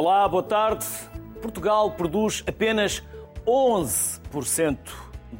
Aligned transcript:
Olá, 0.00 0.28
boa 0.28 0.44
tarde. 0.44 0.86
Portugal 1.42 1.90
produz 1.90 2.44
apenas 2.46 3.02
11% 3.44 4.78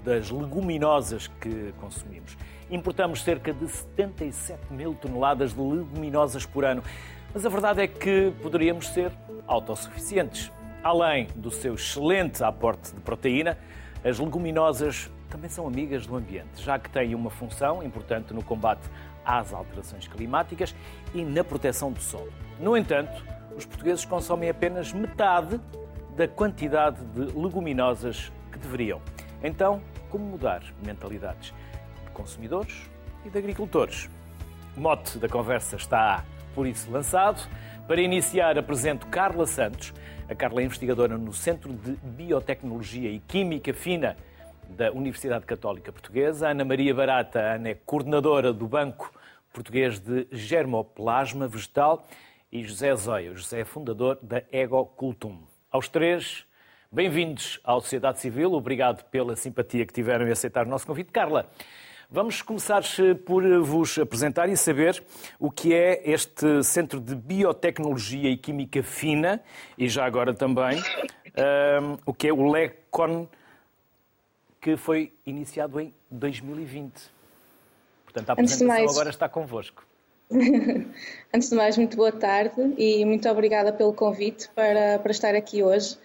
das 0.04 0.32
leguminosas 0.32 1.28
que 1.28 1.72
consumimos. 1.80 2.36
Importamos 2.68 3.22
cerca 3.22 3.52
de 3.54 3.68
77 3.68 4.72
mil 4.72 4.94
toneladas 4.94 5.54
de 5.54 5.60
leguminosas 5.60 6.44
por 6.44 6.64
ano. 6.64 6.82
Mas 7.32 7.46
a 7.46 7.48
verdade 7.48 7.82
é 7.82 7.86
que 7.86 8.32
poderíamos 8.42 8.88
ser 8.88 9.12
autossuficientes. 9.46 10.50
Além 10.82 11.28
do 11.36 11.52
seu 11.52 11.74
excelente 11.74 12.42
aporte 12.42 12.92
de 12.92 13.00
proteína, 13.00 13.56
as 14.04 14.18
leguminosas 14.18 15.08
também 15.30 15.48
são 15.48 15.68
amigas 15.68 16.04
do 16.04 16.16
ambiente, 16.16 16.60
já 16.64 16.80
que 16.80 16.90
têm 16.90 17.14
uma 17.14 17.30
função 17.30 17.80
importante 17.80 18.34
no 18.34 18.42
combate 18.42 18.90
às 19.24 19.52
alterações 19.52 20.08
climáticas 20.08 20.74
e 21.14 21.22
na 21.22 21.44
proteção 21.44 21.92
do 21.92 22.00
solo. 22.00 22.32
No 22.58 22.76
entanto, 22.76 23.37
os 23.58 23.66
portugueses 23.66 24.04
consomem 24.04 24.48
apenas 24.48 24.92
metade 24.92 25.60
da 26.16 26.28
quantidade 26.28 27.04
de 27.06 27.36
leguminosas 27.36 28.32
que 28.52 28.58
deveriam. 28.58 29.02
Então, 29.42 29.82
como 30.10 30.24
mudar 30.24 30.62
mentalidades 30.84 31.52
de 32.04 32.10
consumidores 32.12 32.88
e 33.24 33.30
de 33.30 33.36
agricultores? 33.36 34.08
O 34.76 34.80
mote 34.80 35.18
da 35.18 35.28
conversa 35.28 35.74
está, 35.74 36.24
por 36.54 36.68
isso, 36.68 36.88
lançado. 36.90 37.48
Para 37.88 38.00
iniciar, 38.00 38.56
apresento 38.56 39.08
Carla 39.08 39.44
Santos. 39.44 39.92
A 40.28 40.34
Carla 40.36 40.60
é 40.60 40.64
investigadora 40.64 41.18
no 41.18 41.32
Centro 41.32 41.72
de 41.72 41.96
Biotecnologia 42.02 43.10
e 43.10 43.18
Química 43.18 43.74
Fina 43.74 44.16
da 44.68 44.92
Universidade 44.92 45.44
Católica 45.46 45.90
Portuguesa. 45.90 46.48
Ana 46.48 46.64
Maria 46.64 46.94
Barata, 46.94 47.40
Ana 47.40 47.70
é 47.70 47.74
coordenadora 47.74 48.52
do 48.52 48.68
Banco 48.68 49.12
Português 49.52 49.98
de 49.98 50.28
Germoplasma 50.30 51.48
Vegetal. 51.48 52.06
E 52.50 52.64
José 52.64 52.96
Zóio, 52.96 53.36
José 53.36 53.60
é 53.60 53.64
fundador 53.64 54.18
da 54.22 54.42
Ego 54.50 54.86
Cultum. 54.86 55.42
Aos 55.70 55.86
três, 55.86 56.46
bem-vindos 56.90 57.60
à 57.62 57.74
Sociedade 57.74 58.20
Civil. 58.20 58.54
Obrigado 58.54 59.04
pela 59.10 59.36
simpatia 59.36 59.84
que 59.84 59.92
tiveram 59.92 60.26
em 60.26 60.30
aceitar 60.30 60.64
o 60.66 60.68
nosso 60.70 60.86
convite. 60.86 61.12
Carla, 61.12 61.50
vamos 62.10 62.40
começar 62.40 62.82
por 63.26 63.44
vos 63.60 63.98
apresentar 63.98 64.48
e 64.48 64.56
saber 64.56 65.04
o 65.38 65.50
que 65.50 65.74
é 65.74 66.10
este 66.10 66.64
Centro 66.64 67.00
de 67.00 67.14
Biotecnologia 67.14 68.30
e 68.30 68.36
Química 68.38 68.82
Fina 68.82 69.42
e 69.76 69.86
já 69.86 70.06
agora 70.06 70.32
também 70.32 70.78
um, 70.78 71.98
o 72.06 72.14
que 72.14 72.28
é 72.28 72.32
o 72.32 72.50
LECON, 72.50 73.28
que 74.58 74.74
foi 74.74 75.12
iniciado 75.26 75.78
em 75.78 75.92
2020. 76.10 76.98
Portanto, 78.04 78.30
a 78.30 78.32
apresentação 78.32 78.66
mais... 78.68 78.90
agora 78.90 79.10
está 79.10 79.28
convosco. 79.28 79.86
Antes 81.32 81.48
de 81.48 81.54
mais, 81.54 81.78
muito 81.78 81.96
boa 81.96 82.12
tarde 82.12 82.74
e 82.76 83.04
muito 83.04 83.28
obrigada 83.28 83.72
pelo 83.72 83.94
convite 83.94 84.48
para, 84.54 84.98
para 84.98 85.10
estar 85.10 85.34
aqui 85.34 85.62
hoje. 85.62 85.96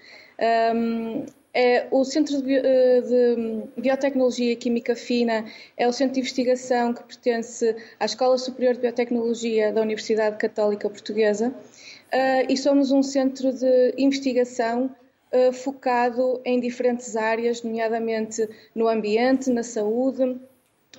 Um, 0.74 1.26
é, 1.54 1.88
o 1.92 2.04
Centro 2.04 2.42
de, 2.42 2.56
eh, 2.56 3.02
de, 3.02 3.82
Biotecnologia 3.82 4.54
e 4.54 4.56
Química 4.56 4.96
Fina 4.96 5.46
é 5.78 5.88
o 5.88 5.94
centro 5.94 6.16
de 6.16 6.22
investigação 6.22 6.94
que 6.94 7.04
pertence 7.04 7.76
à 8.00 8.06
Escola 8.06 8.40
Superior 8.40 8.74
de 8.74 8.80
Biotecnologia 8.80 9.72
da 9.72 9.82
Universidade 9.82 10.38
Católica 10.38 10.90
Portuguesa 10.90 11.50
uh, 11.50 12.46
e 12.52 12.58
somos 12.58 12.92
um 12.92 13.04
centro 13.04 13.54
de 13.54 13.94
investigação 14.00 14.96
uh, 15.32 15.54
focado 15.54 16.42
em 16.44 16.60
diferentes 16.60 17.16
áreas, 17.16 17.62
nomeadamente 17.62 18.50
no 18.74 18.88
ambiente, 18.88 19.52
na 19.52 19.62
saúde 19.62 20.40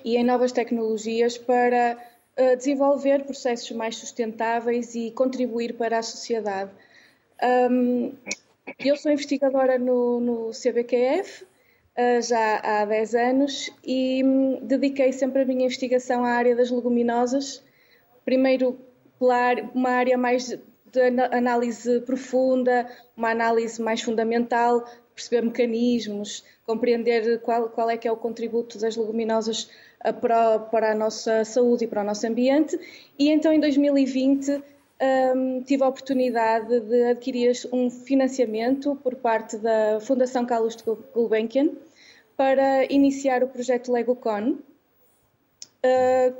e 0.05 0.15
em 0.15 0.23
novas 0.23 0.53
tecnologias 0.53 1.37
para 1.37 1.97
desenvolver 2.57 3.23
processos 3.23 3.71
mais 3.71 3.97
sustentáveis 3.97 4.93
e 4.93 5.11
contribuir 5.11 5.73
para 5.73 5.99
a 5.99 6.03
sociedade. 6.03 6.71
Um, 7.41 8.13
eu 8.79 8.95
sou 8.95 9.11
investigadora 9.11 9.77
no, 9.77 10.19
no 10.19 10.51
CBQF 10.51 11.43
uh, 11.43 12.21
já 12.21 12.57
há 12.57 12.85
10 12.85 13.15
anos 13.15 13.71
e 13.85 14.23
um, 14.23 14.59
dediquei 14.61 15.11
sempre 15.11 15.41
a 15.41 15.45
minha 15.45 15.65
investigação 15.65 16.23
à 16.23 16.29
área 16.29 16.55
das 16.55 16.71
leguminosas. 16.71 17.63
Primeiro, 18.23 18.79
uma 19.73 19.89
área 19.89 20.17
mais 20.17 20.47
de 20.47 21.01
análise 21.31 22.01
profunda, 22.01 22.89
uma 23.15 23.31
análise 23.31 23.81
mais 23.81 24.01
fundamental, 24.01 24.85
perceber 25.13 25.41
mecanismos, 25.41 26.43
compreender 26.65 27.39
qual, 27.41 27.69
qual 27.69 27.89
é 27.89 27.97
que 27.97 28.07
é 28.07 28.11
o 28.11 28.17
contributo 28.17 28.77
das 28.77 28.95
leguminosas 28.95 29.69
para, 30.13 30.59
para 30.59 30.91
a 30.91 30.95
nossa 30.95 31.43
saúde 31.45 31.85
e 31.85 31.87
para 31.87 32.01
o 32.01 32.05
nosso 32.05 32.25
ambiente. 32.27 32.79
E 33.17 33.29
então, 33.29 33.51
em 33.51 33.59
2020, 33.59 34.63
um, 35.35 35.61
tive 35.63 35.83
a 35.83 35.87
oportunidade 35.87 36.79
de 36.79 37.03
adquirir 37.03 37.53
um 37.71 37.89
financiamento 37.89 38.95
por 39.03 39.15
parte 39.15 39.57
da 39.57 39.99
Fundação 39.99 40.45
Carlos 40.45 40.77
Gulbenkian 41.13 41.71
para 42.37 42.85
iniciar 42.85 43.43
o 43.43 43.47
projeto 43.47 43.91
LegoCon, 43.91 44.51
uh, 44.51 44.57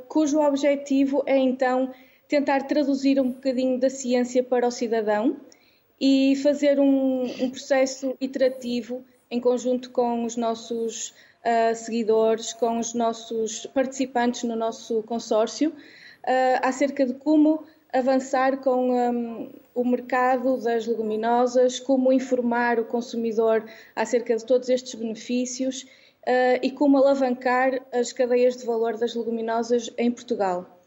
cujo 0.08 0.40
objetivo 0.40 1.22
é 1.26 1.36
então 1.36 1.92
tentar 2.28 2.62
traduzir 2.62 3.20
um 3.20 3.30
bocadinho 3.30 3.78
da 3.78 3.88
ciência 3.88 4.42
para 4.42 4.66
o 4.66 4.70
cidadão 4.70 5.36
e 6.00 6.36
fazer 6.42 6.78
um, 6.78 7.22
um 7.22 7.50
processo 7.50 8.14
iterativo 8.20 9.04
em 9.30 9.40
conjunto 9.40 9.90
com 9.90 10.24
os 10.24 10.36
nossos 10.36 11.14
uh, 11.46 11.74
seguidores, 11.74 12.52
com 12.52 12.78
os 12.78 12.92
nossos 12.92 13.66
participantes 13.66 14.42
no 14.42 14.56
nosso 14.56 15.02
consórcio, 15.04 15.70
uh, 15.70 15.74
acerca 16.62 17.06
de 17.06 17.14
como 17.14 17.64
avançar 17.92 18.58
com 18.58 18.90
um, 18.90 19.50
o 19.74 19.84
mercado 19.84 20.58
das 20.58 20.86
leguminosas, 20.86 21.78
como 21.80 22.12
informar 22.12 22.78
o 22.78 22.84
consumidor 22.84 23.64
acerca 23.94 24.36
de 24.36 24.44
todos 24.44 24.68
estes 24.68 24.94
benefícios 24.94 25.82
uh, 25.82 26.58
e 26.62 26.70
como 26.70 26.98
alavancar 26.98 27.80
as 27.92 28.12
cadeias 28.12 28.56
de 28.56 28.66
valor 28.66 28.96
das 28.96 29.14
leguminosas 29.14 29.90
em 29.96 30.10
Portugal. 30.10 30.78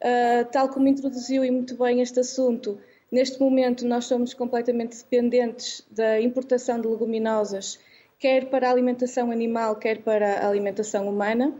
Uh, 0.00 0.44
tal 0.50 0.68
como 0.68 0.88
introduziu 0.88 1.44
e 1.44 1.50
muito 1.50 1.76
bem 1.76 2.00
este 2.00 2.20
assunto, 2.20 2.78
neste 3.10 3.38
momento 3.40 3.86
nós 3.86 4.06
somos 4.06 4.34
completamente 4.34 4.96
dependentes 4.96 5.84
da 5.90 6.20
importação 6.20 6.80
de 6.80 6.88
leguminosas 6.88 7.78
quer 8.20 8.50
para 8.50 8.68
a 8.68 8.70
alimentação 8.70 9.32
animal, 9.32 9.74
quer 9.76 10.02
para 10.02 10.40
a 10.40 10.48
alimentação 10.48 11.08
humana, 11.08 11.52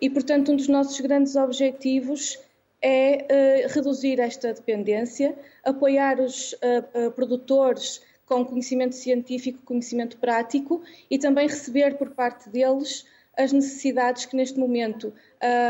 e, 0.00 0.10
portanto, 0.10 0.52
um 0.52 0.56
dos 0.56 0.68
nossos 0.68 1.00
grandes 1.00 1.34
objetivos 1.34 2.38
é 2.82 3.64
uh, 3.66 3.72
reduzir 3.72 4.20
esta 4.20 4.52
dependência, 4.52 5.34
apoiar 5.64 6.20
os 6.20 6.52
uh, 6.52 7.06
uh, 7.06 7.10
produtores 7.12 8.02
com 8.26 8.44
conhecimento 8.44 8.94
científico, 8.94 9.62
conhecimento 9.64 10.16
prático 10.18 10.82
e 11.10 11.18
também 11.18 11.46
receber 11.46 11.96
por 11.96 12.10
parte 12.10 12.48
deles 12.50 13.06
as 13.36 13.52
necessidades 13.52 14.26
que 14.26 14.36
neste 14.36 14.58
momento 14.58 15.12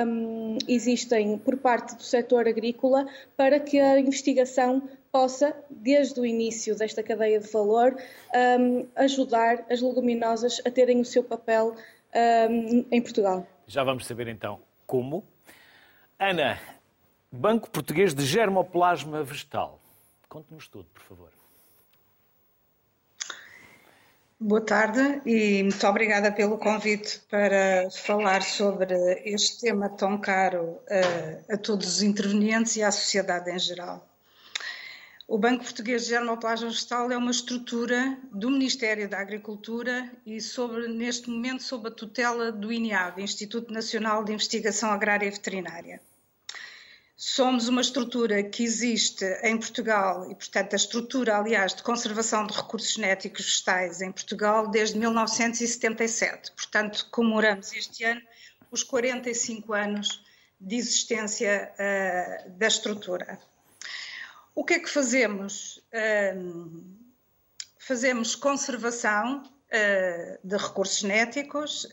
um, 0.06 0.58
existem 0.66 1.38
por 1.38 1.56
parte 1.56 1.94
do 1.94 2.02
setor 2.02 2.48
agrícola 2.48 3.06
para 3.36 3.60
que 3.60 3.78
a 3.78 3.98
investigação 3.98 4.82
possa, 5.12 5.54
desde 5.68 6.18
o 6.18 6.24
início 6.24 6.74
desta 6.74 7.02
cadeia 7.02 7.38
de 7.38 7.52
valor, 7.52 7.94
um, 8.34 8.88
ajudar 8.96 9.64
as 9.70 9.82
leguminosas 9.82 10.62
a 10.64 10.70
terem 10.70 11.00
o 11.00 11.04
seu 11.04 11.22
papel 11.22 11.76
um, 12.50 12.86
em 12.90 13.02
Portugal. 13.02 13.46
Já 13.66 13.84
vamos 13.84 14.06
saber 14.06 14.26
então 14.28 14.58
como. 14.86 15.22
Ana, 16.18 16.58
Banco 17.30 17.70
Português 17.70 18.14
de 18.14 18.24
Germoplasma 18.24 19.22
Vegetal. 19.22 19.78
Conte-nos 20.28 20.66
tudo, 20.66 20.86
por 20.94 21.02
favor. 21.02 21.30
Boa 24.40 24.60
tarde 24.60 25.22
e 25.24 25.62
muito 25.62 25.86
obrigada 25.86 26.32
pelo 26.32 26.58
convite 26.58 27.20
para 27.30 27.88
falar 27.90 28.42
sobre 28.42 28.94
este 29.24 29.60
tema 29.60 29.88
tão 29.88 30.18
caro 30.18 30.80
a, 30.90 31.54
a 31.54 31.56
todos 31.56 31.86
os 31.86 32.02
intervenientes 32.02 32.74
e 32.76 32.82
à 32.82 32.90
sociedade 32.90 33.50
em 33.50 33.58
geral. 33.58 34.04
O 35.32 35.38
Banco 35.38 35.64
Português 35.64 36.02
de 36.02 36.10
Germoplasma 36.10 36.68
Vegetal 36.68 37.10
é 37.10 37.16
uma 37.16 37.30
estrutura 37.30 38.18
do 38.30 38.50
Ministério 38.50 39.08
da 39.08 39.18
Agricultura 39.18 40.12
e 40.26 40.38
sobre, 40.42 40.86
neste 40.88 41.30
momento 41.30 41.62
sob 41.62 41.88
a 41.88 41.90
tutela 41.90 42.52
do 42.52 42.70
INEAV, 42.70 43.18
Instituto 43.22 43.72
Nacional 43.72 44.24
de 44.24 44.34
Investigação 44.34 44.90
Agrária 44.90 45.26
e 45.26 45.30
Veterinária. 45.30 46.02
Somos 47.16 47.66
uma 47.66 47.80
estrutura 47.80 48.42
que 48.42 48.62
existe 48.62 49.24
em 49.42 49.56
Portugal 49.56 50.30
e, 50.30 50.34
portanto, 50.34 50.74
a 50.74 50.76
estrutura, 50.76 51.38
aliás, 51.38 51.74
de 51.74 51.82
conservação 51.82 52.46
de 52.46 52.52
recursos 52.52 52.92
genéticos 52.92 53.46
vegetais 53.46 54.02
em 54.02 54.12
Portugal 54.12 54.68
desde 54.68 54.98
1977. 54.98 56.52
Portanto, 56.52 57.08
comemoramos 57.10 57.72
este 57.72 58.04
ano 58.04 58.20
os 58.70 58.82
45 58.82 59.72
anos 59.72 60.22
de 60.60 60.76
existência 60.76 61.72
uh, 61.72 62.50
da 62.50 62.66
estrutura. 62.66 63.40
O 64.54 64.64
que 64.64 64.74
é 64.74 64.78
que 64.78 64.88
fazemos? 64.88 65.78
Uh, 65.92 66.84
fazemos 67.78 68.34
conservação 68.34 69.42
uh, 69.42 70.38
de 70.46 70.56
recursos 70.56 70.98
genéticos 70.98 71.88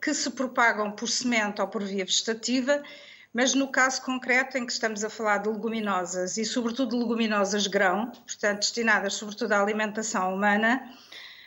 que 0.00 0.14
se 0.14 0.30
propagam 0.30 0.92
por 0.92 1.08
semente 1.08 1.60
ou 1.60 1.68
por 1.68 1.82
via 1.82 2.04
vegetativa 2.04 2.82
mas 3.32 3.54
no 3.54 3.68
caso 3.68 4.02
concreto 4.02 4.58
em 4.58 4.66
que 4.66 4.72
estamos 4.72 5.02
a 5.02 5.10
falar 5.10 5.38
de 5.38 5.48
leguminosas 5.48 6.36
e 6.36 6.44
sobretudo 6.44 6.98
leguminosas 6.98 7.66
grão, 7.66 8.10
portanto 8.10 8.58
destinadas 8.58 9.14
sobretudo 9.14 9.52
à 9.52 9.60
alimentação 9.60 10.34
humana, 10.34 10.82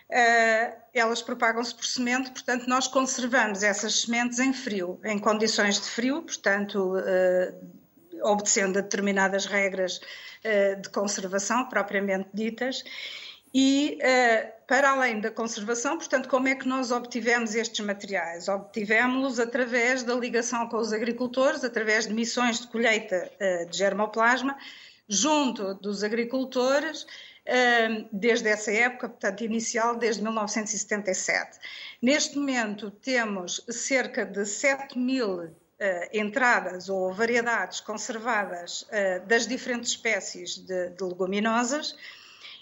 uh, 0.10 0.82
elas 0.94 1.22
propagam-se 1.22 1.76
por 1.76 1.86
semente, 1.86 2.32
portanto 2.32 2.68
nós 2.68 2.88
conservamos 2.88 3.62
essas 3.62 4.02
sementes 4.02 4.40
em 4.40 4.52
frio, 4.52 5.00
em 5.04 5.20
condições 5.20 5.80
de 5.80 5.88
frio, 5.88 6.24
portanto 6.24 6.96
uh, 6.98 7.85
obedecendo 8.26 8.80
a 8.80 8.82
determinadas 8.82 9.46
regras 9.46 9.98
uh, 9.98 10.82
de 10.82 10.90
conservação 10.90 11.70
propriamente 11.70 12.30
ditas. 12.34 12.84
E 13.54 13.98
uh, 14.02 14.66
para 14.68 14.92
além 14.92 15.22
da 15.22 15.32
conservação, 15.32 15.98
portanto, 15.98 16.28
como 16.28 16.48
é 16.48 16.56
que 16.56 16.68
nós 16.68 16.92
obtivemos 16.92 17.56
estes 17.56 17.86
materiais? 17.86 18.50
Obtivemos-los 18.50 19.40
através 19.40 20.04
da 20.04 20.14
ligação 20.14 20.68
com 20.68 20.78
os 20.78 20.92
agricultores, 20.92 21.64
através 21.64 22.08
de 22.08 22.14
missões 22.14 22.60
de 22.60 22.68
colheita 22.68 23.32
uh, 23.40 23.70
de 23.70 23.78
germoplasma, 23.78 24.58
junto 25.08 25.76
dos 25.76 26.04
agricultores, 26.04 27.06
desde 28.12 28.50
essa 28.50 28.72
época, 28.72 29.08
portanto, 29.08 29.44
inicial, 29.44 29.96
desde 29.96 30.24
1977. 30.24 31.60
Neste 32.02 32.40
momento, 32.40 32.90
temos 32.90 33.64
cerca 33.70 34.26
de 34.26 34.48
7 34.48 34.98
mil 34.98 35.56
entradas 36.14 36.88
ou 36.88 37.12
variedades 37.14 37.82
conservadas 37.82 38.84
uh, 38.84 39.26
das 39.28 39.46
diferentes 39.46 39.92
espécies 39.92 40.58
de, 40.58 40.90
de, 40.90 41.04
leguminosas 41.04 41.96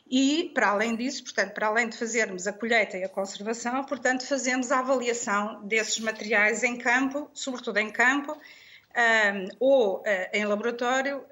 e, 0.10 0.52
para 0.54 0.70
além 0.70 0.96
disso, 0.96 1.24
portanto, 1.24 1.54
para 1.54 1.68
além 1.68 1.90
de 1.90 1.98
fazermos 1.98 2.48
a 2.48 2.54
colheita 2.54 2.98
e 2.98 3.04
a 3.04 3.10
conservação, 3.10 3.84
portanto, 3.84 4.26
fazemos 4.26 4.72
a 4.72 4.80
avaliação 4.80 5.66
desses 5.66 6.00
materiais 6.00 6.64
em 6.64 6.78
campo, 6.78 7.30
sobretudo 7.34 7.78
em 7.78 7.92
campo, 7.92 8.34
um, 8.34 9.48
ou 9.60 10.00
uh, 10.00 10.04
em 10.34 10.46
laboratório, 10.46 11.24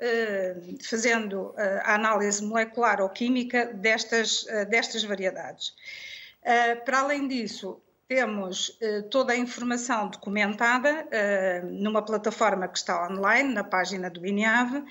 fazendo 0.83 1.53
a 1.57 1.95
análise 1.95 2.43
molecular 2.43 3.01
ou 3.01 3.09
química 3.09 3.65
destas, 3.65 4.45
destas 4.69 5.03
variedades. 5.03 5.73
para 6.85 6.99
além 6.99 7.27
disso, 7.27 7.81
temos 8.11 8.77
eh, 8.81 9.03
toda 9.03 9.31
a 9.31 9.37
informação 9.37 10.09
documentada 10.09 11.07
eh, 11.11 11.61
numa 11.63 12.01
plataforma 12.01 12.67
que 12.67 12.77
está 12.77 13.07
online, 13.07 13.53
na 13.53 13.63
página 13.63 14.09
do 14.09 14.25
INEAV, 14.25 14.83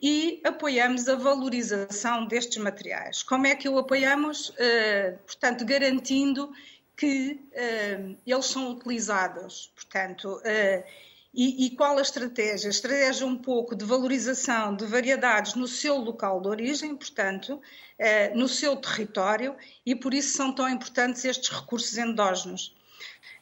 e 0.00 0.40
apoiamos 0.44 1.08
a 1.08 1.16
valorização 1.16 2.24
destes 2.28 2.58
materiais. 2.58 3.24
Como 3.24 3.48
é 3.48 3.56
que 3.56 3.68
o 3.68 3.76
apoiamos? 3.78 4.54
Eh, 4.56 5.16
portanto, 5.26 5.64
garantindo 5.64 6.52
que 6.96 7.40
eh, 7.52 8.14
eles 8.24 8.46
são 8.46 8.70
utilizados. 8.70 9.72
Portanto, 9.74 10.40
eh, 10.44 10.84
e, 11.32 11.66
e, 11.66 11.70
qual 11.76 11.98
a 11.98 12.02
estratégia? 12.02 12.68
A 12.68 12.70
estratégia 12.70 13.26
um 13.26 13.36
pouco 13.36 13.76
de 13.76 13.84
valorização 13.84 14.74
de 14.74 14.86
variedades 14.86 15.54
no 15.54 15.68
seu 15.68 15.96
local 15.96 16.40
de 16.40 16.48
origem, 16.48 16.96
portanto, 16.96 17.60
eh, 17.98 18.34
no 18.34 18.48
seu 18.48 18.74
território, 18.76 19.54
e 19.84 19.94
por 19.94 20.14
isso 20.14 20.36
são 20.36 20.52
tão 20.52 20.68
importantes 20.68 21.24
estes 21.24 21.50
recursos 21.50 21.96
endógenos. 21.98 22.74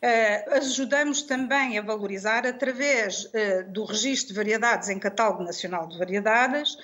Eh, 0.02 0.56
ajudamos 0.56 1.22
também 1.22 1.78
a 1.78 1.82
valorizar 1.82 2.46
através 2.46 3.30
eh, 3.32 3.62
do 3.62 3.84
registro 3.84 4.28
de 4.28 4.34
variedades 4.34 4.88
em 4.88 4.98
Catálogo 4.98 5.44
Nacional 5.44 5.86
de 5.86 5.96
Variedades, 5.96 6.76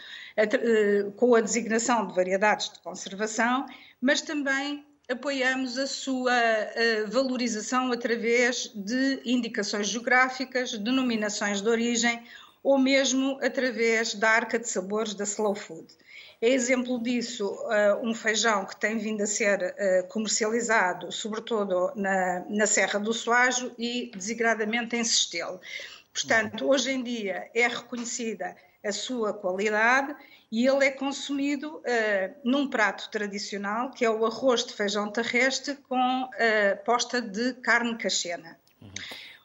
com 1.17 1.35
a 1.35 1.43
designação 1.43 2.07
de 2.07 2.15
variedades 2.15 2.71
de 2.71 2.79
conservação, 2.79 3.67
mas 4.01 4.23
também 4.23 4.83
apoiamos 5.09 5.79
a 5.79 5.87
sua 5.87 6.33
valorização 7.09 7.93
através 7.93 8.71
de 8.75 9.21
indicações 9.25 9.89
geográficas, 9.89 10.79
denominações 10.79 11.61
de 11.61 11.69
origem 11.69 12.23
ou 12.63 12.79
mesmo 12.79 13.39
através 13.43 14.15
da 14.15 14.31
arca 14.31 14.59
de 14.59 14.69
sabores 14.69 15.15
da 15.15 15.25
Slow 15.25 15.55
Food. 15.55 15.87
É 16.41 16.49
exemplo 16.49 17.01
disso 17.01 17.47
uh, 17.47 18.05
um 18.05 18.13
feijão 18.13 18.65
que 18.65 18.75
tem 18.75 18.99
vindo 18.99 19.23
a 19.23 19.27
ser 19.27 19.63
uh, 19.63 20.09
comercializado, 20.09 21.13
sobretudo 21.13 21.93
na, 21.95 22.45
na 22.49 22.67
Serra 22.67 22.99
do 22.99 23.13
Soajo 23.13 23.73
e 23.79 24.11
desigradamente 24.13 24.97
em 24.97 25.05
Sestelo. 25.05 25.61
Portanto, 26.13 26.69
hoje 26.69 26.91
em 26.91 27.03
dia 27.03 27.49
é 27.55 27.69
reconhecida 27.69 28.57
a 28.85 28.91
sua 28.91 29.33
qualidade 29.33 30.17
e 30.53 30.67
ele 30.67 30.85
é 30.85 30.91
consumido 30.91 31.79
uh, 31.79 31.83
num 32.45 32.69
prato 32.69 33.11
tradicional, 33.11 33.91
que 33.91 34.05
é 34.05 34.11
o 34.11 34.27
arroz 34.27 34.67
de 34.67 34.75
feijão 34.75 35.11
terrestre 35.11 35.77
com 35.89 36.25
uh, 36.25 36.85
posta 36.85 37.23
de 37.23 37.55
carne 37.55 37.97
cachena. 37.97 38.59
Uhum. 38.79 38.91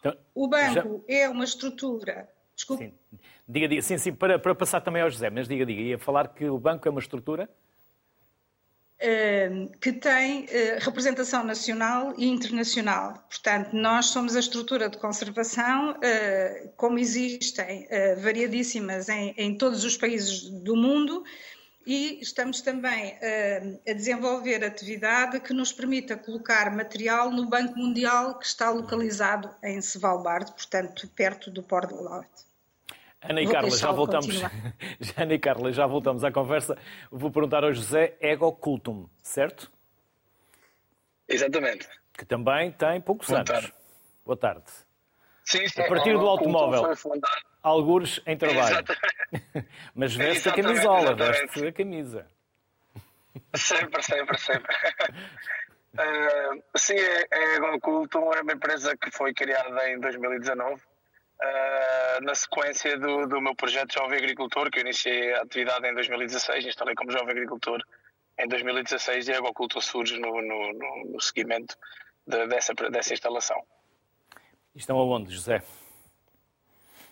Então, 0.02 0.18
o 0.36 0.50
banco 0.50 1.06
já... 1.08 1.16
é 1.16 1.30
uma 1.30 1.46
estrutura. 1.46 2.30
Desculpe. 2.54 2.86
Sim. 2.86 3.20
Diga, 3.48 3.70
diga. 3.70 3.82
Sim, 3.82 3.98
sim, 3.98 4.14
para, 4.14 4.38
para 4.38 4.54
passar 4.54 4.82
também 4.82 5.02
ao 5.02 5.10
José, 5.10 5.30
mas 5.30 5.48
diga, 5.48 5.66
diga. 5.66 5.82
Ia 5.82 5.98
falar 5.98 6.28
que 6.28 6.50
o 6.50 6.60
banco 6.60 6.86
é 6.86 6.92
uma 6.92 7.00
estrutura? 7.00 7.50
Uh, 9.00 9.70
que 9.80 9.92
tem 9.92 10.46
uh, 10.46 10.48
representação 10.80 11.44
nacional 11.44 12.16
e 12.18 12.26
internacional. 12.26 13.14
Portanto, 13.30 13.72
nós 13.74 14.08
somos 14.08 14.36
a 14.36 14.40
estrutura 14.40 14.90
de 14.90 14.98
conservação, 14.98 15.92
uh, 15.92 16.70
como 16.76 16.98
existem 16.98 17.88
variadíssimas 18.20 19.08
em, 19.08 19.36
em, 19.38 19.56
todos 19.56 19.84
os 19.84 19.96
países 19.96 20.50
do 20.50 20.76
mundo, 20.76 21.24
e 21.86 22.20
estamos 22.22 22.62
também 22.62 23.18
a 23.88 23.94
desenvolver 23.94 24.64
atividade 24.64 25.40
que 25.42 25.54
nos 25.54 25.72
permita 25.72 26.18
colocar 26.18 26.76
material 26.76 27.32
no 27.32 27.48
Banco 27.48 27.78
Mundial 27.78 28.40
que 28.40 28.48
está 28.48 28.72
localizado 28.72 29.50
em 29.64 29.78
Svalbard, 29.78 30.52
portanto, 30.54 31.08
perto 31.16 31.52
do 31.52 31.62
Port 31.62 31.90
do 31.90 32.04
Norte. 32.04 32.47
Ana 33.30 33.42
e 33.42 33.48
Carla, 33.48 33.70
já 33.70 33.92
voltamos. 33.92 34.42
Ana 35.18 35.34
e 35.34 35.40
Carla, 35.40 35.72
já 35.72 35.86
voltamos 35.86 36.24
à 36.24 36.32
conversa. 36.32 36.78
Vou 37.12 37.32
perguntar 37.32 37.64
ao 37.64 37.74
José 37.74 38.18
Ego 38.22 38.52
Cultum, 38.54 39.10
certo? 39.22 39.72
Exatamente. 41.28 41.88
Que 42.14 42.26
também 42.26 42.72
tem 42.72 43.02
poucos 43.02 43.28
Boa 43.28 43.40
anos. 43.40 43.52
Tarde. 43.52 43.74
Boa 44.26 44.38
tarde. 44.38 44.66
Sim, 45.44 45.68
sim, 45.68 45.82
a 45.82 45.88
partir 45.88 46.14
do 46.14 46.28
automóvel, 46.28 46.94
algures 47.64 48.22
em 48.26 48.38
trabalho. 48.38 48.86
Mas 49.96 50.14
veste 50.14 50.50
a 50.50 50.54
camisola, 50.54 51.16
veste 51.16 51.68
a 51.68 51.72
camisa. 51.72 52.28
Sempre, 53.56 54.02
sempre, 54.04 54.38
sempre. 54.38 54.76
uh, 55.94 56.64
sim, 56.76 56.96
a 57.32 57.56
Ego 57.56 57.80
Cultum 57.80 58.34
é 58.34 58.42
uma 58.42 58.54
empresa 58.54 58.98
que 58.98 59.10
foi 59.12 59.34
criada 59.34 59.90
em 59.90 60.00
2019 60.00 60.82
Uh, 61.40 62.24
na 62.24 62.34
sequência 62.34 62.98
do, 62.98 63.28
do 63.28 63.40
meu 63.40 63.56
projeto 63.56 63.94
Jovem 63.94 64.18
Agricultor, 64.18 64.72
que 64.72 64.80
eu 64.80 64.82
iniciei 64.82 65.34
a 65.36 65.44
atividade 65.44 65.88
em 65.88 65.94
2016, 65.94 66.66
instalei 66.66 66.96
como 66.96 67.12
Jovem 67.12 67.30
Agricultor 67.30 67.80
em 68.40 68.48
2016 68.48 69.28
e 69.28 69.34
a 69.34 69.38
Agocultor 69.38 69.82
surge 69.82 70.20
no, 70.20 70.42
no, 70.42 70.74
no, 70.74 71.12
no 71.14 71.22
seguimento 71.22 71.76
de, 72.26 72.48
dessa, 72.48 72.74
dessa 72.74 73.14
instalação. 73.14 73.62
Estão 74.76 74.98
aonde, 74.98 75.34
José? 75.34 75.62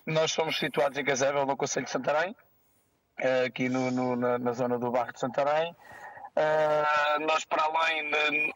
Nós 0.05 0.31
somos 0.31 0.57
situados 0.57 0.97
em 0.97 1.03
Casével, 1.03 1.45
no 1.45 1.57
Conselho 1.57 1.85
de 1.85 1.91
Santarém, 1.91 2.31
uh, 3.19 3.45
aqui 3.45 3.69
no, 3.69 3.89
no, 3.91 4.15
na, 4.15 4.37
na, 4.37 4.53
zona 4.53 4.77
do 4.77 4.91
bairro 4.91 5.13
de 5.13 5.19
Santarém. 5.19 5.71
Uh, 5.71 7.25
nós, 7.25 7.43
para 7.45 7.63
além 7.63 8.09
de, 8.09 8.53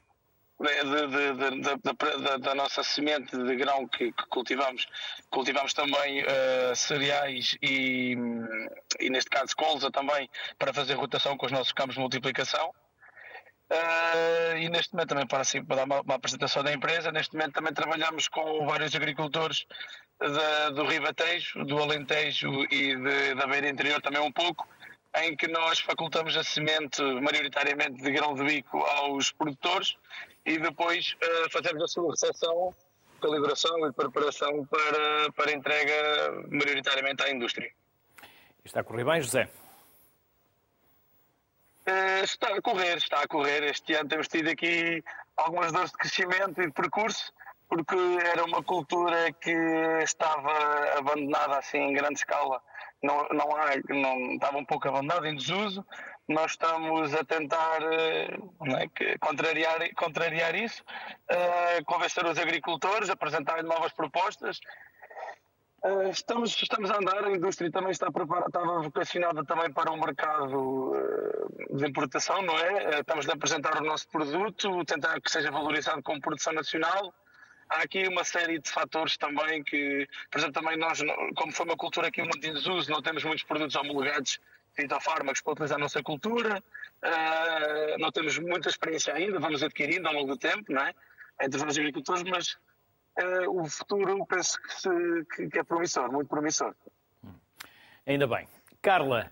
da, 2.39 2.55
nossa 2.55 2.83
semente 2.83 3.35
de 3.37 3.55
grão 3.55 3.87
que, 3.87 4.11
que 4.11 4.25
cultivamos, 4.27 4.87
cultivamos 5.29 5.73
também 5.73 6.21
uh, 6.21 6.75
cereais 6.75 7.57
e, 7.61 8.17
e, 8.99 9.09
neste 9.09 9.29
caso, 9.29 9.55
colza 9.55 9.89
também 9.89 10.29
para 10.57 10.73
fazer 10.73 10.95
rotação 10.95 11.37
com 11.37 11.45
os 11.45 11.51
nossos 11.51 11.71
campos 11.71 11.95
de 11.95 12.01
multiplicação. 12.01 12.73
Uh, 13.71 14.57
e 14.57 14.67
neste 14.67 14.93
momento 14.93 15.09
também 15.09 15.27
para, 15.27 15.41
assim, 15.41 15.63
para 15.63 15.77
dar 15.77 15.85
uma, 15.85 16.01
uma, 16.01 16.15
apresentação 16.15 16.63
da 16.63 16.73
empresa, 16.73 17.11
neste 17.11 17.35
momento 17.35 17.53
também 17.53 17.71
trabalhamos 17.71 18.27
com 18.27 18.65
vários 18.65 18.95
agricultores 18.95 19.65
da, 20.19 20.71
do 20.71 20.85
Ribatejo, 20.85 21.63
do 21.65 21.77
Alentejo 21.77 22.49
e 22.71 22.95
de, 22.95 23.35
da 23.35 23.45
Beira 23.45 23.69
Interior 23.69 24.01
também 24.01 24.21
um 24.21 24.31
pouco, 24.31 24.67
em 25.15 25.35
que 25.35 25.47
nós 25.47 25.79
facultamos 25.79 26.37
a 26.37 26.43
semente 26.43 27.01
maioritariamente 27.01 28.01
de 28.01 28.11
grão 28.11 28.35
de 28.35 28.43
bico 28.43 28.77
aos 28.77 29.31
produtores 29.31 29.97
e 30.45 30.57
depois 30.57 31.15
uh, 31.23 31.49
fazemos 31.51 31.83
a 31.83 31.87
sua 31.87 32.11
recepção, 32.11 32.75
calibração 33.21 33.87
e 33.87 33.93
preparação 33.93 34.65
para, 34.65 35.31
para 35.33 35.51
entrega 35.51 36.43
maioritariamente 36.49 37.23
à 37.23 37.31
indústria. 37.31 37.71
Está 38.63 38.81
a 38.81 38.83
correr 38.83 39.03
bem, 39.03 39.21
José? 39.21 39.49
Uh, 41.87 42.23
está 42.23 42.55
a 42.55 42.61
correr, 42.61 42.97
está 42.97 43.21
a 43.21 43.27
correr. 43.27 43.63
Este 43.63 43.95
ano 43.95 44.09
temos 44.09 44.27
tido 44.27 44.49
aqui 44.49 45.03
algumas 45.35 45.71
dores 45.71 45.91
de 45.91 45.97
crescimento 45.97 46.61
e 46.61 46.67
de 46.67 46.71
percurso, 46.71 47.33
porque 47.67 47.97
era 48.31 48.45
uma 48.45 48.63
cultura 48.63 49.31
que 49.33 49.51
estava 50.03 50.97
abandonada 50.97 51.57
assim 51.57 51.79
em 51.79 51.93
grande 51.93 52.19
escala 52.19 52.61
não, 53.01 53.27
não, 53.29 53.55
há, 53.55 53.69
não 53.89 54.33
estava 54.33 54.57
um 54.57 54.65
pouco 54.65 54.87
abandonado, 54.87 55.25
em 55.25 55.35
desuso. 55.35 55.85
Nós 56.27 56.51
estamos 56.51 57.13
a 57.13 57.23
tentar 57.23 57.81
é, 57.81 59.17
contrariar, 59.19 59.93
contrariar 59.95 60.55
isso, 60.55 60.83
uh, 61.31 61.83
convencer 61.85 62.25
os 62.25 62.37
agricultores, 62.37 63.09
apresentar 63.09 63.63
novas 63.63 63.91
propostas 63.93 64.59
Uh, 65.81 66.09
estamos, 66.09 66.61
estamos 66.61 66.91
a 66.91 66.97
andar, 66.97 67.23
a 67.23 67.31
indústria 67.31 67.71
também 67.71 67.91
está 67.91 68.11
preparada, 68.11 68.47
estava 68.47 68.81
vocacionada 68.81 69.45
também 69.45 69.71
para 69.71 69.91
um 69.91 69.97
mercado 69.97 70.91
de 71.71 71.87
importação, 71.87 72.41
não 72.41 72.57
é? 72.57 72.99
Estamos 72.99 73.29
a 73.29 73.33
apresentar 73.33 73.81
o 73.81 73.85
nosso 73.85 74.05
produto, 74.09 74.83
tentar 74.83 75.21
que 75.21 75.31
seja 75.31 75.49
valorizado 75.49 76.03
como 76.03 76.19
produção 76.19 76.51
nacional. 76.51 77.13
Há 77.69 77.83
aqui 77.83 78.07
uma 78.07 78.23
série 78.23 78.59
de 78.59 78.69
fatores 78.69 79.15
também 79.15 79.63
que, 79.63 80.07
por 80.31 80.39
exemplo, 80.39 80.61
também 80.61 80.77
nós, 80.77 80.99
como 81.35 81.51
foi 81.51 81.65
uma 81.65 81.77
cultura 81.77 82.07
aqui 82.07 82.21
muito 82.21 82.45
em 82.45 82.53
desuso, 82.53 82.89
não 82.89 83.01
temos 83.01 83.23
muitos 83.23 83.43
produtos 83.43 83.75
homologados 83.75 84.39
fitofármacos 84.73 85.41
para 85.41 85.53
utilizar 85.53 85.77
a 85.77 85.81
nossa 85.81 86.01
cultura, 86.01 86.63
não 87.99 88.11
temos 88.11 88.37
muita 88.39 88.69
experiência 88.69 89.13
ainda, 89.13 89.39
vamos 89.39 89.61
adquirindo 89.61 90.07
ao 90.07 90.13
longo 90.13 90.27
do 90.27 90.37
tempo, 90.37 90.71
não 90.71 90.81
é? 90.81 90.93
Entre 91.41 91.63
os 91.63 91.77
agricultores, 91.77 92.23
mas 92.23 92.57
uh, 93.23 93.61
o 93.61 93.65
futuro 93.69 94.25
penso 94.25 94.61
que, 94.61 94.73
se, 94.73 95.49
que, 95.49 95.59
é 95.59 95.63
promissor, 95.63 96.11
muito 96.11 96.27
promissor. 96.27 96.75
Ainda 98.05 98.27
bem. 98.27 98.47
Carla, 98.81 99.31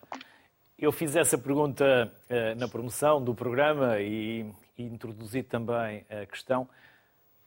eu 0.77 0.91
fiz 0.91 1.15
essa 1.15 1.38
pergunta 1.38 2.13
uh, 2.29 2.60
na 2.60 2.67
promoção 2.67 3.24
do 3.24 3.34
programa 3.34 4.00
e, 4.00 4.50
e 4.77 4.84
introduzi 4.84 5.44
também 5.44 6.06
a 6.10 6.25
questão 6.25 6.70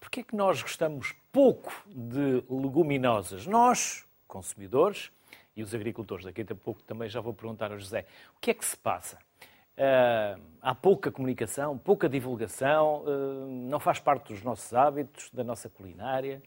porquê 0.00 0.20
é 0.20 0.22
que 0.24 0.34
nós 0.34 0.62
gostamos 0.62 1.14
pouco 1.30 1.72
de 1.86 2.42
leguminosas? 2.48 3.46
Nós, 3.46 4.04
consumidores, 4.26 5.12
e 5.54 5.62
os 5.62 5.74
agricultores, 5.74 6.24
daqui 6.24 6.40
a 6.40 6.54
pouco 6.54 6.82
também 6.82 7.08
já 7.08 7.20
vou 7.20 7.34
perguntar 7.34 7.70
ao 7.70 7.78
José, 7.78 8.06
o 8.36 8.40
que 8.40 8.50
é 8.50 8.54
que 8.54 8.64
se 8.64 8.76
passa? 8.76 9.18
Uh, 9.76 10.40
há 10.60 10.74
pouca 10.74 11.10
comunicação, 11.10 11.76
pouca 11.78 12.08
divulgação, 12.08 13.02
uh, 13.04 13.46
não 13.46 13.78
faz 13.78 13.98
parte 13.98 14.32
dos 14.32 14.42
nossos 14.42 14.72
hábitos, 14.74 15.30
da 15.30 15.44
nossa 15.44 15.68
culinária. 15.68 16.42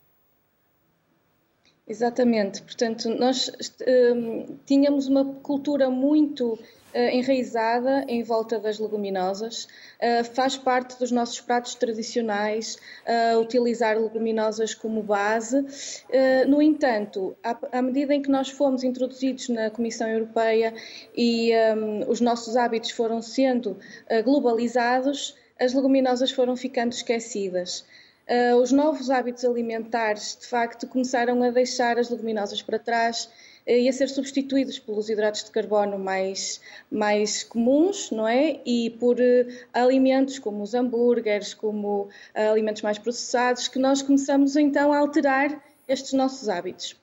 Exatamente, 1.86 2.62
portanto, 2.62 3.10
nós 3.10 3.50
uh, 3.50 4.60
tínhamos 4.66 5.08
uma 5.08 5.26
cultura 5.42 5.90
muito 5.90 6.58
eh, 6.94 7.16
enraizada 7.16 8.06
em 8.08 8.22
volta 8.22 8.60
das 8.60 8.78
leguminosas. 8.78 9.68
Eh, 10.00 10.24
faz 10.24 10.56
parte 10.56 10.98
dos 11.00 11.10
nossos 11.10 11.42
pratos 11.42 11.74
tradicionais 11.74 12.78
eh, 13.04 13.36
utilizar 13.36 13.98
leguminosas 14.00 14.76
como 14.76 15.02
base. 15.02 15.66
No 16.48 16.62
entanto, 16.62 17.36
à 17.72 17.82
medida 17.82 18.14
em 18.14 18.22
que 18.22 18.30
nós 18.30 18.50
fomos 18.50 18.84
introduzidos 18.84 19.50
na 19.50 19.72
Comissão 19.72 20.08
Europeia 20.08 20.74
e 21.16 21.52
um, 21.76 22.10
os 22.10 22.22
nossos 22.22 22.56
hábitos 22.56 22.92
foram 22.92 23.22
sendo 23.22 23.78
globalizados, 24.24 25.36
as 25.60 25.74
leguminosas 25.74 26.32
foram 26.32 26.56
ficando 26.56 26.92
esquecidas. 26.92 27.86
Uh, 28.30 28.56
os 28.56 28.72
novos 28.72 29.10
hábitos 29.10 29.44
alimentares, 29.44 30.38
de 30.40 30.48
facto, 30.48 30.88
começaram 30.88 31.44
a 31.44 31.50
deixar 31.50 32.00
as 32.00 32.10
leguminosas 32.10 32.62
para 32.62 32.80
trás 32.80 33.30
eh, 33.66 33.82
e 33.82 33.90
a 33.90 33.94
ser 33.94 34.08
substituídos 34.08 34.80
pelos 34.80 35.10
hidratos 35.10 35.44
de 35.44 35.52
carbono 35.52 36.00
mais, 36.00 36.62
mais 36.90 37.44
comuns, 37.44 38.12
não 38.12 38.26
é? 38.26 38.62
E 38.66 38.92
por 38.92 39.18
uh, 39.18 39.48
alimentos 39.74 40.40
como 40.40 40.64
os 40.64 40.74
hambúrgueres, 40.74 41.54
como 41.54 42.04
uh, 42.04 42.10
alimentos 42.52 42.82
mais 42.82 42.98
processados, 42.98 43.68
que 43.68 43.78
nós 43.78 44.02
começamos 44.02 44.56
então 44.56 44.94
a 44.94 45.00
alterar 45.00 45.62
estes 45.86 46.14
nossos 46.14 46.48
hábitos. 46.48 46.96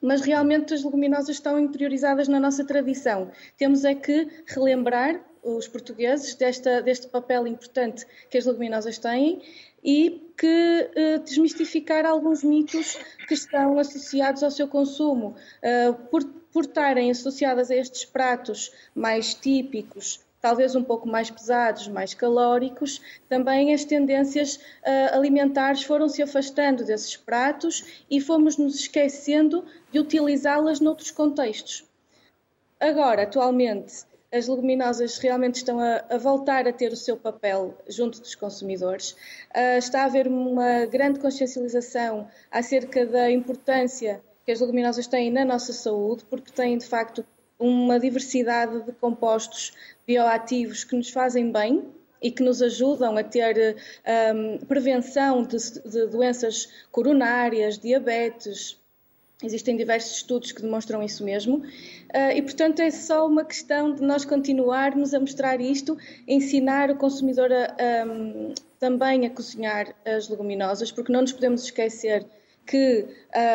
Mas 0.00 0.22
realmente 0.22 0.72
as 0.72 0.82
leguminosas 0.82 1.36
estão 1.36 1.58
interiorizadas 1.58 2.26
na 2.28 2.40
nossa 2.40 2.64
tradição. 2.64 3.30
Temos 3.56 3.84
é 3.84 3.94
que 3.94 4.28
relembrar 4.46 5.20
os 5.56 5.68
portugueses 5.68 6.34
desta, 6.34 6.82
deste 6.82 7.08
papel 7.08 7.46
importante 7.46 8.06
que 8.28 8.38
as 8.38 8.46
leguminosas 8.46 8.98
têm 8.98 9.42
e 9.82 10.32
que 10.36 10.90
uh, 11.16 11.18
desmistificar 11.20 12.04
alguns 12.04 12.42
mitos 12.42 12.98
que 13.26 13.34
estão 13.34 13.78
associados 13.78 14.42
ao 14.42 14.50
seu 14.50 14.68
consumo. 14.68 15.36
Uh, 15.62 15.94
por, 16.10 16.24
por 16.52 16.64
estarem 16.64 17.10
associadas 17.10 17.70
a 17.70 17.76
estes 17.76 18.04
pratos 18.04 18.72
mais 18.94 19.34
típicos, 19.34 20.20
talvez 20.40 20.74
um 20.74 20.82
pouco 20.82 21.08
mais 21.08 21.30
pesados, 21.30 21.88
mais 21.88 22.14
calóricos, 22.14 23.00
também 23.28 23.74
as 23.74 23.84
tendências 23.84 24.56
uh, 24.56 25.14
alimentares 25.14 25.82
foram 25.82 26.08
se 26.08 26.22
afastando 26.22 26.84
desses 26.84 27.16
pratos 27.16 28.04
e 28.10 28.20
fomos 28.20 28.56
nos 28.56 28.76
esquecendo 28.76 29.64
de 29.90 29.98
utilizá-las 29.98 30.80
noutros 30.80 31.10
contextos. 31.10 31.84
Agora, 32.80 33.22
atualmente, 33.22 34.04
as 34.32 34.46
leguminosas 34.46 35.18
realmente 35.18 35.56
estão 35.56 35.80
a, 35.80 36.04
a, 36.10 36.18
voltar 36.18 36.68
a 36.68 36.72
ter 36.72 36.92
o 36.92 36.96
seu 36.96 37.16
papel 37.16 37.74
junto 37.88 38.20
dos 38.20 38.34
consumidores. 38.34 39.12
Uh, 39.54 39.78
está 39.78 40.02
a 40.02 40.04
haver 40.04 40.28
uma 40.28 40.84
grande 40.86 41.18
consciencialização 41.18 42.28
acerca 42.50 43.06
da 43.06 43.30
importância 43.30 44.22
que 44.44 44.52
as 44.52 44.60
leguminosas 44.60 45.06
têm 45.06 45.30
na 45.30 45.44
nossa 45.44 45.72
saúde, 45.72 46.24
porque 46.28 46.52
têm 46.52 46.76
de 46.76 46.86
facto 46.86 47.24
uma 47.58 47.98
diversidade 47.98 48.82
de 48.82 48.92
compostos 48.92 49.72
bioativos 50.06 50.84
que 50.84 50.96
nos 50.96 51.10
fazem 51.10 51.50
bem 51.50 51.84
e 52.22 52.30
que 52.30 52.42
nos 52.42 52.62
ajudam 52.62 53.16
a 53.16 53.22
ter 53.22 53.76
um, 54.34 54.58
prevenção 54.58 55.42
de, 55.42 55.56
de 55.84 56.06
doenças 56.06 56.68
coronárias, 56.90 57.78
diabetes, 57.78 58.78
Existem 59.40 59.76
diversos 59.76 60.16
estudos 60.16 60.50
que 60.50 60.60
demonstram 60.60 61.00
isso 61.00 61.24
mesmo, 61.24 61.58
uh, 61.58 62.32
e 62.34 62.42
portanto 62.42 62.80
é 62.80 62.90
só 62.90 63.24
uma 63.24 63.44
questão 63.44 63.94
de 63.94 64.02
nós 64.02 64.24
continuarmos 64.24 65.14
a 65.14 65.20
mostrar 65.20 65.60
isto, 65.60 65.96
ensinar 66.26 66.90
o 66.90 66.96
consumidor 66.96 67.48
a, 67.52 68.04
um, 68.04 68.52
também 68.80 69.26
a 69.26 69.30
cozinhar 69.30 69.94
as 70.04 70.28
leguminosas, 70.28 70.90
porque 70.90 71.12
não 71.12 71.20
nos 71.20 71.32
podemos 71.32 71.62
esquecer 71.62 72.26
que 72.66 73.06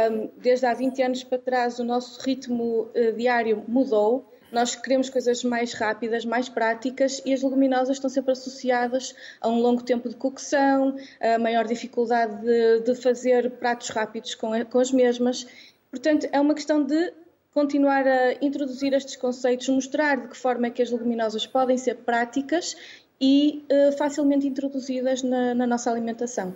um, 0.09 0.29
desde 0.37 0.65
há 0.65 0.73
20 0.73 1.01
anos 1.01 1.23
para 1.25 1.37
trás 1.37 1.77
o 1.79 1.83
nosso 1.83 2.21
ritmo 2.21 2.89
uh, 2.95 3.13
diário 3.17 3.61
mudou. 3.67 4.31
Nós 4.53 4.75
queremos 4.75 5.09
coisas 5.09 5.43
mais 5.43 5.73
rápidas, 5.73 6.23
mais 6.23 6.47
práticas 6.47 7.21
e 7.25 7.33
as 7.33 7.41
leguminosas 7.41 7.97
estão 7.97 8.09
sempre 8.09 8.31
associadas 8.31 9.15
a 9.41 9.49
um 9.49 9.59
longo 9.59 9.81
tempo 9.81 10.07
de 10.07 10.15
cocção, 10.15 10.95
a 11.19 11.39
maior 11.39 11.65
dificuldade 11.65 12.39
de, 12.39 12.81
de 12.81 12.95
fazer 13.01 13.49
pratos 13.53 13.89
rápidos 13.89 14.35
com, 14.35 14.51
com 14.65 14.77
as 14.77 14.91
mesmas 14.91 15.47
Portanto, 15.93 16.27
é 16.31 16.41
uma 16.41 16.55
questão 16.55 16.83
de 16.83 17.13
continuar 17.51 18.07
a 18.07 18.33
introduzir 18.43 18.93
estes 18.93 19.15
conceitos, 19.15 19.69
mostrar 19.69 20.19
de 20.19 20.27
que 20.27 20.35
forma 20.35 20.65
é 20.65 20.71
que 20.71 20.81
as 20.81 20.89
leguminosas 20.89 21.45
podem 21.45 21.77
ser 21.77 21.97
práticas 21.97 22.75
e 23.21 23.63
uh, 23.71 23.95
facilmente 23.95 24.47
introduzidas 24.47 25.21
na, 25.21 25.53
na, 25.53 25.67
nossa 25.67 25.91
alimentação. 25.91 26.55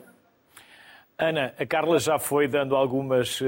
Ana, 1.20 1.54
a 1.56 1.68
Carla 1.68 2.00
já 2.00 2.18
foi 2.18 2.48
dando 2.48 2.76
algumas, 2.76 3.40
uh, 3.40 3.46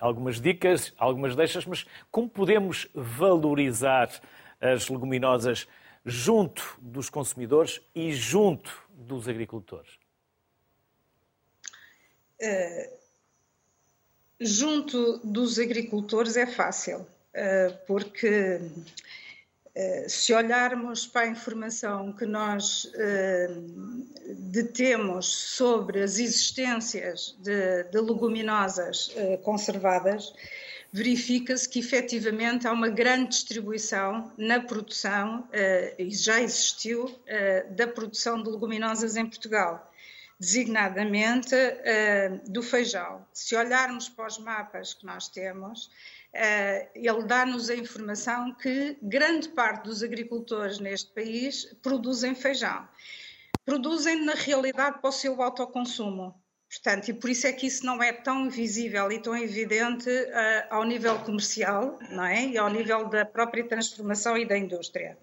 algumas 0.00 0.40
dicas, 0.40 0.92
algumas 0.98 1.36
deixas, 1.36 1.66
mas 1.66 1.86
como 2.10 2.28
podemos 2.28 2.88
valorizar 2.92 4.10
as 4.60 4.88
leguminosas 4.88 5.68
junto 6.04 6.76
dos 6.80 7.08
consumidores 7.08 7.80
e 7.94 8.12
junto 8.12 8.76
dos 8.90 9.28
agricultores? 9.28 10.00
Uh 12.42 13.01
Junto 14.44 15.18
dos 15.22 15.56
agricultores 15.56 16.36
é 16.36 16.46
fácil, 16.46 17.06
eh, 17.32 17.72
porque 17.86 18.60
eh, 19.72 20.06
se 20.08 20.34
olharmos 20.34 21.06
para 21.06 21.22
a 21.22 21.26
informação 21.28 22.12
que 22.12 22.26
nós 22.26 22.90
eh, 22.96 23.48
detemos 24.36 25.26
sobre 25.26 26.02
as 26.02 26.18
existências 26.18 27.36
de, 27.38 27.84
de 27.84 28.00
leguminosas 28.00 29.14
conservadas, 29.44 30.34
verifica-se 30.92 31.68
que 31.68 31.78
efetivamente 31.78 32.66
há 32.66 32.72
uma 32.72 32.88
grande 32.88 33.28
distribuição 33.28 34.32
na 34.36 34.60
produção, 34.60 35.48
e 35.98 36.10
já 36.10 36.42
existiu, 36.42 37.10
da 37.70 37.86
produção 37.86 38.42
de 38.42 38.50
leguminosas 38.50 39.16
em 39.16 39.24
Portugal 39.24 39.91
designadamente 40.42 41.54
uh, 41.54 42.50
do 42.50 42.64
feijão. 42.64 43.24
Se 43.32 43.54
olharmos 43.54 44.08
para 44.08 44.26
os 44.26 44.38
mapas 44.38 44.92
que 44.92 45.06
nós 45.06 45.28
temos, 45.28 45.86
uh, 45.86 46.88
ele 46.96 47.22
dá-nos 47.22 47.70
a 47.70 47.76
informação 47.76 48.52
que 48.54 48.98
grande 49.00 49.50
parte 49.50 49.84
dos 49.84 50.02
agricultores 50.02 50.80
neste 50.80 51.12
país 51.12 51.72
produzem 51.80 52.34
feijão. 52.34 52.88
Produzem, 53.64 54.24
na 54.24 54.34
realidade, 54.34 54.98
para 54.98 55.10
o 55.10 55.12
seu 55.12 55.40
autoconsumo. 55.40 56.34
Portanto, 56.68 57.08
e 57.08 57.14
por 57.14 57.30
isso 57.30 57.46
é 57.46 57.52
que 57.52 57.68
isso 57.68 57.86
não 57.86 58.02
é 58.02 58.12
tão 58.12 58.50
visível 58.50 59.12
e 59.12 59.20
tão 59.20 59.36
evidente 59.36 60.10
uh, 60.10 60.66
ao 60.70 60.82
nível 60.82 61.20
comercial, 61.20 62.00
não 62.10 62.24
é? 62.24 62.46
E 62.46 62.58
ao 62.58 62.68
nível 62.68 63.08
da 63.08 63.24
própria 63.24 63.62
transformação 63.62 64.36
e 64.36 64.44
da 64.44 64.58
indústria. 64.58 65.16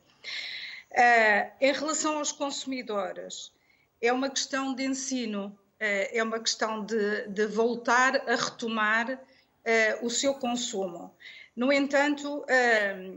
em 1.59 1.73
relação 1.73 2.19
aos 2.19 2.31
consumidores, 2.31 3.51
é 4.01 4.11
uma 4.11 4.29
questão 4.29 4.73
de 4.73 4.83
ensino, 4.83 5.57
eh, 5.79 6.17
é 6.17 6.23
uma 6.23 6.39
questão 6.39 6.83
de, 6.83 7.27
de 7.27 7.45
voltar 7.47 8.15
a 8.29 8.35
retomar 8.35 9.19
eh, 9.63 9.97
o 10.01 10.09
seu 10.09 10.33
consumo. 10.33 11.13
No 11.55 11.71
entanto, 11.71 12.45
eh, 12.47 13.13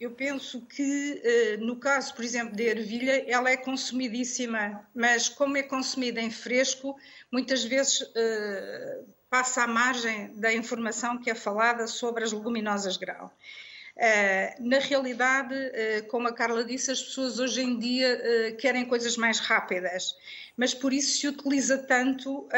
eu 0.00 0.10
penso 0.10 0.66
que 0.66 1.22
no 1.60 1.76
caso, 1.76 2.12
por 2.12 2.24
exemplo, 2.24 2.56
da 2.56 2.64
ervilha, 2.64 3.24
ela 3.30 3.48
é 3.48 3.56
consumidíssima, 3.56 4.84
mas 4.92 5.28
como 5.28 5.56
é 5.56 5.62
consumida 5.62 6.20
em 6.20 6.32
fresco, 6.32 6.98
muitas 7.30 7.62
vezes 7.62 8.04
passa 9.30 9.62
à 9.62 9.66
margem 9.68 10.34
da 10.34 10.52
informação 10.52 11.18
que 11.18 11.30
é 11.30 11.34
falada 11.34 11.86
sobre 11.86 12.24
as 12.24 12.32
leguminosas 12.32 12.96
grau. 12.96 13.32
Uh, 13.98 14.54
na 14.60 14.78
realidade, 14.78 15.54
uh, 15.56 16.06
como 16.06 16.28
a 16.28 16.32
Carla 16.32 16.62
disse, 16.62 16.88
as 16.88 17.02
pessoas 17.02 17.40
hoje 17.40 17.62
em 17.62 17.76
dia 17.76 18.52
uh, 18.52 18.56
querem 18.56 18.84
coisas 18.84 19.16
mais 19.16 19.40
rápidas, 19.40 20.16
mas 20.56 20.72
por 20.72 20.92
isso 20.92 21.18
se 21.18 21.26
utiliza 21.26 21.78
tanto 21.78 22.48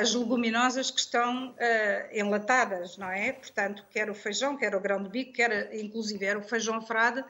as 0.00 0.12
leguminosas 0.14 0.90
que 0.90 0.98
estão 0.98 1.54
enlatadas, 2.12 2.96
não 2.96 3.08
é? 3.08 3.30
Portanto, 3.32 3.84
quer 3.88 4.10
o 4.10 4.14
feijão, 4.14 4.56
quer 4.56 4.74
o 4.74 4.80
grão 4.80 5.00
de 5.00 5.08
bico, 5.08 5.32
quer 5.32 5.72
inclusive 5.76 6.24
era 6.24 6.36
o 6.36 6.42
feijão 6.42 6.82
frade, 6.82 7.24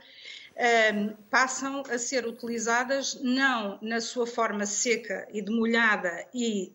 passam 1.28 1.82
a 1.90 1.98
ser 1.98 2.26
utilizadas 2.26 3.20
não 3.22 3.78
na 3.82 4.00
sua 4.00 4.26
forma 4.26 4.64
seca 4.64 5.28
e 5.30 5.42
demolhada 5.42 6.26
e 6.32 6.72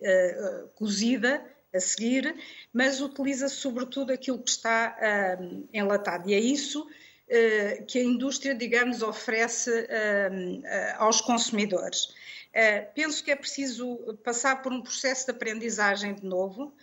cozida, 0.76 1.44
a 1.74 1.80
seguir, 1.80 2.36
mas 2.74 3.02
utiliza 3.02 3.48
sobretudo 3.48 4.12
aquilo 4.12 4.40
que 4.40 4.50
está 4.50 4.96
uh, 4.98 5.68
enlatado. 5.74 6.30
E 6.30 6.34
é 6.34 6.40
isso 6.40 6.82
uh, 6.82 7.86
que 7.86 8.00
a 8.00 8.04
indústria, 8.04 8.56
digamos, 8.56 9.02
oferece 9.02 9.70
uh, 9.72 10.64
aos 10.98 11.22
consumidores. 11.22 12.14
penso 12.96 13.24
que 13.24 13.32
é 13.32 13.36
preciso 13.36 14.18
passar 14.24 14.62
por 14.62 14.74
um 14.74 14.82
processo 14.82 15.26
de 15.26 15.32
aprendizagem 15.32 16.16
de 16.16 16.26
novo. 16.26 16.74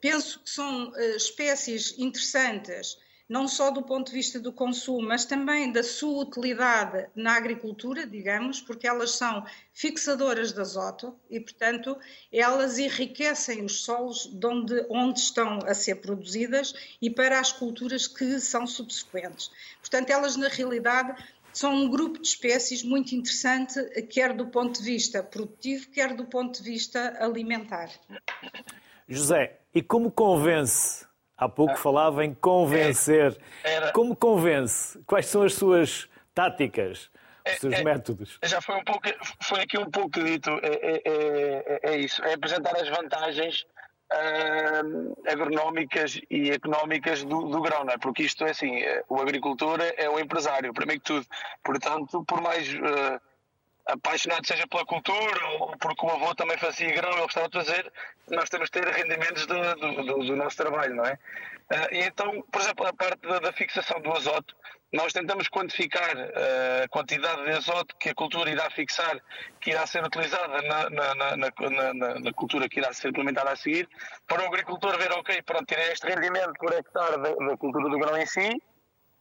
penso 0.00 0.40
que 0.40 0.50
são 0.50 0.92
espécies 1.16 1.94
interessantes 1.98 2.96
não 3.28 3.48
só 3.48 3.70
do 3.70 3.82
ponto 3.82 4.08
de 4.08 4.12
vista 4.12 4.38
do 4.38 4.52
consumo, 4.52 5.08
mas 5.08 5.24
também 5.24 5.72
da 5.72 5.82
sua 5.82 6.22
utilidade 6.22 7.06
na 7.14 7.36
agricultura, 7.36 8.06
digamos, 8.06 8.60
porque 8.60 8.86
elas 8.86 9.12
são 9.12 9.44
fixadoras 9.72 10.52
de 10.52 10.60
azoto 10.60 11.14
e, 11.30 11.40
portanto, 11.40 11.96
elas 12.30 12.78
enriquecem 12.78 13.64
os 13.64 13.82
solos 13.82 14.26
de 14.26 14.46
onde, 14.46 14.86
onde 14.90 15.20
estão 15.20 15.58
a 15.66 15.74
ser 15.74 15.96
produzidas 15.96 16.74
e 17.00 17.08
para 17.08 17.40
as 17.40 17.50
culturas 17.50 18.06
que 18.06 18.38
são 18.40 18.66
subsequentes. 18.66 19.50
Portanto, 19.80 20.10
elas, 20.10 20.36
na 20.36 20.48
realidade, 20.48 21.16
são 21.52 21.72
um 21.72 21.88
grupo 21.88 22.20
de 22.20 22.28
espécies 22.28 22.82
muito 22.82 23.14
interessante, 23.14 23.80
quer 24.10 24.34
do 24.34 24.46
ponto 24.46 24.80
de 24.80 24.84
vista 24.84 25.22
produtivo, 25.22 25.88
quer 25.90 26.14
do 26.14 26.26
ponto 26.26 26.62
de 26.62 26.70
vista 26.70 27.16
alimentar. 27.20 27.90
José, 29.08 29.60
e 29.74 29.80
como 29.80 30.10
convence 30.10 31.06
Há 31.36 31.48
pouco 31.48 31.76
falava 31.76 32.24
em 32.24 32.32
convencer. 32.32 33.36
Era... 33.62 33.92
Como 33.92 34.14
convence? 34.14 34.98
Quais 35.04 35.26
são 35.26 35.42
as 35.42 35.54
suas 35.54 36.08
táticas, 36.32 37.10
os 37.44 37.52
é, 37.52 37.56
seus 37.56 37.74
é, 37.74 37.82
métodos? 37.82 38.38
Já 38.44 38.60
foi 38.60 38.76
um 38.76 38.84
pouco, 38.84 39.08
foi 39.42 39.60
aqui 39.60 39.76
um 39.78 39.90
pouco 39.90 40.22
dito. 40.22 40.50
É, 40.62 40.68
é, 40.68 41.02
é, 41.04 41.80
é 41.92 41.96
isso. 41.98 42.22
É 42.24 42.34
apresentar 42.34 42.76
as 42.76 42.88
vantagens 42.88 43.66
uh, 44.12 45.28
agronómicas 45.28 46.20
e 46.30 46.50
económicas 46.50 47.24
do, 47.24 47.48
do 47.48 47.60
grão, 47.60 47.84
não 47.84 47.94
é? 47.94 47.98
Porque 47.98 48.22
isto 48.22 48.44
é 48.44 48.50
assim, 48.50 48.82
o 49.08 49.20
agricultor 49.20 49.80
é 49.80 50.08
o 50.08 50.20
empresário, 50.20 50.72
primeiro 50.72 51.00
que 51.02 51.06
tudo. 51.06 51.26
Portanto, 51.64 52.24
por 52.26 52.40
mais 52.40 52.72
uh, 52.74 53.20
apaixonado 53.86 54.46
seja 54.46 54.66
pela 54.66 54.84
cultura 54.84 55.46
ou 55.58 55.76
porque 55.78 56.06
o 56.06 56.10
avô 56.10 56.34
também 56.34 56.56
fazia 56.56 56.92
grão, 56.92 57.10
ele 57.12 57.22
gostava 57.22 57.48
de 57.48 57.58
fazer, 57.58 57.92
nós 58.30 58.48
temos 58.48 58.70
de 58.70 58.80
ter 58.80 58.88
rendimentos 58.88 59.46
do, 59.46 59.74
do, 59.76 60.24
do 60.24 60.36
nosso 60.36 60.56
trabalho, 60.56 60.94
não 60.94 61.04
é? 61.04 61.18
Uh, 61.70 61.94
e 61.94 61.98
então, 62.00 62.42
por 62.52 62.60
exemplo, 62.60 62.86
a 62.86 62.92
parte 62.92 63.26
da, 63.26 63.38
da, 63.38 63.52
fixação 63.52 64.00
do 64.00 64.12
azoto, 64.12 64.54
nós 64.92 65.12
tentamos 65.12 65.48
quantificar 65.48 66.14
uh, 66.14 66.84
a 66.84 66.88
quantidade 66.88 67.42
de 67.44 67.52
azoto 67.52 67.96
que 67.98 68.10
a 68.10 68.14
cultura 68.14 68.50
irá 68.50 68.70
fixar, 68.70 69.18
que 69.60 69.70
irá 69.70 69.86
ser 69.86 70.04
utilizada 70.04 70.60
na, 70.60 70.90
na, 70.90 71.14
na, 71.14 72.14
na, 72.20 72.32
cultura 72.34 72.68
que 72.68 72.80
irá 72.80 72.92
ser 72.92 73.08
implementada 73.08 73.50
a 73.50 73.56
seguir, 73.56 73.88
para 74.26 74.42
o 74.42 74.46
agricultor 74.46 74.96
ver, 74.98 75.10
ok, 75.12 75.40
pronto, 75.42 75.64
terei 75.64 75.92
este 75.92 76.06
rendimento 76.06 76.52
por 76.58 76.72
hectare 76.72 77.16
da 77.22 77.56
cultura 77.56 77.88
do 77.88 77.98
grão 77.98 78.16
em 78.18 78.26
si, 78.26 78.62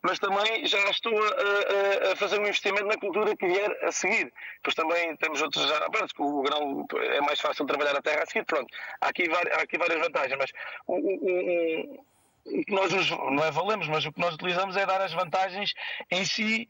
mas 0.03 0.19
também 0.19 0.65
já 0.65 0.89
estou 0.89 1.17
a, 1.17 2.09
a, 2.09 2.11
a, 2.11 2.15
fazer 2.17 2.37
um 2.39 2.43
investimento 2.43 2.85
na 2.85 2.97
cultura 2.97 3.35
que 3.35 3.47
vier 3.47 3.71
a 3.83 3.91
seguir. 3.91 4.31
Pois 4.61 4.75
também 4.75 5.15
temos 5.15 5.41
outros, 5.41 5.65
já, 5.67 5.89
pronto, 5.89 6.13
o 6.19 6.43
grão 6.43 6.85
é 6.93 7.21
mais 7.21 7.39
fácil 7.39 7.65
trabalhar 7.65 7.95
a 7.95 8.01
terra 8.01 8.23
a 8.23 8.25
seguir, 8.25 8.45
pronto. 8.45 8.67
Há 8.99 9.07
aqui, 9.07 9.23
há 9.31 9.61
aqui 9.61 9.77
várias 9.77 9.99
vantagens, 9.99 10.37
mas 10.37 10.51
o, 10.85 10.95
o, 10.95 12.05
o, 12.45 12.63
que 12.65 12.73
nós 12.73 12.91
não 13.09 13.43
é 13.45 13.51
valemos, 13.51 13.87
mas 13.87 14.05
o 14.05 14.11
que 14.11 14.19
nós 14.19 14.35
utilizamos 14.35 14.75
é 14.75 14.85
dar 14.85 15.01
as 15.01 15.13
vantagens 15.13 15.73
em 16.11 16.25
si 16.25 16.69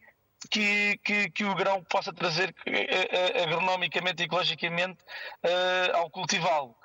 que, 0.52 1.00
que, 1.04 1.30
que, 1.32 1.46
o 1.46 1.56
grão 1.56 1.84
possa 1.86 2.13
trazer 2.13 2.54
eh, 2.65 3.08
eh, 3.10 3.43
agronomicamente 3.43 4.22
e 4.22 4.26
ecologicamente 4.26 5.02
uh, 5.43 5.96
ao 5.96 6.10
cultivá-lo. 6.10 6.76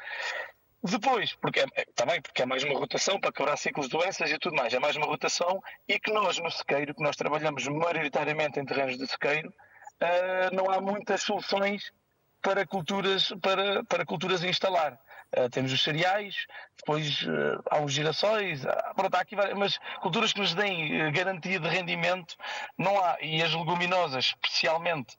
Depois, 0.83 1.35
porque 1.35 1.61
é, 1.61 1.67
é, 1.75 1.85
também 1.95 2.21
porque 2.23 2.43
é 2.43 2.47
mais 2.47 2.63
uma 2.63 2.79
rotação 2.79 3.19
para 3.19 3.33
quebrar 3.33 3.57
ciclos 3.57 3.89
de 3.89 3.99
doenças 3.99 4.31
e 4.31 4.39
tudo 4.39 4.55
mais, 4.55 4.73
é 4.73 4.79
mais 4.79 4.95
uma 4.95 5.07
rotação 5.07 5.61
e 5.89 5.99
que 5.99 6.13
nós 6.13 6.39
no 6.39 6.51
sequeiro, 6.51 6.95
que 6.95 7.03
nós 7.03 7.17
trabalhamos 7.17 7.67
maioritariamente 7.67 8.61
em 8.61 8.65
terrenos 8.65 8.97
de 8.97 9.07
sequeiro, 9.09 9.49
uh, 9.49 10.55
não 10.55 10.71
há 10.71 10.81
muitas 10.81 11.23
soluções 11.23 11.93
para 12.41 12.65
culturas, 12.65 13.33
para, 13.43 13.83
para 13.85 14.07
culturas 14.07 14.45
a 14.45 14.49
instalar. 14.49 14.99
Uh, 15.37 15.51
temos 15.51 15.73
os 15.73 15.83
cereais, 15.83 16.47
depois 16.77 17.23
uh, 17.23 17.61
há 17.71 17.81
os 17.81 17.93
girassóis, 17.93 18.65
há, 18.65 18.95
pronto, 18.95 19.15
há 19.17 19.21
aqui 19.21 19.35
várias, 19.35 19.59
mas 19.59 19.79
culturas 20.01 20.33
que 20.33 20.41
nos 20.41 20.55
deem 20.55 21.11
garantia 21.13 21.59
de 21.59 21.69
rendimento 21.69 22.37
não 22.79 23.03
há. 23.05 23.19
E 23.21 23.43
as 23.43 23.53
leguminosas, 23.53 24.27
especialmente 24.27 25.19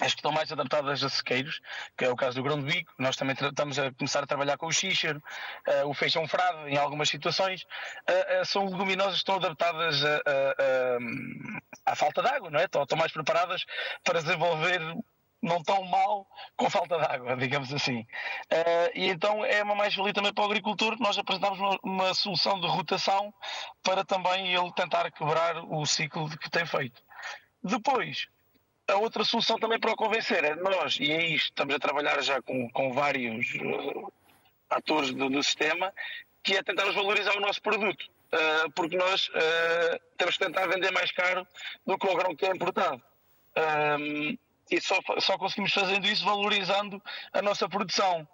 as 0.00 0.12
que 0.12 0.18
estão 0.18 0.32
mais 0.32 0.50
adaptadas 0.50 1.02
a 1.04 1.08
sequeiros, 1.08 1.60
que 1.96 2.04
é 2.04 2.10
o 2.10 2.16
caso 2.16 2.36
do 2.36 2.42
grão 2.42 2.58
de 2.58 2.66
bico. 2.66 2.92
Nós 2.98 3.16
também 3.16 3.36
estamos 3.40 3.78
a 3.78 3.92
começar 3.92 4.22
a 4.22 4.26
trabalhar 4.26 4.56
com 4.56 4.66
o 4.66 4.72
xíxero, 4.72 5.22
uh, 5.68 5.88
o 5.88 5.94
feijão 5.94 6.26
frado, 6.26 6.68
em 6.68 6.76
algumas 6.76 7.08
situações. 7.08 7.62
Uh, 7.62 8.42
uh, 8.42 8.44
são 8.44 8.66
leguminosas 8.66 9.14
que 9.14 9.18
estão 9.18 9.36
adaptadas 9.36 10.02
à 11.86 11.94
falta 11.94 12.22
de 12.22 12.28
água, 12.28 12.50
não 12.50 12.58
é? 12.58 12.64
Estão, 12.64 12.82
estão 12.82 12.98
mais 12.98 13.12
preparadas 13.12 13.64
para 14.02 14.20
desenvolver 14.20 14.80
não 15.44 15.62
tão 15.62 15.84
mal 15.84 16.26
com 16.56 16.70
falta 16.70 16.98
de 16.98 17.04
água, 17.04 17.36
digamos 17.36 17.72
assim. 17.72 18.00
Uh, 18.00 18.90
e 18.94 19.08
então 19.08 19.44
é 19.44 19.62
uma 19.62 19.74
mais-valia 19.74 20.12
também 20.12 20.32
para 20.32 20.42
o 20.42 20.46
agricultor. 20.46 20.96
Nós 20.98 21.18
apresentamos 21.18 21.60
uma, 21.60 21.78
uma, 21.84 22.14
solução 22.14 22.58
de 22.58 22.66
rotação 22.66 23.32
para 23.82 24.04
também 24.04 24.54
ele 24.54 24.72
tentar 24.72 25.10
quebrar 25.12 25.58
o 25.64 25.84
ciclo 25.84 26.28
que 26.38 26.50
tem 26.50 26.64
feito. 26.66 27.00
Depois, 27.62 28.26
a 28.88 28.96
outra 28.96 29.24
solução 29.24 29.58
também 29.58 29.78
para 29.78 29.92
o 29.92 29.96
convencer 29.96 30.44
é 30.44 30.54
nós, 30.56 30.98
e 31.00 31.10
é 31.10 31.26
isto, 31.26 31.46
estamos 31.46 31.74
a 31.74 31.78
trabalhar 31.78 32.20
já 32.22 32.40
com, 32.42 32.68
com 32.70 32.92
vários 32.92 33.54
uh, 33.54 34.12
atores 34.68 35.12
do, 35.12 35.30
do, 35.30 35.42
sistema, 35.42 35.92
que 36.42 36.56
é 36.56 36.62
tentar 36.62 36.90
valorizar 36.92 37.36
o 37.36 37.40
nosso 37.40 37.62
produto. 37.62 38.04
Uh, 38.32 38.70
porque 38.72 38.96
nós 38.96 39.28
uh, 39.28 40.00
temos 40.18 40.36
que 40.36 40.44
tentar 40.44 40.66
vender 40.66 40.90
mais 40.90 41.10
caro 41.12 41.46
do 41.86 41.96
que 41.96 42.06
o 42.06 42.16
grão 42.16 42.34
que 42.34 42.44
é 42.44 42.50
importado. 42.50 43.02
Um, 43.56 44.36
e 44.70 44.80
só, 44.80 44.98
só 45.18 45.38
conseguimos 45.38 45.72
fazendo 45.72 46.06
isso 46.06 46.24
valorizando 46.24 47.00
a 47.32 47.40
nossa 47.42 47.68
produção. 47.68 48.26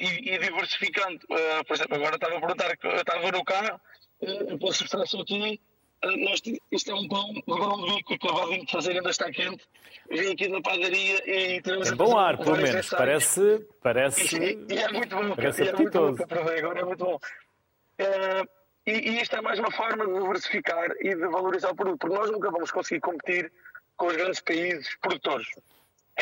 E, 0.00 0.34
e, 0.34 0.38
diversificando. 0.40 1.20
por 1.68 1.74
exemplo, 1.76 1.94
agora 1.94 2.16
estava 2.16 2.36
a 2.36 2.40
perguntar, 2.40 2.76
eu 2.82 2.96
estava 2.96 3.20
a 3.20 3.22
ver 3.22 3.36
o 3.36 3.44
carro, 3.44 3.80
eu 4.20 4.58
posso 4.58 4.82
mostrar 4.82 5.06
só 5.06 5.20
aqui, 5.20 5.60
nós, 6.02 6.42
isto 6.70 6.90
é 6.90 6.94
um 6.94 7.06
pão, 7.08 7.30
um 7.30 7.42
pão 7.42 7.84
de 7.84 7.94
bico 7.94 8.14
acabado 8.14 8.50
de 8.50 8.70
fazer, 8.70 8.92
ainda 8.92 9.10
está 9.10 9.30
quente. 9.30 9.64
Vim 10.10 10.32
aqui 10.32 10.48
na 10.48 10.60
padaria 10.60 11.22
e 11.26 11.62
temos 11.62 11.88
é 11.90 11.94
bom 11.94 12.18
ar, 12.18 12.36
pelo 12.38 12.56
menos. 12.56 12.90
Parece. 12.90 13.66
parece 13.80 14.36
e, 14.36 14.66
e, 14.68 14.78
é 14.78 14.92
muito 14.92 15.14
bom. 15.14 15.34
Parece 15.36 15.62
é 15.62 15.68
apetitoso. 15.70 16.16
muito 16.18 16.26
bom 16.26 16.40
agora, 16.40 16.80
é 16.80 16.84
muito 16.84 17.04
bom. 17.04 17.14
Uh, 17.14 18.48
e, 18.86 18.92
e 18.92 19.22
isto 19.22 19.36
é 19.36 19.40
mais 19.40 19.58
uma 19.58 19.70
forma 19.70 20.06
de 20.06 20.12
diversificar 20.12 20.90
e 21.00 21.14
de 21.14 21.28
valorizar 21.28 21.70
o 21.70 21.76
produto, 21.76 21.98
porque 21.98 22.16
nós 22.16 22.30
nunca 22.30 22.50
vamos 22.50 22.70
conseguir 22.70 23.00
competir 23.00 23.52
com 23.96 24.06
os 24.06 24.16
grandes 24.16 24.40
países 24.40 24.96
produtores 25.00 25.46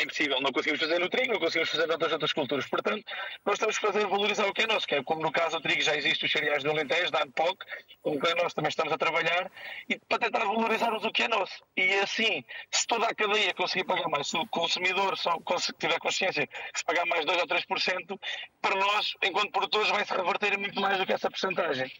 é 0.00 0.04
impossível, 0.04 0.40
não 0.40 0.52
conseguimos 0.52 0.80
fazer 0.80 0.98
no 0.98 1.08
trigo, 1.08 1.32
não 1.32 1.40
conseguimos 1.40 1.70
fazer 1.70 1.86
noutras 1.86 2.12
outras 2.12 2.32
culturas. 2.32 2.66
Portanto, 2.66 3.04
nós 3.44 3.58
temos 3.58 3.78
que 3.78 3.86
fazer 3.86 4.06
valorizar 4.06 4.46
o 4.46 4.52
que 4.52 4.62
é 4.62 4.66
nosso, 4.66 4.86
que 4.86 4.94
é 4.94 5.02
como 5.02 5.22
no 5.22 5.30
caso 5.30 5.56
do 5.56 5.62
trigo 5.62 5.82
já 5.82 5.96
existe 5.96 6.24
os 6.24 6.32
cereais 6.32 6.62
do 6.62 6.70
Alentejo, 6.70 7.10
da 7.10 7.22
ANPOC, 7.22 7.64
com 8.02 8.16
o 8.16 8.20
que 8.20 8.28
é 8.28 8.34
nosso 8.34 8.54
também 8.54 8.70
estamos 8.70 8.92
a 8.92 8.98
trabalhar, 8.98 9.50
e 9.88 9.98
para 9.98 10.18
tentar 10.18 10.44
valorizarmos 10.44 11.04
o 11.04 11.10
que 11.12 11.24
é 11.24 11.28
nosso. 11.28 11.62
E 11.76 11.92
assim, 11.94 12.44
se 12.70 12.86
toda 12.86 13.06
a 13.06 13.14
cadeia 13.14 13.54
conseguir 13.54 13.84
pagar 13.84 14.08
mais, 14.08 14.28
se 14.28 14.36
o 14.36 14.46
consumidor 14.46 15.16
só 15.16 15.36
tiver 15.78 15.98
consciência 15.98 16.46
que 16.46 16.78
se 16.78 16.84
pagar 16.84 17.06
mais 17.06 17.24
2 17.24 17.40
ou 17.40 17.46
3%, 17.46 18.20
para 18.60 18.76
nós, 18.76 19.14
enquanto 19.22 19.52
produtores, 19.52 19.88
vai-se 19.90 20.12
reverter 20.12 20.58
muito 20.58 20.80
mais 20.80 20.98
do 20.98 21.06
que 21.06 21.12
essa 21.12 21.30
porcentagem. 21.30 21.90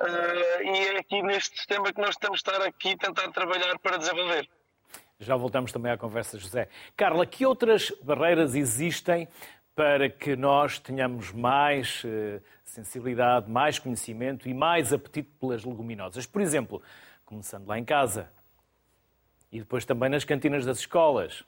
Uh, 0.00 0.62
e 0.64 0.78
é 0.88 0.98
aqui 0.98 1.22
neste 1.22 1.58
sistema 1.58 1.92
que 1.92 2.00
nós 2.00 2.16
temos 2.16 2.40
de 2.40 2.50
estar 2.50 2.66
aqui 2.66 2.96
tentar 2.96 3.30
trabalhar 3.32 3.78
para 3.80 3.98
desenvolver. 3.98 4.48
Já 5.20 5.36
voltamos 5.36 5.70
também 5.70 5.92
à 5.92 5.98
conversa, 5.98 6.38
José. 6.38 6.66
Carla, 6.96 7.26
que 7.26 7.44
outras 7.44 7.92
barreiras 8.02 8.54
existem 8.54 9.28
para 9.76 10.08
que 10.08 10.34
nós 10.34 10.78
tenhamos 10.78 11.30
mais 11.30 12.02
uh, 12.04 12.42
sensibilidade, 12.64 13.50
mais 13.50 13.78
conhecimento 13.78 14.48
e 14.48 14.54
mais 14.54 14.94
apetite 14.94 15.28
pelas 15.38 15.62
leguminosas? 15.62 16.24
Por 16.24 16.40
exemplo, 16.40 16.82
começando 17.26 17.68
lá 17.68 17.78
em 17.78 17.84
casa 17.84 18.30
e 19.52 19.58
depois 19.58 19.84
também 19.84 20.08
nas 20.08 20.24
cantinas 20.24 20.64
das 20.64 20.78
escolas. 20.78 21.44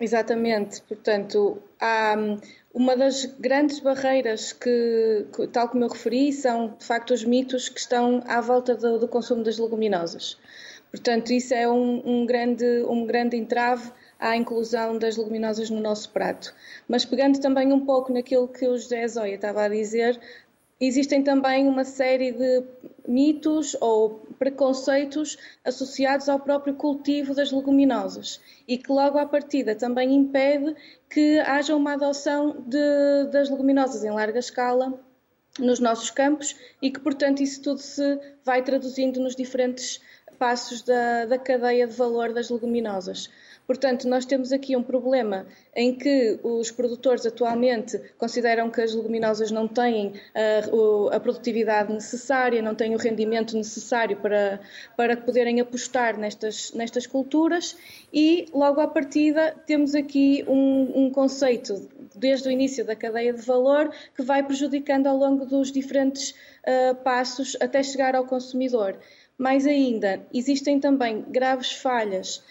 Exatamente, 0.00 0.80
portanto, 0.82 1.60
há 1.80 2.14
hum, 2.16 2.40
uma 2.72 2.96
das 2.96 3.24
grandes 3.24 3.80
barreiras 3.80 4.52
que, 4.52 5.26
tal 5.52 5.68
como 5.68 5.82
eu 5.82 5.88
referi, 5.88 6.32
são 6.32 6.76
de 6.78 6.84
facto 6.84 7.12
os 7.12 7.24
mitos 7.24 7.68
que 7.68 7.80
estão 7.80 8.22
à 8.28 8.40
volta 8.40 8.76
do, 8.76 9.00
do 9.00 9.08
consumo 9.08 9.42
das 9.42 9.58
leguminosas. 9.58 10.38
Portanto, 10.90 11.32
isso 11.32 11.52
é 11.54 11.68
um, 11.68 12.02
um, 12.04 12.26
grande, 12.26 12.64
um 12.88 13.04
grande 13.06 13.36
entrave 13.36 13.90
à 14.18 14.36
inclusão 14.36 14.98
das 14.98 15.16
leguminosas 15.16 15.70
no 15.70 15.80
nosso 15.80 16.10
prato. 16.10 16.54
Mas 16.88 17.04
pegando 17.04 17.38
também 17.40 17.72
um 17.72 17.84
pouco 17.84 18.12
naquilo 18.12 18.48
que 18.48 18.66
o 18.66 18.76
José 18.76 19.06
Zóia 19.06 19.34
estava 19.34 19.64
a 19.64 19.68
dizer, 19.68 20.18
existem 20.80 21.22
também 21.22 21.68
uma 21.68 21.84
série 21.84 22.32
de 22.32 22.64
mitos 23.06 23.76
ou 23.80 24.26
preconceitos 24.38 25.36
associados 25.64 26.28
ao 26.28 26.38
próprio 26.38 26.74
cultivo 26.74 27.34
das 27.34 27.50
leguminosas 27.50 28.40
e 28.66 28.78
que 28.78 28.92
logo 28.92 29.18
à 29.18 29.26
partida 29.26 29.74
também 29.74 30.14
impede 30.14 30.74
que 31.10 31.40
haja 31.40 31.74
uma 31.74 31.94
adoção 31.94 32.62
de, 32.66 33.30
das 33.32 33.50
leguminosas 33.50 34.04
em 34.04 34.10
larga 34.10 34.38
escala 34.38 34.98
nos 35.58 35.80
nossos 35.80 36.10
campos 36.10 36.54
e 36.80 36.90
que, 36.90 37.00
portanto, 37.00 37.42
isso 37.42 37.60
tudo 37.62 37.80
se 37.80 38.20
vai 38.44 38.62
traduzindo 38.62 39.18
nos 39.20 39.34
diferentes 39.34 40.00
passos 40.38 40.82
da, 40.82 41.26
da 41.26 41.38
cadeia 41.38 41.86
de 41.86 41.94
valor 41.94 42.32
das 42.32 42.50
leguminosas. 42.50 43.28
Portanto, 43.68 44.08
nós 44.08 44.24
temos 44.24 44.50
aqui 44.50 44.74
um 44.74 44.82
problema 44.82 45.46
em 45.76 45.94
que 45.94 46.40
os 46.42 46.70
produtores 46.70 47.26
atualmente 47.26 48.00
consideram 48.16 48.70
que 48.70 48.80
as 48.80 48.94
leguminosas 48.94 49.50
não 49.50 49.68
têm 49.68 50.14
a, 50.34 51.14
a 51.16 51.20
produtividade 51.20 51.92
necessária, 51.92 52.62
não 52.62 52.74
têm 52.74 52.94
o 52.94 52.98
rendimento 52.98 53.54
necessário 53.54 54.16
para, 54.16 54.58
para 54.96 55.18
poderem 55.18 55.60
apostar 55.60 56.18
nestas, 56.18 56.72
nestas 56.72 57.06
culturas 57.06 57.76
e, 58.10 58.46
logo 58.54 58.80
à 58.80 58.88
partida, 58.88 59.54
temos 59.66 59.94
aqui 59.94 60.42
um, 60.48 61.04
um 61.04 61.10
conceito 61.10 61.86
desde 62.16 62.48
o 62.48 62.50
início 62.50 62.86
da 62.86 62.96
cadeia 62.96 63.34
de 63.34 63.42
valor 63.42 63.92
que 64.16 64.22
vai 64.22 64.42
prejudicando 64.42 65.08
ao 65.08 65.16
longo 65.16 65.44
dos 65.44 65.70
diferentes 65.70 66.30
uh, 66.30 66.94
passos 67.04 67.54
até 67.60 67.82
chegar 67.82 68.16
ao 68.16 68.24
consumidor. 68.24 68.98
Mais 69.38 69.68
ainda, 69.68 70.20
existem 70.34 70.80
também 70.80 71.22
graves 71.22 71.72
falhas 71.72 72.42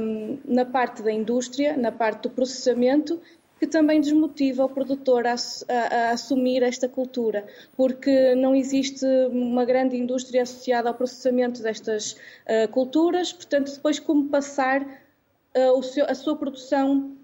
um, 0.00 0.38
na 0.44 0.64
parte 0.64 1.02
da 1.02 1.12
indústria, 1.12 1.76
na 1.76 1.92
parte 1.92 2.22
do 2.22 2.30
processamento, 2.30 3.20
que 3.58 3.66
também 3.66 4.00
desmotiva 4.00 4.64
o 4.64 4.68
produtor 4.68 5.26
a, 5.26 5.34
a, 5.34 5.74
a, 5.74 6.10
assumir 6.10 6.62
esta 6.62 6.88
cultura, 6.88 7.46
porque 7.76 8.34
não 8.34 8.54
existe 8.54 9.04
uma 9.30 9.66
grande 9.66 9.96
indústria 9.96 10.42
associada 10.42 10.88
ao 10.88 10.94
processamento 10.94 11.62
destas 11.62 12.12
uh, 12.12 12.68
culturas, 12.70 13.32
portanto, 13.32 13.72
depois 13.72 13.98
como 13.98 14.28
passar 14.28 14.82
uh, 14.82 15.82
seu, 15.82 16.06
a 16.06 16.14
sua 16.14 16.36
produção 16.36 17.16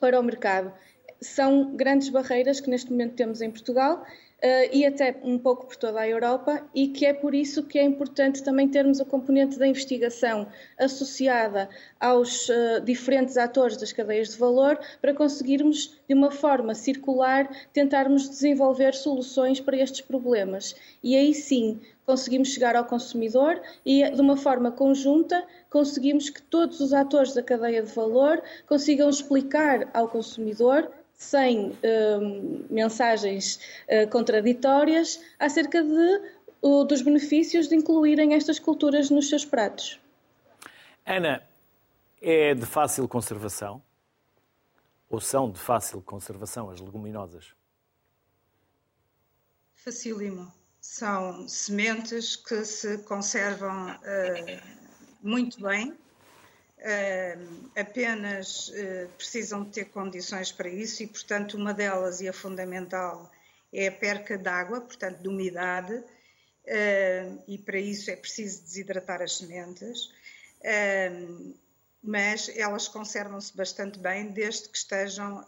para 0.00 0.18
o 0.18 0.22
mercado. 0.22 0.72
São 1.20 1.74
grandes 1.74 2.10
barreiras 2.10 2.60
que 2.60 2.70
neste 2.70 2.90
momento 2.90 3.14
temos 3.14 3.40
em 3.40 3.50
Portugal 3.50 4.04
Uh, 4.36 4.68
e 4.70 4.84
até 4.84 5.18
um 5.24 5.38
pouco 5.38 5.66
por 5.66 5.76
toda 5.76 5.98
a 5.98 6.06
Europa, 6.06 6.62
e 6.74 6.88
que 6.88 7.06
é 7.06 7.14
por 7.14 7.34
isso 7.34 7.62
que 7.62 7.78
é 7.78 7.82
importante 7.82 8.42
também 8.42 8.68
termos 8.68 9.00
a 9.00 9.04
componente 9.04 9.58
da 9.58 9.66
investigação 9.66 10.46
associada 10.78 11.70
aos 11.98 12.46
uh, 12.50 12.80
diferentes 12.84 13.38
atores 13.38 13.78
das 13.78 13.92
cadeias 13.92 14.28
de 14.28 14.36
valor, 14.36 14.78
para 15.00 15.14
conseguirmos, 15.14 15.98
de 16.06 16.14
uma 16.14 16.30
forma 16.30 16.74
circular, 16.74 17.50
tentarmos 17.72 18.28
desenvolver 18.28 18.94
soluções 18.94 19.58
para 19.58 19.78
estes 19.78 20.02
problemas. 20.02 20.76
E 21.02 21.16
aí 21.16 21.32
sim 21.32 21.80
conseguimos 22.04 22.48
chegar 22.48 22.76
ao 22.76 22.84
consumidor 22.84 23.60
e, 23.86 24.08
de 24.08 24.20
uma 24.20 24.36
forma 24.36 24.70
conjunta, 24.70 25.44
conseguimos 25.70 26.28
que 26.28 26.42
todos 26.42 26.78
os 26.80 26.92
atores 26.92 27.32
da 27.32 27.42
cadeia 27.42 27.82
de 27.82 27.92
valor 27.92 28.42
consigam 28.68 29.08
explicar 29.08 29.88
ao 29.94 30.08
consumidor 30.08 30.90
sem 31.16 31.70
uh, 31.70 32.66
mensagens 32.70 33.58
uh, 33.88 34.08
contraditórias 34.10 35.20
acerca 35.38 35.82
de, 35.82 36.30
uh, 36.62 36.84
dos 36.84 37.02
benefícios 37.02 37.68
de 37.68 37.74
incluírem 37.74 38.34
estas 38.34 38.58
culturas 38.58 39.10
nos 39.10 39.28
seus 39.28 39.44
pratos. 39.44 40.00
Ana, 41.04 41.42
é 42.20 42.54
de 42.54 42.66
fácil 42.66 43.08
conservação? 43.08 43.82
Ou 45.08 45.20
são 45.20 45.50
de 45.50 45.58
fácil 45.58 46.02
conservação 46.02 46.68
as 46.68 46.80
leguminosas? 46.80 47.54
Facílimo. 49.74 50.52
São 50.80 51.48
sementes 51.48 52.36
que 52.36 52.64
se 52.64 52.98
conservam 52.98 53.90
eh, 54.04 54.60
muito 55.22 55.60
bem 55.60 55.92
Uh, 55.92 56.05
apenas 57.74 58.68
uh, 58.68 59.08
precisam 59.16 59.64
ter 59.64 59.86
condições 59.86 60.52
para 60.52 60.68
isso 60.68 61.02
e, 61.02 61.06
portanto, 61.06 61.54
uma 61.54 61.74
delas 61.74 62.20
e 62.20 62.28
a 62.28 62.32
fundamental 62.32 63.30
é 63.72 63.88
a 63.88 63.92
perca 63.92 64.38
de 64.38 64.48
água, 64.48 64.80
portanto, 64.80 65.20
de 65.20 65.28
umidade, 65.28 65.94
uh, 65.94 67.42
e 67.48 67.58
para 67.58 67.78
isso 67.78 68.10
é 68.10 68.16
preciso 68.16 68.62
desidratar 68.62 69.20
as 69.20 69.38
sementes, 69.38 70.14
mas 72.02 72.48
elas 72.56 72.88
conservam-se 72.88 73.56
bastante 73.56 73.98
bem 73.98 74.28
desde 74.28 74.68
que 74.68 74.78
estejam 74.78 75.44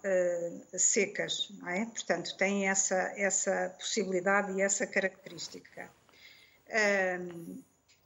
secas, 0.77 1.51
é? 1.67 1.85
Portanto, 1.87 2.37
têm 2.37 2.69
essa, 2.69 3.13
essa 3.17 3.75
possibilidade 3.79 4.53
e 4.53 4.61
essa 4.61 4.87
característica. 4.87 5.91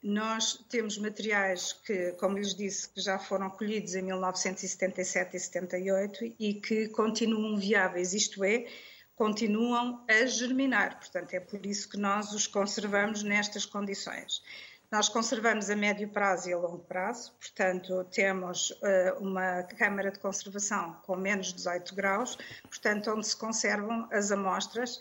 Nós 0.02 0.54
temos 0.68 0.98
materiais 0.98 1.72
que, 1.72 2.12
como 2.12 2.36
lhes 2.36 2.54
disse, 2.54 2.88
que 2.88 3.00
já 3.00 3.20
foram 3.20 3.48
colhidos 3.48 3.94
em 3.94 4.02
1977 4.02 5.36
e 5.36 5.40
78 5.40 6.34
e 6.40 6.54
que 6.54 6.88
continuam 6.88 7.56
viáveis, 7.56 8.12
isto 8.12 8.42
é, 8.42 8.66
continuam 9.14 10.04
a 10.08 10.26
germinar. 10.26 10.98
Portanto, 10.98 11.34
é 11.34 11.40
por 11.40 11.64
isso 11.64 11.88
que 11.88 11.96
nós 11.96 12.32
os 12.32 12.48
conservamos 12.48 13.22
nestas 13.22 13.64
condições. 13.64 14.42
Nós 14.90 15.08
conservamos 15.08 15.70
a 15.70 15.76
médio 15.76 16.08
prazo 16.08 16.50
e 16.50 16.52
a 16.52 16.58
longo 16.58 16.80
prazo, 16.80 17.32
portanto, 17.40 18.04
temos 18.12 18.72
uh, 18.72 19.20
uma 19.20 19.62
câmara 19.62 20.10
de 20.10 20.18
conservação 20.18 21.00
com 21.04 21.16
menos 21.16 21.52
18 21.52 21.94
graus, 21.94 22.36
portanto, 22.64 23.10
onde 23.10 23.26
se 23.26 23.36
conservam 23.36 24.06
as 24.12 24.30
amostras 24.32 25.00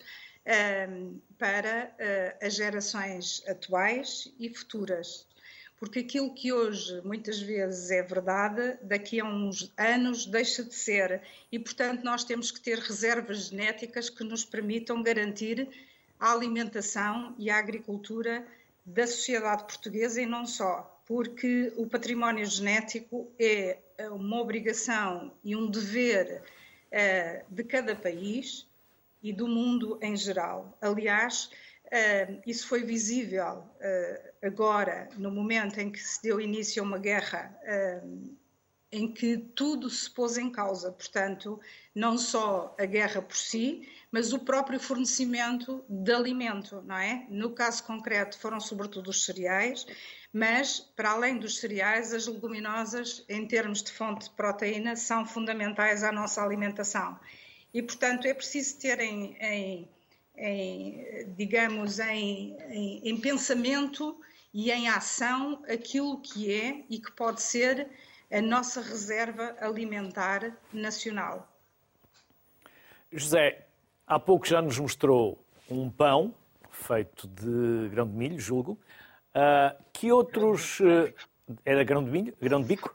para 1.38 1.92
uh, 1.92 2.46
as 2.46 2.56
gerações 2.56 3.44
atuais 3.48 4.32
e 4.40 4.50
futuras. 4.50 5.28
Porque 5.78 6.00
aquilo 6.00 6.34
que 6.34 6.54
hoje 6.54 7.02
muitas 7.04 7.40
vezes 7.40 7.90
é 7.90 8.04
verdade, 8.04 8.78
daqui 8.84 9.20
a 9.20 9.26
uns 9.26 9.72
anos 9.78 10.26
deixa 10.26 10.64
de 10.64 10.76
ser. 10.76 11.22
E, 11.52 11.58
portanto, 11.58 12.04
nós 12.04 12.24
temos 12.24 12.52
que 12.52 12.62
ter 12.62 12.78
reservas 12.78 13.50
genéticas 13.50 14.10
que 14.10 14.24
nos 14.24 14.46
permitam 14.46 15.02
garantir 15.02 15.68
a 16.20 16.32
alimentação 16.32 17.34
e 17.38 17.50
a 17.50 17.58
agricultura 17.58 18.46
da 18.86 19.08
sociedade 19.08 19.64
portuguesa 19.64 20.22
e 20.22 20.26
não 20.26 20.46
só, 20.46 21.02
porque 21.08 21.74
o 21.76 21.88
património 21.88 22.46
genético 22.46 23.32
é 23.40 23.80
uma 24.12 24.40
obrigação 24.40 25.32
e 25.44 25.56
um 25.56 25.70
dever 25.70 26.44
uh, 26.92 27.54
de 27.54 27.64
cada 27.64 27.96
país 27.96 28.68
e 29.22 29.32
do 29.32 29.48
mundo 29.48 30.00
em 30.02 30.16
geral. 30.16 30.78
Aliás, 30.82 31.50
Uh, 31.92 32.42
isso 32.48 32.70
foi 32.70 32.84
visível 32.84 33.58
uh, 33.58 34.30
agora, 34.42 35.10
no 35.18 35.30
momento 35.30 35.78
em 35.78 35.92
que 35.92 36.00
se 36.00 36.24
deu 36.24 36.40
início 36.40 36.82
a 36.82 36.86
uma 36.86 36.98
guerra 36.98 37.54
uh, 37.66 38.38
em 38.92 39.12
que 39.12 39.38
tudo 39.38 39.90
se 39.90 40.10
pôs 40.10 40.38
em 40.38 40.50
causa. 40.50 40.92
Portanto, 40.92 41.60
não 41.94 42.18
só 42.18 42.76
a 42.80 42.86
guerra 42.86 43.22
por 43.22 43.36
si, 43.36 43.88
mas 44.12 44.32
o 44.32 44.40
próprio 44.40 44.80
fornecimento 44.80 45.84
de 45.90 46.14
alimento, 46.14 46.82
não 46.82 46.98
é? 46.98 47.26
No 47.30 47.52
caso 47.52 47.84
concreto, 47.84 48.38
foram 48.38 48.60
sobretudo 48.60 49.10
os 49.10 49.26
cereais, 49.26 49.86
mas, 50.34 50.80
para 50.80 51.12
além 51.12 51.38
dos 51.38 51.60
cereais, 51.60 52.14
as 52.14 52.28
leguminosas, 52.28 53.24
em 53.28 53.46
termos 53.46 53.84
de 53.84 53.92
fonte 53.92 54.30
de 54.30 54.36
proteína, 54.36 54.96
são 54.96 55.26
fundamentais 55.26 56.04
à 56.04 56.12
nossa 56.12 56.42
alimentação. 56.42 57.20
E, 57.74 57.82
portanto, 57.82 58.28
é 58.28 58.34
preciso 58.34 58.80
ter 58.80 59.00
em, 59.00 59.36
em, 59.40 59.90
em 60.38 61.34
digamos, 61.36 62.00
em, 62.00 62.58
em, 63.04 63.20
pensamento 63.20 64.20
e 64.54 64.72
em 64.72 64.90
ação 64.90 65.64
aquilo 65.70 66.20
que 66.22 66.54
é 66.54 66.84
e 66.90 67.00
que 67.00 67.12
pode 67.14 67.42
ser 67.42 67.88
a 68.32 68.42
nossa 68.42 68.82
reserva 68.82 69.56
alimentar 69.60 70.58
nacional. 70.74 71.48
José, 73.12 73.68
há 74.08 74.20
pouco 74.20 74.46
já 74.46 74.62
nos 74.62 74.80
mostrou 74.80 75.44
um 75.70 75.90
pão 75.90 76.34
feito 76.72 77.28
de 77.28 77.90
grão 77.90 78.08
de 78.08 78.14
milho, 78.14 78.40
julgo. 78.40 78.80
Uh, 79.36 79.84
que 79.94 80.12
outros. 80.12 80.80
Uh, 80.80 81.14
era 81.66 81.84
grão 81.84 82.04
de 82.04 82.10
milho? 82.10 82.34
Grão 82.42 82.62
de 82.62 82.68
bico? 82.68 82.94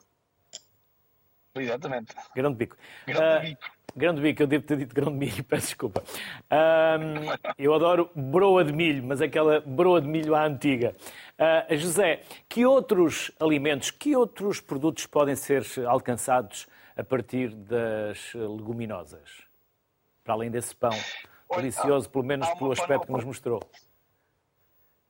Exatamente. 1.59 2.15
Grão 2.35 2.51
de 2.51 2.57
bico. 2.57 2.77
Grão 3.05 3.41
de 3.41 3.47
bico. 3.49 3.77
Grão 3.95 4.13
de 4.13 4.21
bico, 4.21 4.43
eu 4.43 4.47
devo 4.47 4.63
ter 4.63 4.77
dito 4.77 4.93
grão 4.93 5.11
de 5.11 5.17
milho, 5.17 5.43
peço 5.45 5.67
desculpa. 5.67 6.03
Eu 7.57 7.73
adoro 7.73 8.11
broa 8.15 8.63
de 8.63 8.71
milho, 8.71 9.03
mas 9.03 9.21
aquela 9.21 9.59
broa 9.61 9.99
de 9.99 10.07
milho 10.07 10.35
à 10.35 10.45
antiga. 10.45 10.95
Uh, 11.39 11.75
José, 11.77 12.21
que 12.47 12.63
outros 12.63 13.31
alimentos, 13.39 13.89
que 13.89 14.15
outros 14.15 14.61
produtos 14.61 15.07
podem 15.07 15.35
ser 15.35 15.65
alcançados 15.87 16.67
a 16.95 17.03
partir 17.03 17.49
das 17.49 18.33
leguminosas? 18.35 19.41
Para 20.23 20.35
além 20.35 20.51
desse 20.51 20.75
pão 20.75 20.91
delicioso, 21.55 22.07
pelo 22.09 22.23
menos 22.23 22.47
pelo 22.55 22.71
aspecto 22.71 23.07
que 23.07 23.11
nos 23.11 23.23
mostrou 23.23 23.61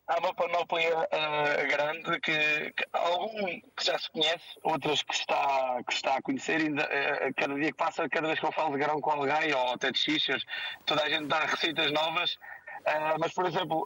há 0.08 0.20
uma 0.20 0.34
panóplia 0.34 0.98
uh, 0.98 1.68
grande 1.68 2.20
que, 2.22 2.72
que, 2.72 2.86
algum 2.94 3.46
que 3.76 3.86
já 3.86 4.00
se 4.00 4.10
conhece, 4.12 4.46
outras 4.64 5.04
que 5.04 5.14
está, 5.14 5.82
que 5.86 5.94
está 5.94 6.16
a 6.16 6.22
conhecer, 6.22 6.62
ainda, 6.62 6.84
uh, 6.84 7.34
cada 7.36 7.56
dia 7.56 7.72
que 7.72 7.78
passa, 7.78 8.08
cada 8.10 8.28
vez 8.28 8.40
que 8.40 8.46
eu 8.46 8.52
falo 8.52 8.72
de 8.72 8.80
grão 8.80 9.02
com 9.02 9.12
alguém 9.12 9.54
ou 9.54 9.74
até 9.74 9.92
de 9.92 10.00
xixas, 10.00 10.44
toda 10.86 11.04
a 11.04 11.10
gente 11.10 11.26
dá 11.26 11.40
receitas 11.42 11.92
novas. 11.92 12.34
Uh, 12.34 13.20
mas, 13.20 13.34
por 13.34 13.46
exemplo, 13.46 13.86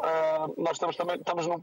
nós 0.59 0.73
estamos 0.73 0.95
também 0.95 1.15
estamos 1.15 1.47
no, 1.47 1.55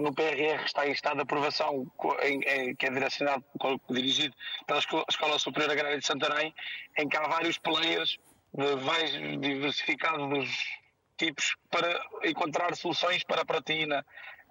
no 0.00 0.14
PRR, 0.14 0.64
está 0.64 0.86
em 0.86 0.92
estado 0.92 1.16
de 1.16 1.22
aprovação, 1.22 1.84
em, 2.22 2.40
em, 2.42 2.76
que 2.76 2.86
é 2.86 2.90
direcionado, 2.90 3.44
dirigido 3.90 4.32
pela 4.68 4.78
Escola 4.78 5.38
Superior 5.40 5.72
Agrária 5.72 5.98
de 5.98 6.06
Santarém, 6.06 6.54
em 6.96 7.08
que 7.08 7.16
há 7.16 7.26
vários 7.26 7.58
players 7.58 8.18
mais 8.84 9.10
diversificados 9.40 10.48
tipos 11.16 11.56
para 11.70 12.00
encontrar 12.24 12.74
soluções 12.76 13.24
para 13.24 13.42
a 13.42 13.44
proteína. 13.44 14.04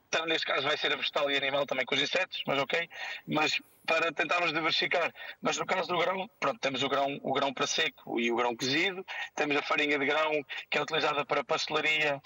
Então, 0.08 0.26
neste 0.26 0.48
caso 0.48 0.68
vai 0.68 0.78
ser 0.78 0.96
vegetal 0.96 1.30
e 1.30 1.38
animal 1.38 1.66
também 1.66 1.86
com 1.86 1.96
os 1.96 2.02
insetos, 2.02 2.42
mas 2.48 2.60
ok. 2.60 2.90
Mas 3.28 3.60
para 3.86 4.12
tentarmos 4.12 4.52
diversificar. 4.52 5.14
Mas 5.42 5.58
no 5.58 5.66
caso 5.66 5.88
do 5.88 5.98
grão, 5.98 6.30
pronto, 6.40 6.60
temos 6.60 6.84
o 6.84 6.90
grão, 6.90 7.20
o 7.22 7.34
grão 7.34 7.54
para 7.54 7.68
seco 7.68 8.20
e 8.20 8.32
o 8.32 8.36
grão 8.36 8.56
cozido, 8.56 9.06
temos 9.36 9.56
a 9.56 9.62
farinha 9.62 9.98
de 9.98 10.06
grão 10.06 10.32
que 10.70 10.78
é 10.78 10.82
utilizada 10.82 11.26
para 11.26 11.44
pastelaria, 11.44 12.22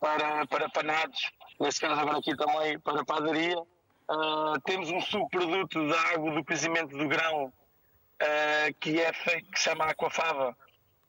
para, 0.00 0.46
para 0.46 0.68
panados, 0.68 1.30
neste 1.60 1.80
caso 1.80 2.00
agora 2.00 2.18
aqui 2.18 2.36
também 2.36 2.78
para 2.80 3.04
padaria. 3.04 3.58
Uh, 3.58 4.60
temos 4.66 4.90
um 4.90 5.00
subproduto 5.00 5.88
da 5.88 5.98
água 6.12 6.32
do 6.32 6.44
cozimento 6.44 6.94
do 6.96 7.08
grão 7.08 7.46
uh, 7.46 8.74
que 8.78 9.00
é 9.00 9.12
feito, 9.14 9.50
que 9.50 9.58
se 9.58 9.70
chama 9.70 9.86
aquafava, 9.86 10.54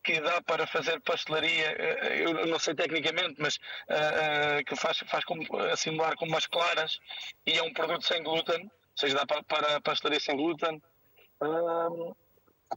que 0.05 0.21
dá 0.21 0.39
para 0.43 0.67
fazer 0.67 1.01
pastelaria, 1.01 1.75
eh, 1.77 2.23
eu 2.23 2.45
não 2.45 2.59
sei 2.59 2.75
tecnicamente, 2.75 3.35
mas 3.39 3.55
uh, 3.55 4.59
uh, 4.59 4.65
que 4.65 4.75
faz, 4.75 4.99
faz 5.07 5.25
como, 5.25 5.41
simular 5.75 6.15
como 6.15 6.31
umas 6.31 6.45
claras 6.45 6.99
e 7.45 7.57
é 7.57 7.63
um 7.63 7.73
produto 7.73 8.05
sem 8.05 8.21
glúten, 8.21 8.61
ou 8.63 8.97
seja, 8.97 9.15
dá 9.15 9.25
para, 9.25 9.43
para 9.43 9.81
pastelaria 9.81 10.19
sem 10.19 10.37
glúten. 10.37 10.81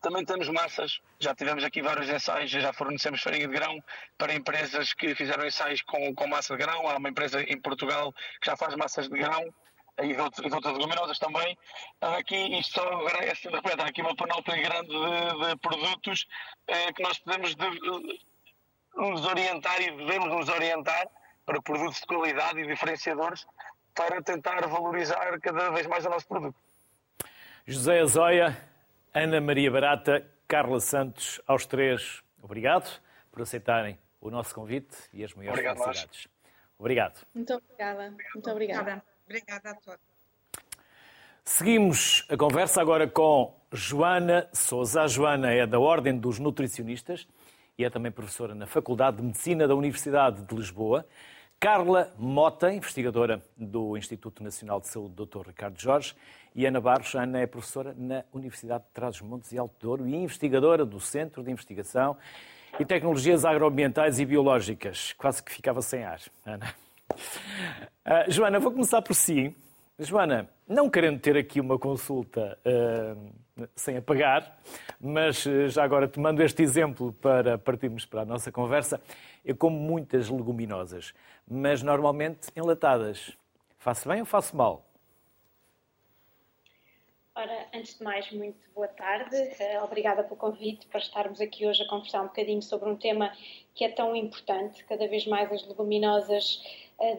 Também 0.00 0.24
temos 0.24 0.48
massas, 0.48 1.00
já 1.20 1.34
tivemos 1.34 1.64
aqui 1.64 1.82
vários 1.82 2.08
ensaios, 2.08 2.50
já 2.50 2.72
fornecemos 2.72 3.22
farinha 3.22 3.46
de 3.46 3.52
grão 3.52 3.82
para 4.16 4.34
empresas 4.34 4.94
que 4.94 5.14
fizeram 5.14 5.46
ensaios 5.46 5.82
com, 5.82 6.14
com 6.14 6.26
massa 6.26 6.56
de 6.56 6.64
grão. 6.64 6.88
Há 6.88 6.96
uma 6.96 7.08
empresa 7.08 7.42
em 7.42 7.60
Portugal 7.60 8.12
que 8.40 8.46
já 8.46 8.56
faz 8.56 8.74
massas 8.74 9.08
de 9.08 9.18
grão 9.18 9.52
e 10.02 10.14
de, 10.14 10.20
outras, 10.20 10.46
de 10.46 10.54
outras 10.54 10.74
leguminosas 10.74 11.18
também. 11.18 11.56
Aqui, 12.00 12.58
isto 12.58 12.74
só 12.74 13.06
agradece, 13.06 13.48
de 13.48 13.54
repente, 13.54 13.80
há 13.80 13.87
aqui 13.87 14.00
uma 14.00 14.14
panóplia 14.14 14.62
grande 14.62 14.88
de, 14.88 15.48
de 15.48 15.56
produtos 15.56 16.26
eh, 16.66 16.92
que 16.92 17.02
nós 17.02 17.18
podemos 17.18 17.54
de, 17.54 18.20
nos 18.96 19.26
orientar 19.26 19.80
e 19.80 19.90
devemos 19.96 20.28
nos 20.28 20.48
orientar 20.48 21.08
para 21.44 21.61
produtos 21.62 22.00
de 22.00 22.06
qualidade 22.06 22.61
e 22.61 22.66
diferenciadores 22.66 23.46
para 23.94 24.22
tentar 24.22 24.66
valorizar 24.66 25.38
cada 25.40 25.70
vez 25.70 25.87
mais 25.87 26.04
o 26.06 26.11
nosso 26.11 26.28
produto. 26.28 26.56
José 27.66 28.00
Azóia, 28.00 28.56
Ana 29.12 29.40
Maria 29.40 29.70
Barata, 29.70 30.26
Carla 30.46 30.80
Santos, 30.80 31.40
aos 31.46 31.66
três, 31.66 32.22
obrigado 32.40 33.00
por 33.30 33.42
aceitarem 33.42 33.98
o 34.20 34.30
nosso 34.30 34.54
convite 34.54 34.96
e 35.12 35.24
as 35.24 35.34
maiores 35.34 35.58
obrigado, 35.58 35.84
felicidades. 35.84 36.28
Obrigado. 36.78 37.26
Muito 37.34 37.54
obrigada. 37.54 38.11
Muito 38.34 38.50
obrigada. 38.50 38.80
Obrigada 38.80 39.17
a 39.48 39.74
todos. 39.74 40.00
Seguimos 41.44 42.26
a 42.28 42.36
conversa 42.36 42.80
agora 42.80 43.06
com 43.06 43.54
Joana 43.72 44.48
Souza. 44.52 45.02
A 45.02 45.06
Joana 45.06 45.52
é 45.52 45.66
da 45.66 45.78
Ordem 45.78 46.18
dos 46.18 46.38
Nutricionistas 46.38 47.26
e 47.76 47.84
é 47.84 47.90
também 47.90 48.10
professora 48.10 48.54
na 48.54 48.66
Faculdade 48.66 49.18
de 49.18 49.22
Medicina 49.22 49.68
da 49.68 49.74
Universidade 49.74 50.42
de 50.42 50.54
Lisboa. 50.54 51.06
Carla 51.60 52.14
Mota, 52.16 52.72
investigadora 52.72 53.42
do 53.56 53.96
Instituto 53.96 54.42
Nacional 54.42 54.80
de 54.80 54.88
Saúde 54.88 55.14
Dr. 55.14 55.48
Ricardo 55.48 55.80
Jorge, 55.80 56.14
e 56.54 56.66
Ana 56.66 56.80
Barros. 56.80 57.14
Ana 57.14 57.40
é 57.40 57.46
professora 57.46 57.94
na 57.96 58.24
Universidade 58.32 58.84
de 58.84 58.90
Trás-os-Montes 58.90 59.52
e 59.52 59.58
Alto 59.58 59.74
Douro 59.80 60.06
e 60.06 60.14
investigadora 60.14 60.84
do 60.84 61.00
Centro 61.00 61.42
de 61.42 61.50
Investigação 61.50 62.16
e 62.78 62.84
Tecnologias 62.84 63.44
Agroambientais 63.44 64.20
e 64.20 64.24
Biológicas. 64.24 65.12
Quase 65.14 65.42
que 65.42 65.52
ficava 65.52 65.82
sem 65.82 66.04
ar, 66.04 66.20
Ana. 66.46 66.74
Uh, 68.08 68.30
Joana, 68.32 68.58
vou 68.58 68.72
começar 68.72 69.02
por 69.02 69.14
si. 69.14 69.54
Joana, 69.98 70.48
não 70.66 70.88
querendo 70.88 71.20
ter 71.20 71.36
aqui 71.36 71.60
uma 71.60 71.78
consulta 71.78 72.58
uh, 72.64 73.68
sem 73.76 73.98
apagar, 73.98 74.58
mas 74.98 75.44
uh, 75.44 75.68
já 75.68 75.84
agora 75.84 76.08
te 76.08 76.18
mando 76.18 76.42
este 76.42 76.62
exemplo 76.62 77.12
para 77.12 77.58
partirmos 77.58 78.06
para 78.06 78.22
a 78.22 78.24
nossa 78.24 78.50
conversa. 78.50 78.98
Eu 79.44 79.54
como 79.54 79.78
muitas 79.78 80.30
leguminosas, 80.30 81.12
mas 81.46 81.82
normalmente 81.82 82.48
enlatadas. 82.56 83.36
Faço 83.76 84.08
bem 84.08 84.20
ou 84.20 84.26
faço 84.26 84.56
mal? 84.56 84.86
Ora, 87.34 87.66
antes 87.74 87.98
de 87.98 88.02
mais, 88.02 88.32
muito 88.32 88.58
boa 88.74 88.88
tarde. 88.88 89.36
Obrigada 89.84 90.24
pelo 90.24 90.36
convite 90.36 90.86
para 90.86 90.98
estarmos 90.98 91.42
aqui 91.42 91.66
hoje 91.66 91.82
a 91.82 91.86
conversar 91.86 92.22
um 92.22 92.28
bocadinho 92.28 92.62
sobre 92.62 92.88
um 92.88 92.96
tema 92.96 93.30
que 93.74 93.84
é 93.84 93.90
tão 93.90 94.16
importante. 94.16 94.82
Cada 94.86 95.06
vez 95.06 95.26
mais 95.26 95.52
as 95.52 95.64
leguminosas 95.68 96.60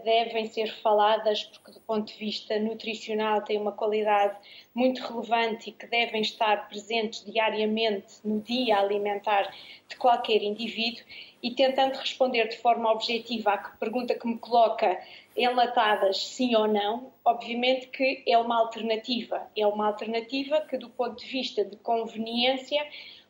devem 0.03 0.45
ser 0.45 0.67
faladas 0.81 1.43
porque 1.43 1.71
do 1.71 1.79
ponto 1.79 2.11
de 2.11 2.19
vista 2.19 2.59
nutricional 2.59 3.41
têm 3.41 3.57
uma 3.57 3.71
qualidade 3.71 4.37
muito 4.75 5.01
relevante 5.01 5.69
e 5.69 5.73
que 5.73 5.87
devem 5.87 6.21
estar 6.21 6.67
presentes 6.67 7.23
diariamente 7.23 8.15
no 8.25 8.41
dia 8.41 8.77
alimentar 8.77 9.53
de 9.87 9.95
qualquer 9.95 10.43
indivíduo. 10.43 11.03
E 11.41 11.51
tentando 11.51 11.95
responder 11.95 12.49
de 12.49 12.57
forma 12.57 12.91
objetiva 12.91 13.53
à 13.53 13.57
pergunta 13.57 14.13
que 14.13 14.27
me 14.27 14.37
coloca 14.37 14.99
enlatadas 15.37 16.17
sim 16.17 16.53
ou 16.55 16.67
não, 16.67 17.13
obviamente 17.23 17.87
que 17.87 18.21
é 18.27 18.37
uma 18.37 18.59
alternativa, 18.59 19.49
é 19.55 19.65
uma 19.65 19.87
alternativa 19.87 20.59
que 20.61 20.77
do 20.77 20.89
ponto 20.89 21.17
de 21.17 21.25
vista 21.25 21.63
de 21.63 21.77
conveniência 21.77 22.85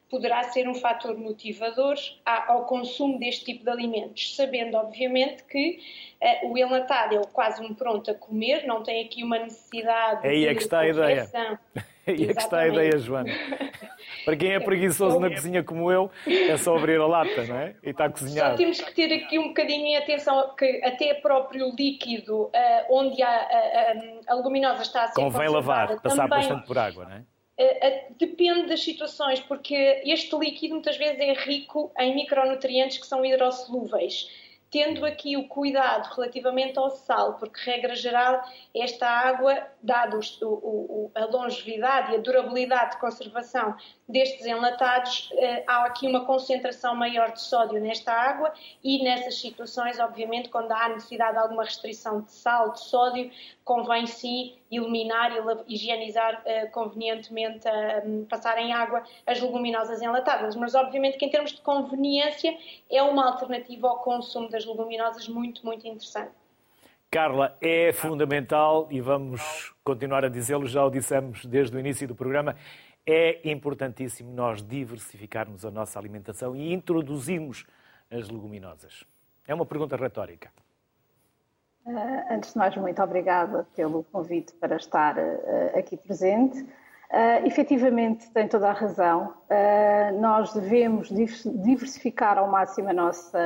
poderá 0.10 0.44
ser 0.44 0.68
um 0.68 0.76
fator 0.76 1.18
motivador 1.18 1.96
ao 2.26 2.66
consumo 2.66 3.20
deste 3.20 3.46
tipo 3.46 3.64
de 3.64 3.70
alimentos, 3.70 4.36
sabendo 4.36 4.76
obviamente 4.76 5.44
que 5.44 5.80
uh, 6.44 6.52
o 6.52 6.58
enlatado 6.58 7.16
é 7.16 7.22
quase 7.32 7.62
um 7.64 7.74
pronto 7.74 8.10
a 8.10 8.14
comer, 8.14 8.66
não 8.66 8.84
tem 8.84 9.06
aqui 9.06 9.24
uma 9.24 9.38
necessidade 9.38 10.28
Aí 10.28 10.48
é 10.48 10.56
que 10.56 10.62
está 10.62 10.80
a 10.80 10.88
ideia. 10.88 11.30
Aí 12.08 12.24
é 12.24 12.34
que 12.34 12.40
está 12.40 12.60
a 12.60 12.68
ideia, 12.68 12.98
Joana. 12.98 13.32
Para 14.26 14.36
quem 14.36 14.54
é 14.54 14.60
preguiçoso 14.60 15.20
na 15.20 15.30
cozinha 15.30 15.64
como 15.64 15.92
eu, 15.92 16.10
é 16.26 16.58
só 16.58 16.76
abrir 16.76 17.00
a 17.00 17.06
lata, 17.06 17.46
não 17.46 17.56
é? 17.56 17.76
E 17.84 17.92
está 17.92 18.06
a 18.06 18.10
cozinhar. 18.10 18.52
Só 18.52 18.58
temos 18.58 18.82
que 18.82 18.94
ter 18.94 19.14
aqui 19.14 19.38
um 19.38 19.50
bocadinho 19.50 19.86
em 19.86 19.96
atenção 19.96 20.56
que 20.56 20.82
até 20.84 21.14
próprio 21.16 21.72
líquido 21.76 22.46
uh, 22.46 22.52
onde 22.90 23.22
a, 23.22 23.30
a, 23.30 23.94
a, 24.28 24.34
leguminosa 24.34 24.82
está 24.82 25.04
a 25.04 25.08
ser 25.08 25.22
Convém 25.22 25.50
lavar, 25.50 26.02
passar 26.02 26.28
também, 26.28 26.40
bastante 26.40 26.66
por 26.66 26.78
água, 26.80 27.06
não 27.06 27.16
é? 27.16 27.24
Uh, 27.60 28.16
depende 28.18 28.68
das 28.68 28.82
situações, 28.82 29.42
porque 29.42 30.02
este 30.06 30.34
líquido 30.34 30.76
muitas 30.76 30.96
vezes 30.96 31.20
é 31.20 31.34
rico 31.34 31.92
em 32.00 32.16
micronutrientes 32.16 32.98
que 32.98 33.06
são 33.06 33.26
hidrossolúveis. 33.26 34.30
Tendo 34.72 35.06
aqui 35.06 35.36
o 35.36 35.48
cuidado 35.48 36.08
relativamente 36.16 36.80
ao 36.80 36.90
sal, 36.90 37.34
porque, 37.34 37.60
regra 37.70 37.96
geral, 37.96 38.42
esta 38.74 39.10
água, 39.10 39.68
dado 39.82 40.20
o, 40.42 40.46
o, 40.46 41.12
a 41.14 41.26
longevidade 41.26 42.14
e 42.14 42.16
a 42.16 42.20
durabilidade 42.20 42.92
de 42.92 43.02
conservação 43.02 43.76
destes 44.10 44.46
enlatados, 44.48 45.32
eh, 45.38 45.64
há 45.68 45.86
aqui 45.86 46.08
uma 46.08 46.26
concentração 46.26 46.96
maior 46.96 47.32
de 47.32 47.42
sódio 47.42 47.80
nesta 47.80 48.12
água 48.12 48.52
e 48.84 49.04
nessas 49.04 49.40
situações, 49.40 50.00
obviamente, 50.00 50.50
quando 50.50 50.72
há 50.72 50.90
necessidade 50.90 51.34
de 51.34 51.38
alguma 51.38 51.64
restrição 51.64 52.22
de 52.22 52.32
sal, 52.32 52.72
de 52.72 52.80
sódio, 52.80 53.30
convém 53.64 54.08
sim 54.08 54.56
iluminar 54.72 55.32
e 55.32 55.76
higienizar 55.76 56.42
eh, 56.44 56.66
convenientemente, 56.68 57.66
passar 58.28 58.58
em 58.58 58.74
água 58.74 59.04
as 59.28 59.40
leguminosas 59.40 60.02
enlatadas. 60.02 60.56
Mas, 60.56 60.74
obviamente, 60.74 61.18
que 61.18 61.26
em 61.26 61.30
termos 61.30 61.52
de 61.52 61.62
conveniência, 61.62 62.58
é 62.90 63.04
uma 63.04 63.28
alternativa 63.28 63.88
ao 63.88 64.00
consumo 64.00 64.50
das 64.50 64.66
leguminosas 64.66 65.28
muito, 65.28 65.64
muito 65.64 65.88
interessante. 65.88 66.32
Carla, 67.12 67.58
é 67.60 67.92
fundamental 67.92 68.88
e 68.92 69.02
vamos 69.02 69.74
continuar 69.84 70.24
a 70.24 70.30
dizê-lo, 70.30 70.68
já 70.68 70.86
o 70.86 70.92
dissemos 70.92 71.44
desde 71.44 71.76
o 71.76 71.80
início 71.80 72.08
do 72.08 72.14
programa, 72.14 72.56
é 73.06 73.50
importantíssimo 73.50 74.32
nós 74.32 74.62
diversificarmos 74.62 75.66
a 75.66 75.72
nossa 75.72 75.98
alimentação 76.00 76.56
e 76.56 76.74
introduzirmos 76.74 77.66
as 78.12 78.30
leguminosas. 78.30 79.04
É 79.48 79.54
uma 79.54 79.66
pergunta 79.66 79.96
retórica. 79.96 80.52
Uh, 81.86 82.34
antes 82.34 82.54
de 82.54 82.58
mais, 82.58 82.76
muito 82.76 83.02
obrigada 83.02 83.68
pelo 83.76 84.04
convite 84.04 84.54
para 84.54 84.76
estar 84.76 85.18
uh, 85.18 85.78
aqui 85.78 85.98
presente. 85.98 86.62
Uh, 86.62 87.48
efetivamente, 87.48 88.30
tem 88.30 88.48
toda 88.48 88.70
a 88.70 88.74
razão. 88.74 89.34
Uh, 89.50 90.20
nós 90.22 90.54
devemos 90.54 91.10
diversificar 91.10 92.38
ao 92.38 92.48
máximo 92.48 92.90
a 92.90 92.94
nossa, 92.94 93.40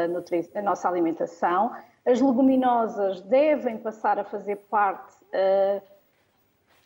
a 0.55 0.61
nossa 0.61 0.89
alimentação. 0.89 1.71
As 2.05 2.19
leguminosas 2.19 3.21
devem 3.21 3.77
passar 3.77 4.19
a 4.19 4.25
fazer 4.25 4.57
parte 4.69 5.15
uh, 5.15 5.81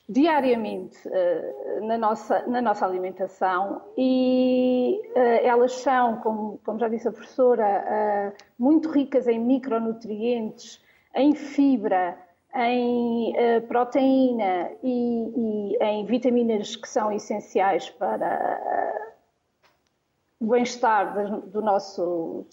diariamente 0.10 0.98
uh, 1.08 1.86
na, 1.86 1.98
nossa, 1.98 2.48
na 2.48 2.62
nossa 2.62 2.86
alimentação 2.86 3.82
e 3.98 5.02
uh, 5.16 5.46
elas 5.46 5.74
são, 5.74 6.18
como, 6.18 6.60
como 6.64 6.80
já 6.80 6.88
disse 6.88 7.10
a 7.10 7.12
professora, 7.12 8.34
uh, 8.34 8.44
muito 8.58 8.90
ricas 8.90 9.28
em 9.28 9.38
micronutrientes, 9.40 10.82
em 11.14 11.36
fibra, 11.36 12.18
em 12.56 13.34
proteína 13.68 14.72
e, 14.82 15.76
e, 15.76 15.84
em 15.84 16.06
vitaminas 16.06 16.76
que 16.76 16.88
são 16.88 17.12
essenciais 17.12 17.90
para 17.90 19.12
o 20.40 20.48
bem-estar 20.48 21.42
do 21.48 21.62
nosso 21.62 22.48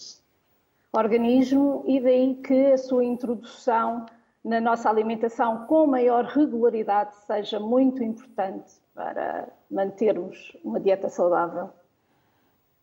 organismo 0.91 1.83
e 1.87 1.99
daí 1.99 2.35
que 2.35 2.71
a 2.71 2.77
sua 2.77 3.03
introdução 3.03 4.05
na 4.45 4.61
nossa 4.61 4.87
alimentação 4.87 5.65
com 5.65 5.87
maior 5.87 6.23
regularidade 6.23 7.15
seja 7.25 7.59
muito 7.59 8.03
importante 8.03 8.75
para 8.93 9.49
mantermos 9.71 10.55
uma 10.63 10.79
dieta 10.79 11.09
saudável, 11.09 11.71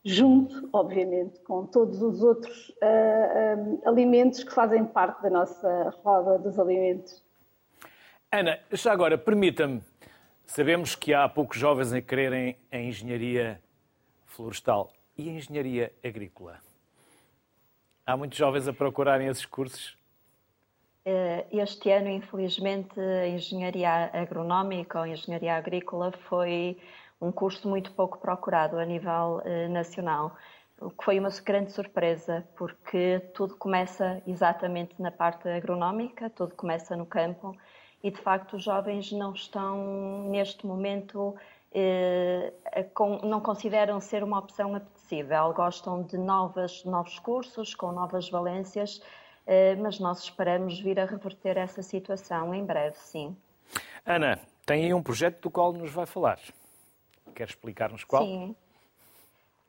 junto, 0.05 0.68
obviamente, 0.72 1.38
com 1.42 1.64
todos 1.64 2.03
os 2.03 2.20
outros 2.20 2.70
uh, 2.70 3.79
uh, 3.79 3.88
alimentos 3.88 4.42
que 4.42 4.53
fazem 4.53 4.85
parte 4.85 5.22
da 5.22 5.31
nossa 5.31 5.94
roda 6.03 6.37
dos 6.37 6.59
alimentos. 6.59 7.22
Ana, 8.33 8.59
já 8.72 8.92
agora, 8.92 9.16
permita-me, 9.16 9.81
sabemos 10.44 10.96
que 10.96 11.14
há 11.14 11.29
poucos 11.29 11.59
jovens 11.59 11.92
a 11.92 12.03
quererem 12.03 12.57
a 12.72 12.79
engenharia 12.79 13.62
florestal 14.27 14.90
e 15.16 15.29
a 15.29 15.33
engenharia 15.33 15.92
agrícola. 16.05 16.59
Há 18.05 18.16
muitos 18.16 18.37
jovens 18.37 18.66
a 18.66 18.72
procurarem 18.72 19.29
esses 19.29 19.46
cursos? 19.46 20.02
Eh, 21.05 21.47
este 21.51 21.91
ano, 21.91 22.09
infelizmente, 22.09 22.99
a 23.01 23.27
engenharia 23.27 24.11
agronómica 24.12 25.01
ou 25.01 25.07
engenharia 25.07 25.57
agrícola 25.57 26.12
foi 26.29 26.79
um 27.21 27.33
curso 27.33 27.69
muito 27.69 27.93
pouco 27.93 28.19
procurado 28.19 28.79
a 28.79 28.85
nível 28.85 29.43
eh, 29.45 29.67
nacional, 29.69 30.37
o 30.81 30.91
que 30.91 31.05
foi 31.05 31.19
uma 31.19 31.31
grande 31.45 31.73
surpresa, 31.73 32.47
porque 32.57 33.21
tudo 33.35 33.57
começa 33.57 34.23
exatamente 34.27 34.95
na 35.01 35.11
parte 35.11 35.49
agronómica, 35.49 36.31
tudo 36.31 36.55
começa 36.55 36.97
no 36.97 37.07
campo 37.07 37.57
e, 38.03 38.11
de 38.11 38.21
facto, 38.21 38.55
os 38.57 38.62
jovens 38.62 39.11
não 39.12 39.33
estão, 39.33 40.25
neste 40.31 40.65
momento, 40.67 41.35
eh, 41.73 42.53
não 43.25 43.41
consideram 43.41 44.01
ser 44.01 44.23
uma 44.23 44.38
opção 44.38 44.75
apetecível, 44.75 45.53
gostam 45.53 46.03
de 46.03 46.17
novas, 46.17 46.85
novos 46.85 47.19
cursos, 47.19 47.75
com 47.75 47.91
novas 47.93 48.29
valências 48.31 49.01
mas 49.81 49.98
nós 49.98 50.22
esperamos 50.22 50.78
vir 50.81 50.98
a 51.00 51.05
reverter 51.05 51.57
essa 51.57 51.83
situação 51.83 52.55
em 52.55 52.64
breve, 52.64 52.96
sim. 52.96 53.37
Ana, 54.05 54.38
tem 54.64 54.85
aí 54.85 54.94
um 54.94 55.02
projeto 55.02 55.40
do 55.42 55.50
qual 55.50 55.72
nos 55.72 55.90
vai 55.90 56.07
falar. 56.07 56.38
Quer 57.35 57.48
explicar-nos 57.48 58.05
qual? 58.05 58.24
Sim. 58.24 58.55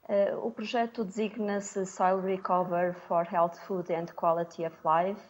Uh, 0.07 0.45
o 0.45 0.51
projeto 0.51 1.05
designa-se 1.05 1.85
Soil 1.85 2.19
Recover 2.19 2.93
for 3.07 3.25
Health, 3.31 3.55
Food 3.65 3.93
and 3.93 4.07
Quality 4.15 4.65
of 4.65 4.75
Life. 4.83 5.21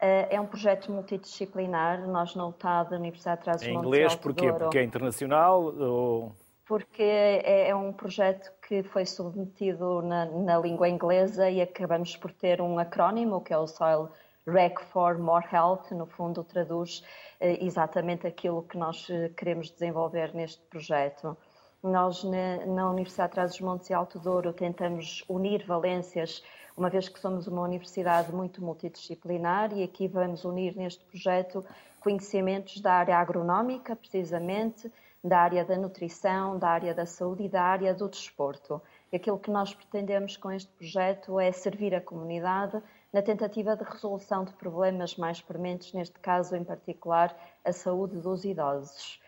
Uh, 0.00 0.28
é 0.28 0.40
um 0.40 0.46
projeto 0.46 0.92
multidisciplinar, 0.92 2.06
nós 2.06 2.34
não 2.34 2.50
está 2.50 2.82
da 2.82 2.96
Universidade 2.96 3.38
de 3.38 3.44
Trás-os-Montes 3.44 3.82
Em 3.82 3.86
inglês, 3.86 4.14
porquê? 4.16 4.52
Porque 4.52 4.78
é 4.78 4.84
internacional? 4.84 5.62
Ou 5.62 6.36
porque 6.72 7.02
é, 7.02 7.68
é, 7.68 7.76
um 7.76 7.92
projeto 7.92 8.50
que 8.66 8.82
foi 8.82 9.04
submetido 9.04 10.00
na, 10.00 10.24
na, 10.24 10.58
língua 10.58 10.88
inglesa 10.88 11.50
e 11.50 11.60
acabamos 11.60 12.16
por 12.16 12.32
ter 12.32 12.62
um 12.62 12.78
acrónimo, 12.78 13.42
que 13.42 13.52
é 13.52 13.58
o 13.58 13.66
Soil 13.66 14.08
Rec 14.46 14.80
for 14.84 15.18
More 15.18 15.44
Health, 15.52 15.90
no 15.90 16.06
fundo 16.06 16.42
traduz 16.42 17.04
eh, 17.40 17.62
exatamente 17.62 18.26
aquilo 18.26 18.62
que 18.62 18.78
nós 18.78 19.06
eh, 19.10 19.28
queremos 19.36 19.70
desenvolver 19.70 20.34
neste 20.34 20.62
projeto. 20.62 21.36
Nós, 21.82 22.24
na, 22.24 22.90
Universidade 22.90 23.28
de 23.28 23.34
Trás-os-Montes 23.34 23.90
e 23.90 23.92
Alto 23.92 24.18
Douro, 24.18 24.54
tentamos 24.54 25.22
unir 25.28 25.66
valências, 25.66 26.42
uma 26.74 26.88
vez 26.88 27.06
que 27.06 27.20
somos 27.20 27.46
uma 27.46 27.60
universidade 27.60 28.34
muito 28.34 28.64
multidisciplinar 28.64 29.76
e 29.76 29.82
aqui 29.82 30.08
vamos 30.08 30.42
unir 30.42 30.74
neste 30.74 31.04
projeto 31.04 31.62
conhecimentos 32.00 32.80
da 32.80 32.94
área 32.94 33.18
agronómica, 33.18 33.94
precisamente, 33.94 34.90
da 35.22 35.38
área 35.38 35.64
da 35.64 35.76
nutrição, 35.76 36.58
da 36.58 36.68
área 36.68 36.94
da 36.94 37.06
saúde 37.06 37.44
e 37.44 37.48
da 37.48 37.62
área 37.62 37.94
do 37.94 38.08
desporto. 38.08 38.82
E 39.12 39.16
aquilo 39.16 39.38
que 39.38 39.50
nós 39.50 39.74
pretendemos 39.74 40.36
com 40.36 40.50
este 40.50 40.70
projeto 40.72 41.38
é 41.38 41.52
servir 41.52 41.94
a 41.94 42.00
comunidade 42.00 42.82
na 43.12 43.22
tentativa 43.22 43.76
de 43.76 43.84
resolução 43.84 44.44
de 44.44 44.52
problemas 44.54 45.16
mais 45.16 45.40
prementes, 45.40 45.92
neste 45.92 46.18
caso 46.18 46.56
em 46.56 46.64
particular 46.64 47.36
a 47.64 47.72
saúde 47.72 48.16
dos 48.20 48.44
idosos. 48.44 49.20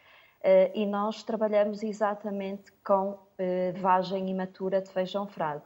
Eh, 0.42 0.70
e 0.74 0.87
nós 0.87 1.22
trabalhamos 1.22 1.83
exatamente 1.83 2.70
com 2.85 3.18
eh, 3.38 3.72
vagem 3.72 4.28
imatura 4.28 4.83
de 4.83 4.90
feijão 4.90 5.26
frade. 5.26 5.64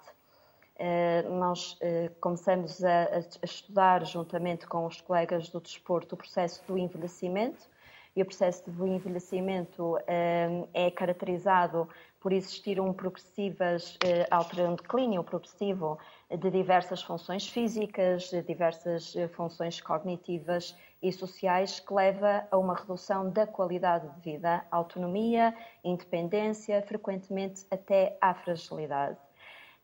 Eh, 0.79 1.23
nós 1.23 1.77
começamos 2.21 2.85
a 2.85 3.19
estudar, 3.43 4.07
juntamente 4.07 4.69
com 4.69 4.87
os 4.87 5.01
colegas 5.01 5.49
do 5.49 5.61
desporto, 5.61 6.15
o 6.15 6.19
processo 6.19 6.63
do 6.69 6.79
envelhecimento, 6.79 7.69
e 8.19 8.23
o 8.23 8.27
processo 8.27 8.69
de 8.69 8.83
envelhecimento 8.83 9.97
hum, 9.97 10.69
é 10.75 10.91
caracterizado 10.91 11.89
por 12.19 12.33
existir 12.33 12.81
um 12.81 12.93
progressivas, 12.93 13.97
um 14.69 14.75
declínio 14.75 15.23
progressivo 15.23 15.97
de 16.29 16.51
diversas 16.51 17.01
funções 17.01 17.47
físicas, 17.47 18.29
de 18.29 18.43
diversas 18.43 19.15
eh, 19.15 19.29
funções 19.29 19.81
cognitivas 19.81 20.77
e 21.01 21.13
sociais 21.13 21.79
que 21.79 21.95
leva 21.95 22.45
a 22.51 22.59
uma 22.59 22.75
redução 22.75 23.31
da 23.31 23.47
qualidade 23.47 24.13
de 24.17 24.21
vida, 24.21 24.67
autonomia, 24.69 25.55
independência, 25.85 26.83
frequentemente 26.83 27.65
até 27.71 28.19
à 28.21 28.35
fragilidade. 28.35 29.17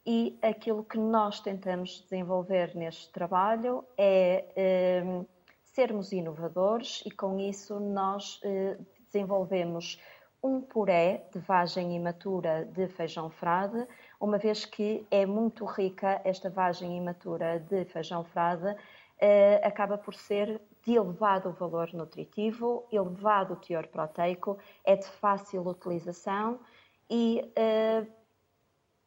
E 0.04 0.36
aquilo 0.42 0.82
que 0.82 0.98
nós 0.98 1.38
tentamos 1.38 2.02
desenvolver 2.02 2.74
neste 2.74 3.12
trabalho 3.12 3.84
é 3.96 5.02
hum, 5.06 5.24
sermos 5.74 6.12
inovadores 6.12 7.02
e 7.04 7.10
com 7.10 7.38
isso 7.40 7.80
nós 7.80 8.40
eh, 8.44 8.78
desenvolvemos 9.06 10.00
um 10.40 10.60
puré 10.60 11.26
de 11.32 11.40
vagem 11.40 11.96
imatura 11.96 12.64
de 12.66 12.86
feijão 12.86 13.28
frade, 13.28 13.84
uma 14.20 14.38
vez 14.38 14.64
que 14.64 15.04
é 15.10 15.26
muito 15.26 15.64
rica 15.64 16.20
esta 16.24 16.48
vagem 16.48 16.96
imatura 16.96 17.58
de 17.58 17.84
feijão 17.86 18.22
frade, 18.22 18.76
eh, 19.18 19.60
acaba 19.64 19.98
por 19.98 20.14
ser 20.14 20.60
de 20.84 20.94
elevado 20.94 21.50
valor 21.52 21.92
nutritivo, 21.92 22.86
elevado 22.92 23.56
teor 23.56 23.88
proteico, 23.88 24.58
é 24.84 24.94
de 24.94 25.06
fácil 25.06 25.66
utilização 25.66 26.60
e 27.10 27.50
eh, 27.56 28.06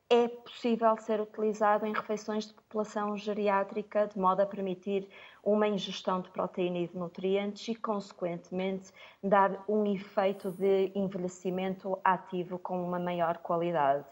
é 0.10 0.27
possível 0.27 0.95
ser 0.97 1.19
utilizado 1.19 1.86
em 1.86 1.93
refeições 1.93 2.47
de 2.47 2.53
população 2.53 3.17
geriátrica, 3.17 4.08
de 4.08 4.17
modo 4.17 4.41
a 4.41 4.45
permitir 4.45 5.08
uma 5.47 5.65
ingestão 5.65 6.19
de 6.19 6.29
proteína 6.29 6.79
e 6.79 6.88
de 6.88 6.97
nutrientes 6.97 7.65
e, 7.69 7.75
consequentemente, 7.75 8.91
dar 9.23 9.63
um 9.67 9.86
efeito 9.86 10.51
de 10.51 10.91
envelhecimento 10.93 11.97
ativo 12.03 12.60
com 12.60 12.83
uma 12.83 12.99
maior 12.99 13.38
qualidade. 13.38 14.05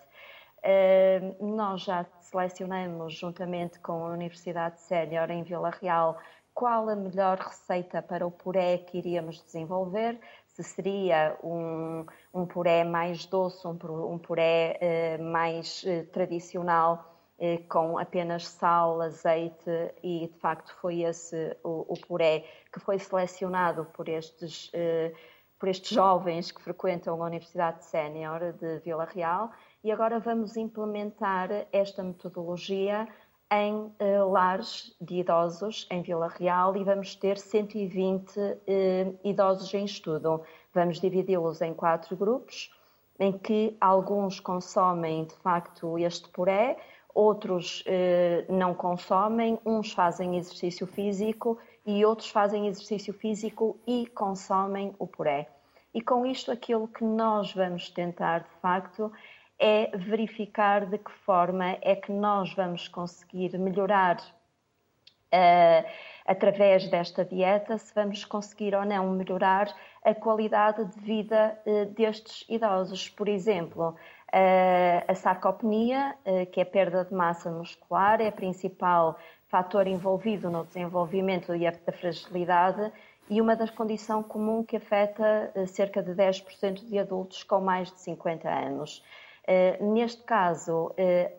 Uh, 0.64 1.46
nós 1.46 1.82
já 1.82 2.06
selecionamos, 2.22 3.14
juntamente 3.14 3.78
com 3.82 4.06
a 4.06 4.14
Universidade 4.14 4.80
Sénior 4.80 5.30
em 5.30 5.44
Vila 5.44 5.70
Real, 5.70 6.18
qual 6.54 6.88
a 6.88 6.96
melhor 6.96 7.38
receita 7.38 8.02
para 8.02 8.26
o 8.26 8.32
puré 8.32 8.78
que 8.78 8.98
iríamos 8.98 9.44
desenvolver, 9.44 10.18
se 10.48 10.64
seria 10.64 11.38
um, 11.44 12.06
um 12.34 12.46
puré 12.46 12.86
mais 12.86 13.26
doce, 13.26 13.68
um, 13.68 14.18
puré 14.18 14.80
uh, 15.20 15.22
mais 15.22 15.84
uh, 15.84 16.06
tradicional, 16.14 17.15
com 17.68 17.98
apenas 17.98 18.48
sal, 18.48 19.02
azeite, 19.02 19.94
e 20.02 20.28
de 20.28 20.40
facto 20.40 20.74
foi 20.82 21.02
esse 21.02 21.56
o, 21.64 21.94
o 21.94 22.00
puré 22.08 22.46
que 22.72 22.80
foi 22.80 22.98
selecionado 22.98 23.86
por 23.94 24.08
estes, 24.08 24.72
por 25.60 25.68
estes 25.68 25.94
jovens 25.94 26.52
que 26.52 26.62
frequentam 26.62 27.22
a 27.22 27.26
Universidade 27.26 27.84
Sénior 27.84 28.54
de 28.54 28.80
Vila 28.80 29.06
Real. 29.06 29.52
E 29.84 29.92
agora 29.92 30.20
vamos 30.20 30.56
implementar 30.58 31.50
esta 31.72 32.02
metodologia 32.02 33.08
em 33.52 33.74
uh, 33.76 34.32
lares 34.32 34.96
de 35.00 35.18
idosos 35.18 35.88
em 35.92 36.02
Vila 36.02 36.28
Real 36.28 36.76
e 36.76 36.84
vamos 36.84 37.16
ter 37.16 37.38
120 37.38 38.40
uh, 38.40 38.62
eh, 38.66 39.14
idosos 39.24 39.74
em 39.74 39.86
estudo. 39.86 40.42
Vamos 40.74 41.00
dividi-los 41.00 41.62
em 41.62 41.74
quatro 41.74 42.16
grupos, 42.16 42.74
em 43.20 43.32
que 43.38 43.78
alguns 43.80 44.40
consomem 44.40 45.26
de 45.26 45.36
facto 45.36 45.98
este 46.00 46.28
puré, 46.30 46.78
outros 47.16 47.82
uh, 47.82 48.54
não 48.54 48.74
consomem, 48.74 49.58
uns 49.66 49.94
fazem 49.94 50.38
exercício 50.38 50.86
físico 50.86 51.58
e 51.86 52.04
outros 52.04 52.30
fazem 52.30 52.68
exercício 52.68 53.14
físico 53.14 53.80
e 53.88 54.06
consomem 54.08 54.94
o 55.00 55.08
puré. 55.08 55.48
E 55.94 56.02
com 56.02 56.26
isto, 56.26 56.52
aquilo 56.52 56.90
que 56.90 57.06
nós 57.06 57.54
vamos 57.54 57.90
tentar 57.90 58.40
de 58.40 58.50
facto 58.62 59.12
é 59.58 59.96
verificar 59.96 60.86
de 60.86 60.98
que 60.98 61.12
forma 61.12 61.78
é 61.82 61.96
que 61.96 62.12
nós 62.12 62.54
vamos 62.54 62.90
conseguir 62.90 63.58
melhorar 63.58 64.18
através 66.26 66.88
desta 66.88 67.26
dieta, 67.26 67.78
se 67.78 67.94
vamos 67.94 68.24
conseguir 68.24 68.74
ou 68.74 68.86
não 68.86 69.12
melhorar 69.12 69.74
a 70.04 70.14
qualidade 70.14 70.86
de 70.86 71.00
vida 71.02 71.60
destes 71.96 72.46
idosos. 72.50 73.10
Por 73.10 73.28
exemplo, 73.28 73.96
a 75.08 75.16
sarcopenia, 75.16 76.16
que 76.52 76.60
é 76.60 76.64
a 76.64 76.66
perda 76.66 77.06
de 77.06 77.14
massa 77.14 77.50
muscular, 77.50 78.20
é 78.20 78.28
a 78.28 78.32
principal 78.32 79.18
fator 79.48 79.88
envolvido 79.88 80.50
no 80.50 80.66
desenvolvimento 80.66 81.56
e 81.56 81.70
da 81.70 81.92
fragilidade 81.92 82.92
e 83.30 83.40
uma 83.40 83.56
das 83.56 83.70
condições 83.70 84.26
comum 84.28 84.64
que 84.64 84.78
afeta 84.78 85.52
cerca 85.68 86.04
de 86.04 86.12
10% 86.12 86.86
de 86.86 87.00
adultos 87.00 87.44
com 87.44 87.62
mais 87.62 87.92
de 87.92 88.00
50 88.02 88.50
anos. 88.50 89.04
Neste 89.80 90.24
caso, 90.24 90.92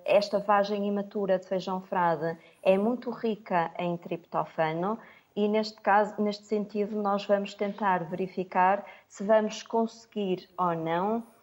esta 0.04 0.38
vagem 0.38 0.86
imatura 0.86 1.38
de 1.38 1.46
feijão 1.46 1.80
frade 1.80 2.38
é 2.62 2.78
muito 2.78 3.10
rica 3.10 3.70
em 3.78 3.96
triptofano 3.96 4.98
e 5.36 5.48
neste 5.48 5.78
caso, 5.82 6.14
neste 6.18 6.44
sentido, 6.46 7.00
nós 7.02 7.26
vamos 7.26 7.52
tentar 7.52 8.04
verificar 8.04 8.86
se 9.06 9.22
vamos 9.22 9.62
conseguir 9.62 10.48
ou 10.56 10.74
não 10.74 11.18
eh, 11.18 11.35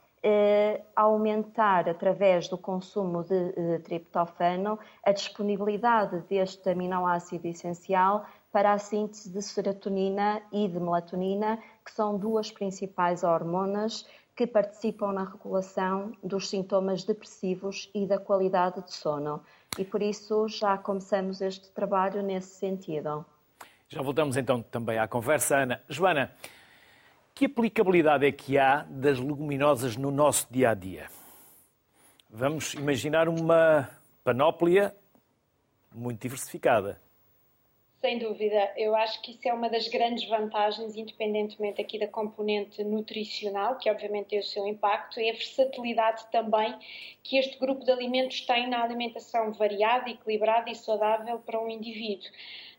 aumentar 0.95 1.89
através 1.89 2.47
do 2.47 2.57
consumo 2.57 3.23
de, 3.23 3.51
de 3.51 3.79
triptofano 3.79 4.79
a 5.03 5.11
disponibilidade 5.11 6.19
deste 6.29 6.69
aminoácido 6.69 7.47
essencial 7.47 8.25
para 8.51 8.71
a 8.71 8.77
síntese 8.77 9.29
de 9.29 9.41
serotonina 9.41 10.41
e 10.51 10.67
de 10.67 10.79
melatonina, 10.79 11.59
que 11.83 11.91
são 11.91 12.17
duas 12.17 12.51
principais 12.51 13.23
hormonas 13.23 14.07
que 14.35 14.47
participam 14.47 15.11
na 15.11 15.25
regulação 15.25 16.11
dos 16.23 16.49
sintomas 16.49 17.03
depressivos 17.03 17.89
e 17.93 18.05
da 18.07 18.17
qualidade 18.17 18.81
de 18.81 18.93
sono 18.93 19.41
e 19.77 19.83
por 19.83 20.01
isso 20.01 20.47
já 20.47 20.77
começamos 20.77 21.41
este 21.41 21.71
trabalho 21.71 22.21
nesse 22.21 22.55
sentido. 22.55 23.25
Já 23.87 24.01
voltamos 24.01 24.37
então 24.37 24.61
também 24.61 24.97
à 24.97 25.07
conversa, 25.07 25.57
Ana. 25.57 25.81
Joana, 25.89 26.31
que 27.33 27.45
aplicabilidade 27.45 28.25
é 28.25 28.31
que 28.31 28.57
há 28.57 28.85
das 28.89 29.19
leguminosas 29.19 29.97
no 29.97 30.11
nosso 30.11 30.47
dia 30.51 30.69
a 30.69 30.73
dia? 30.73 31.07
Vamos 32.29 32.73
imaginar 32.73 33.27
uma 33.27 33.89
panóplia 34.23 34.95
muito 35.93 36.21
diversificada. 36.21 37.01
Sem 37.99 38.19
dúvida, 38.19 38.73
eu 38.75 38.93
acho 38.95 39.21
que 39.21 39.31
isso 39.31 39.47
é 39.47 39.53
uma 39.53 39.69
das 39.69 39.87
grandes 39.87 40.27
vantagens, 40.27 40.97
independentemente 40.97 41.79
aqui 41.79 41.97
da 41.97 42.07
componente 42.07 42.83
nutricional, 42.83 43.77
que 43.77 43.89
obviamente 43.89 44.27
tem 44.27 44.39
o 44.39 44.43
seu 44.43 44.67
impacto, 44.67 45.21
é 45.21 45.29
a 45.29 45.33
versatilidade 45.33 46.25
também 46.29 46.77
que 47.23 47.37
este 47.37 47.57
grupo 47.57 47.85
de 47.85 47.91
alimentos 47.91 48.41
tem 48.41 48.67
na 48.67 48.83
alimentação 48.83 49.53
variada, 49.53 50.09
equilibrada 50.09 50.69
e 50.69 50.75
saudável 50.75 51.39
para 51.39 51.57
um 51.61 51.69
indivíduo. 51.69 52.29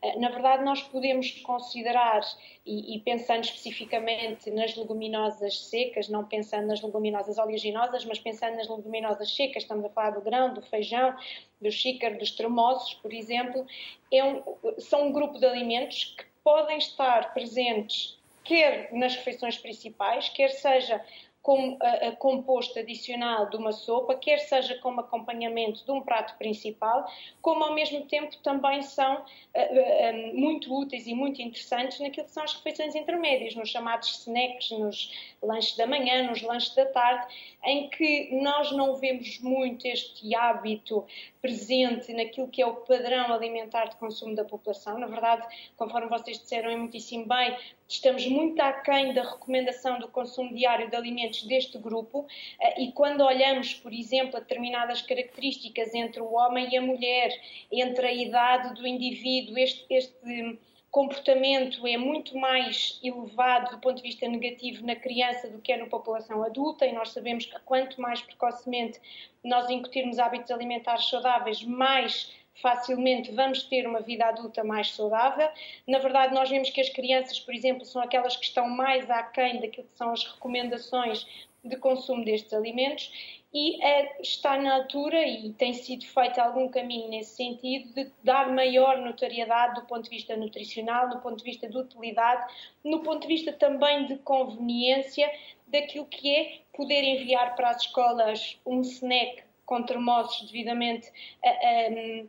Eh, 0.02 0.18
na 0.18 0.28
verdade, 0.28 0.64
nós 0.64 0.82
podemos 0.82 1.30
considerar, 1.42 2.20
e, 2.64 2.96
e, 2.96 3.00
pensando 3.00 3.44
especificamente 3.44 4.50
nas 4.50 4.76
leguminosas 4.76 5.68
secas, 5.68 6.08
não 6.08 6.24
pensando 6.24 6.66
nas 6.66 6.80
leguminosas 6.82 7.38
oleaginosas, 7.38 8.04
mas 8.04 8.18
pensando 8.18 8.56
nas 8.56 8.68
leguminosas 8.68 9.34
secas, 9.34 9.62
estamos 9.62 9.84
a 9.84 9.90
falar 9.90 10.10
do 10.10 10.20
grão, 10.20 10.54
do 10.54 10.62
feijão, 10.62 11.14
do 11.60 11.70
xícaro, 11.70 12.18
dos 12.18 12.30
tremoços, 12.30 12.94
por 12.94 13.12
exemplo, 13.12 13.66
é 14.12 14.24
um, 14.24 14.42
são 14.78 15.08
um 15.08 15.12
grupo 15.12 15.38
de 15.38 15.46
alimentos 15.46 16.14
que 16.16 16.24
podem 16.42 16.78
estar 16.78 17.32
presentes 17.32 18.18
quer 18.44 18.92
nas 18.92 19.16
refeições 19.16 19.56
principais, 19.56 20.28
quer 20.28 20.50
seja 20.50 21.02
como 21.44 21.76
a, 21.78 22.10
composto 22.12 22.78
adicional 22.78 23.50
de 23.50 23.56
uma 23.58 23.70
sopa, 23.70 24.14
quer 24.14 24.38
seja 24.38 24.78
como 24.78 25.00
acompanhamento 25.00 25.84
de 25.84 25.90
um 25.90 26.00
prato 26.00 26.38
principal, 26.38 27.06
como 27.42 27.62
ao 27.62 27.74
mesmo 27.74 28.06
tempo 28.06 28.34
também 28.38 28.80
são 28.80 29.16
uh, 29.16 29.20
uh, 29.20 30.40
muito 30.40 30.74
úteis 30.74 31.06
e 31.06 31.14
muito 31.14 31.42
interessantes 31.42 32.00
naquilo 32.00 32.24
que 32.24 32.32
são 32.32 32.44
as 32.44 32.54
refeições 32.54 32.94
intermédias, 32.94 33.54
nos 33.54 33.68
chamados 33.68 34.20
snacks, 34.20 34.70
nos 34.70 35.12
lanches 35.42 35.76
da 35.76 35.86
manhã, 35.86 36.22
nos 36.22 36.40
lanches 36.40 36.74
da 36.74 36.86
tarde, 36.86 37.26
em 37.62 37.90
que 37.90 38.30
nós 38.40 38.72
não 38.72 38.96
vemos 38.96 39.38
muito 39.40 39.86
este 39.86 40.34
hábito 40.34 41.04
presente 41.44 42.10
naquilo 42.14 42.48
que 42.48 42.62
é 42.62 42.66
o 42.66 42.74
padrão 42.74 43.30
alimentar 43.30 43.84
de 43.84 43.96
consumo 43.96 44.34
da 44.34 44.46
população. 44.46 44.98
Na 44.98 45.06
verdade, 45.06 45.46
conforme 45.76 46.08
vocês 46.08 46.38
disseram 46.38 46.70
é 46.70 46.76
muitíssimo 46.76 47.26
bem, 47.26 47.54
estamos 47.86 48.26
muito 48.26 48.58
aquém 48.62 49.12
da 49.12 49.22
recomendação 49.22 49.98
do 49.98 50.08
consumo 50.08 50.54
diário 50.54 50.88
de 50.88 50.96
alimentos 50.96 51.42
deste 51.42 51.76
grupo 51.76 52.26
eh, 52.58 52.84
e 52.84 52.92
quando 52.92 53.20
olhamos, 53.20 53.74
por 53.74 53.92
exemplo, 53.92 54.38
a 54.38 54.40
determinadas 54.40 55.02
características 55.02 55.94
entre 55.94 56.22
o 56.22 56.32
homem 56.32 56.72
e 56.72 56.78
a 56.78 56.80
mulher, 56.80 57.38
entre 57.70 58.06
a 58.06 58.12
idade 58.14 58.74
do 58.80 58.86
indivíduo, 58.86 59.58
este, 59.58 59.84
este 59.90 60.58
comportamento 60.94 61.84
é 61.88 61.96
muito 61.96 62.38
mais 62.38 63.00
elevado 63.02 63.72
do 63.72 63.80
ponto 63.80 63.96
de 63.96 64.02
vista 64.02 64.28
negativo 64.28 64.86
na 64.86 64.94
criança 64.94 65.50
do 65.50 65.60
que 65.60 65.72
é 65.72 65.76
na 65.76 65.86
população 65.86 66.44
adulta, 66.44 66.86
e 66.86 66.92
nós 66.92 67.10
sabemos 67.10 67.46
que 67.46 67.60
quanto 67.64 68.00
mais 68.00 68.22
precocemente 68.22 69.00
nós 69.42 69.68
incutirmos 69.68 70.20
hábitos 70.20 70.52
alimentares 70.52 71.06
saudáveis, 71.06 71.64
mais 71.64 72.32
facilmente 72.62 73.32
vamos 73.32 73.64
ter 73.64 73.88
uma 73.88 74.02
vida 74.02 74.26
adulta 74.26 74.62
mais 74.62 74.92
saudável. 74.92 75.48
Na 75.84 75.98
verdade, 75.98 76.32
nós 76.32 76.48
vemos 76.48 76.70
que 76.70 76.80
as 76.80 76.88
crianças, 76.88 77.40
por 77.40 77.52
exemplo, 77.52 77.84
são 77.84 78.00
aquelas 78.00 78.36
que 78.36 78.44
estão 78.44 78.68
mais 78.70 79.10
aquém 79.10 79.60
daquilo 79.60 79.88
que 79.88 79.98
são 79.98 80.12
as 80.12 80.22
recomendações 80.22 81.26
de 81.64 81.76
consumo 81.76 82.24
destes 82.24 82.52
alimentos 82.52 83.42
e 83.54 83.80
é, 83.80 84.20
está 84.20 84.58
na 84.58 84.74
altura, 84.74 85.24
e 85.24 85.52
tem 85.52 85.72
sido 85.72 86.04
feito 86.04 86.40
algum 86.40 86.68
caminho 86.68 87.08
nesse 87.08 87.36
sentido, 87.36 87.94
de 87.94 88.10
dar 88.24 88.50
maior 88.52 88.98
notariedade 88.98 89.76
do 89.76 89.86
ponto 89.86 90.02
de 90.02 90.10
vista 90.10 90.36
nutricional, 90.36 91.08
do 91.08 91.20
ponto 91.20 91.38
de 91.38 91.44
vista 91.44 91.68
de 91.68 91.78
utilidade, 91.78 92.52
no 92.82 93.00
ponto 93.00 93.22
de 93.22 93.28
vista 93.28 93.52
também 93.52 94.06
de 94.06 94.16
conveniência 94.18 95.30
daquilo 95.68 96.06
que 96.06 96.34
é 96.34 96.58
poder 96.76 97.04
enviar 97.04 97.54
para 97.54 97.70
as 97.70 97.82
escolas 97.82 98.58
um 98.66 98.80
snack 98.80 99.44
com 99.64 99.82
termossos 99.82 100.46
devidamente 100.46 101.10
um, 101.42 102.28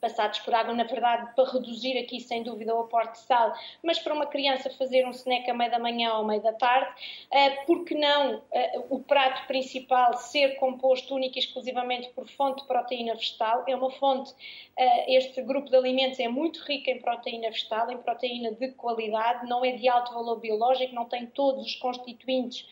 passados 0.00 0.38
por 0.40 0.54
água, 0.54 0.74
na 0.74 0.84
verdade, 0.84 1.34
para 1.34 1.50
reduzir 1.50 1.98
aqui, 1.98 2.20
sem 2.20 2.42
dúvida, 2.42 2.74
o 2.74 2.80
aporte 2.80 3.12
de 3.12 3.18
sal, 3.18 3.54
mas 3.82 3.98
para 3.98 4.14
uma 4.14 4.26
criança 4.26 4.70
fazer 4.70 5.06
um 5.06 5.10
snack 5.10 5.50
a 5.50 5.54
meio 5.54 5.70
da 5.70 5.78
manhã 5.78 6.14
ou 6.14 6.24
meio 6.24 6.42
da 6.42 6.52
tarde, 6.52 6.90
eh, 7.30 7.50
porque 7.66 7.94
não 7.94 8.42
eh, 8.52 8.80
o 8.90 9.00
prato 9.00 9.46
principal 9.46 10.14
ser 10.14 10.56
composto 10.56 11.14
única 11.14 11.38
e 11.38 11.42
exclusivamente 11.42 12.08
por 12.10 12.28
fonte 12.28 12.62
de 12.62 12.68
proteína 12.68 13.14
vegetal? 13.14 13.64
É 13.66 13.74
uma 13.74 13.90
fonte, 13.90 14.34
eh, 14.76 15.16
este 15.16 15.42
grupo 15.42 15.70
de 15.70 15.76
alimentos 15.76 16.20
é 16.20 16.28
muito 16.28 16.60
rico 16.64 16.90
em 16.90 17.00
proteína 17.00 17.50
vegetal, 17.50 17.90
em 17.90 17.98
proteína 17.98 18.52
de 18.52 18.68
qualidade, 18.72 19.46
não 19.48 19.64
é 19.64 19.72
de 19.72 19.88
alto 19.88 20.12
valor 20.12 20.38
biológico, 20.38 20.94
não 20.94 21.06
tem 21.06 21.26
todos 21.26 21.66
os 21.66 21.74
constituintes 21.76 22.66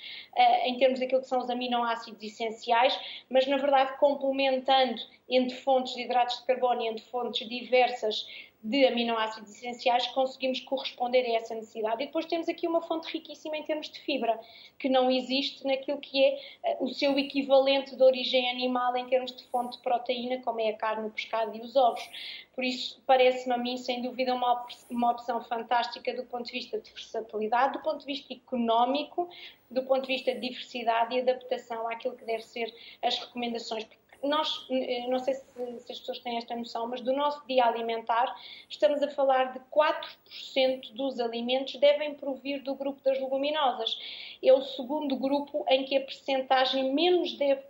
em 0.64 0.76
termos 0.78 0.98
daquilo 0.98 1.20
que 1.20 1.28
são 1.28 1.38
os 1.38 1.48
aminoácidos 1.48 2.22
essenciais, 2.22 2.98
mas 3.30 3.46
na 3.46 3.56
verdade 3.56 3.96
complementando 3.98 5.00
entre 5.28 5.56
fontes 5.56 5.94
de 5.94 6.02
hidratos 6.02 6.38
de 6.40 6.46
carbono 6.46 6.82
e 6.82 6.88
entre 6.88 7.04
fontes 7.06 7.48
diversas 7.48 8.26
de 8.64 8.86
aminoácidos 8.86 9.56
essenciais, 9.56 10.06
conseguimos 10.06 10.58
corresponder 10.60 11.26
a 11.26 11.36
essa 11.36 11.54
necessidade. 11.54 12.02
E 12.02 12.06
depois 12.06 12.24
temos 12.24 12.48
aqui 12.48 12.66
uma 12.66 12.80
fonte 12.80 13.12
riquíssima 13.12 13.58
em 13.58 13.62
termos 13.62 13.90
de 13.90 14.00
fibra, 14.00 14.40
que 14.78 14.88
não 14.88 15.10
existe 15.10 15.66
naquilo 15.66 15.98
que 15.98 16.24
é 16.24 16.40
eh, 16.64 16.76
o 16.80 16.88
seu 16.88 17.18
equivalente 17.18 17.94
de 17.94 18.02
origem 18.02 18.48
animal 18.48 18.96
em 18.96 19.06
termos 19.06 19.36
de 19.36 19.44
fonte 19.48 19.76
de 19.76 19.82
proteína, 19.82 20.40
como 20.40 20.60
é 20.60 20.70
a 20.70 20.76
carne, 20.78 21.08
o 21.08 21.10
pescado 21.10 21.54
e 21.54 21.60
os 21.60 21.76
ovos. 21.76 22.08
Por 22.54 22.64
isso, 22.64 23.02
parece-me 23.06 23.52
a 23.54 23.58
mim, 23.58 23.76
sem 23.76 24.00
dúvida, 24.00 24.34
uma, 24.34 24.66
uma 24.88 25.10
opção 25.10 25.44
fantástica 25.44 26.14
do 26.14 26.24
ponto 26.24 26.46
de 26.46 26.52
vista 26.52 26.78
de 26.78 26.90
versatilidade, 26.90 27.74
do 27.74 27.82
ponto 27.82 27.98
de 27.98 28.06
vista 28.06 28.32
económico, 28.32 29.28
do 29.70 29.82
ponto 29.82 30.06
de 30.06 30.14
vista 30.14 30.32
de 30.32 30.40
diversidade 30.40 31.14
e 31.14 31.20
adaptação 31.20 31.86
àquilo 31.90 32.16
que 32.16 32.24
deve 32.24 32.42
ser 32.42 32.74
as 33.02 33.18
recomendações 33.18 33.84
nós, 34.24 34.66
eh, 34.70 35.06
não 35.08 35.18
sei 35.18 35.34
se, 35.34 35.44
se, 35.80 35.92
as 35.92 35.98
pessoas 36.00 36.18
têm 36.20 36.36
esta 36.36 36.56
noção, 36.56 36.86
mas 36.86 37.00
do 37.00 37.12
nosso 37.12 37.46
dia 37.46 37.64
alimentar, 37.64 38.34
estamos 38.68 39.02
a 39.02 39.08
falar 39.08 39.52
de 39.52 39.60
4% 39.70 40.92
dos 40.94 41.20
alimentos 41.20 41.76
devem 41.76 42.14
provir 42.14 42.62
do 42.62 42.74
grupo 42.74 43.02
das 43.02 43.18
leguminosas. 43.20 43.98
É 44.42 44.52
o 44.52 44.62
segundo 44.62 45.16
grupo 45.16 45.64
em 45.68 45.84
que 45.84 45.96
a 45.96 46.00
percentagem 46.00 46.92
menos, 46.92 47.34
deve, 47.34 47.62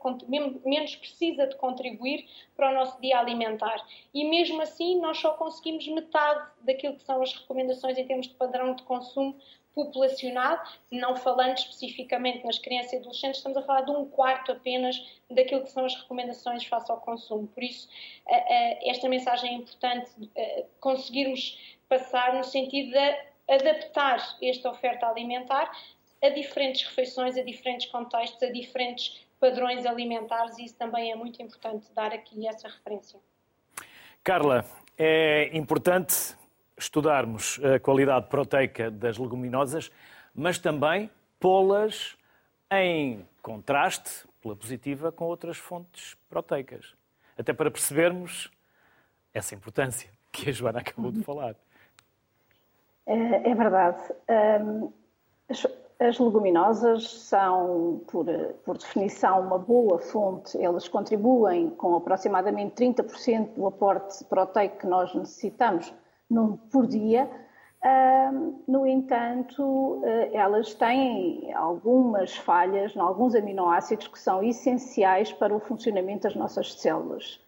menos 0.64 0.96
precisa 0.96 1.46
de 1.46 1.56
contribuir 1.56 2.26
para 2.56 2.70
o 2.70 2.74
nosso 2.74 3.00
dia 3.00 3.18
alimentar. 3.18 3.84
E 4.12 4.24
mesmo 4.24 4.62
assim, 4.62 5.00
nós 5.00 5.18
só 5.18 5.30
conseguimos 5.32 5.86
metade 5.88 6.48
daquilo 6.62 6.96
que 6.96 7.04
são 7.04 7.20
as 7.22 7.32
recomendações 7.32 7.98
em 7.98 8.06
termos 8.06 8.28
de 8.28 8.34
padrão 8.34 8.74
de 8.74 8.82
consumo 8.84 9.36
populacional, 9.74 10.62
não 10.90 11.16
falando 11.16 11.58
especificamente 11.58 12.44
nas 12.44 12.58
crianças 12.58 12.92
e 12.92 12.96
adolescentes, 12.96 13.38
estamos 13.38 13.58
a 13.58 13.62
falar 13.62 13.82
de 13.82 13.90
um 13.90 14.06
quarto 14.06 14.52
apenas 14.52 14.96
daquilo 15.30 15.62
que 15.62 15.70
são 15.70 15.84
as 15.84 15.94
recomendações 15.94 16.64
face 16.64 16.90
ao 16.90 17.00
consumo. 17.00 17.48
Por 17.48 17.62
isso, 17.62 17.88
esta 18.82 19.08
mensagem 19.08 19.50
é 19.50 19.54
importante 19.54 20.10
eh, 20.36 20.64
conseguirmos 20.80 21.58
passar 21.88 22.34
no 22.34 22.44
sentido 22.44 22.92
de 22.92 23.52
adaptar 23.52 24.36
esta 24.40 24.70
oferta 24.70 25.06
alimentar 25.06 25.70
a 26.22 26.28
diferentes 26.30 26.86
refeições, 26.86 27.36
a 27.36 27.42
diferentes 27.42 27.86
contextos, 27.86 28.42
a 28.42 28.50
diferentes 28.50 29.26
padrões 29.38 29.84
alimentares 29.84 30.56
e 30.58 30.64
isso 30.64 30.76
também 30.76 31.12
é 31.12 31.14
muito 31.14 31.42
importante 31.42 31.86
dar 31.94 32.12
aqui 32.12 32.46
essa 32.46 32.68
referência. 32.68 33.20
Carla, 34.22 34.64
é 34.96 35.54
importante 35.54 36.34
estudarmos 36.76 37.60
a 37.62 37.78
qualidade 37.78 38.28
proteica 38.28 38.90
das 38.90 39.18
leguminosas, 39.18 39.90
mas 40.34 40.58
também 40.58 41.10
pô-las 41.38 42.16
em 42.70 43.26
contraste, 43.42 44.26
pela 44.40 44.56
positiva, 44.56 45.12
com 45.12 45.26
outras 45.26 45.56
fontes 45.56 46.16
proteicas. 46.28 46.94
Até 47.38 47.52
para 47.52 47.70
percebermos 47.70 48.50
essa 49.32 49.54
importância 49.54 50.08
que 50.32 50.50
a 50.50 50.52
Joana 50.52 50.80
acabou 50.80 51.12
de 51.12 51.22
falar. 51.22 51.54
É, 53.06 53.50
é 53.50 53.54
verdade. 53.54 54.02
as, 55.48 55.66
as, 56.00 56.18
leguminosas 56.18 57.08
são, 57.10 58.02
por, 58.06 58.26
por 58.64 58.78
definição, 58.78 59.40
uma 59.40 59.58
boa 59.58 59.98
fonte. 59.98 60.60
Elas 60.60 60.88
contribuem 60.88 61.70
com 61.70 61.94
aproximadamente 61.94 62.74
30% 62.82 63.54
do 63.54 63.66
aporte 63.66 64.24
proteico 64.24 64.78
que 64.78 64.86
nós 64.86 65.14
necessitamos 65.14 65.92
num, 66.30 66.56
por 66.56 66.86
dia. 66.86 67.28
no 68.66 68.86
entanto, 68.86 70.00
eh, 70.04 70.30
elas 70.32 70.72
têm 70.74 71.52
algumas 71.52 72.34
falhas 72.34 72.96
em 72.96 73.00
alguns 73.00 73.34
aminoácidos 73.34 74.08
que 74.08 74.18
são 74.18 74.42
essenciais 74.42 75.32
para 75.32 75.54
o 75.54 75.60
funcionamento 75.60 76.22
das 76.22 76.34
nossas 76.34 76.80
células. 76.80 77.38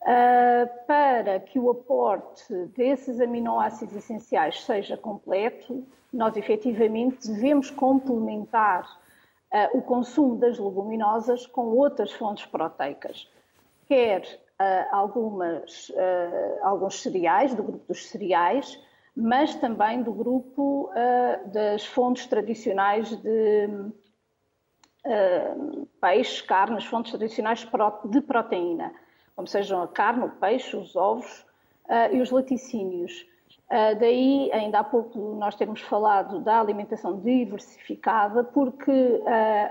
Uh, 0.00 0.86
para 0.86 1.40
que 1.40 1.58
o 1.58 1.70
aporte 1.70 2.54
desses 2.76 3.20
aminoácidos 3.20 3.96
essenciais 3.96 4.64
seja 4.64 4.96
completo, 4.96 5.84
nós 6.12 6.36
efetivamente 6.36 7.26
devemos 7.28 7.68
complementar 7.68 8.88
uh, 9.52 9.76
o 9.76 9.82
consumo 9.82 10.36
das 10.36 10.58
leguminosas 10.58 11.46
com 11.46 11.66
outras 11.76 12.12
fontes 12.12 12.46
proteicas, 12.46 13.28
quer 13.86 14.22
uh, 14.60 14.94
algumas, 14.94 15.92
alguns 16.62 17.00
cereais, 17.02 17.54
do 17.54 17.62
grupo 17.62 17.86
dos 17.88 18.08
cereais, 18.08 18.80
mas 19.16 19.54
também 19.56 20.02
do 20.02 20.12
grupo 20.12 20.90
das 21.52 21.84
fontes 21.84 22.26
tradicionais 22.26 23.16
de 23.16 23.68
peixe, 26.00 26.42
carnes, 26.44 26.84
fontes 26.84 27.10
tradicionais 27.12 27.66
de 28.04 28.20
proteína 28.20 28.92
como 29.38 29.46
sejam 29.46 29.80
a 29.80 29.86
carne, 29.86 30.24
o 30.24 30.30
peixe, 30.30 30.76
os 30.76 30.96
ovos 30.96 31.46
uh, 31.84 32.12
e 32.12 32.20
os 32.20 32.32
laticínios. 32.32 33.24
Uh, 33.70 33.96
daí, 34.00 34.50
ainda 34.52 34.80
há 34.80 34.84
pouco, 34.84 35.36
nós 35.36 35.54
temos 35.54 35.80
falado 35.80 36.40
da 36.40 36.58
alimentação 36.58 37.20
diversificada, 37.20 38.42
porque 38.42 38.90
uh, 38.90 39.24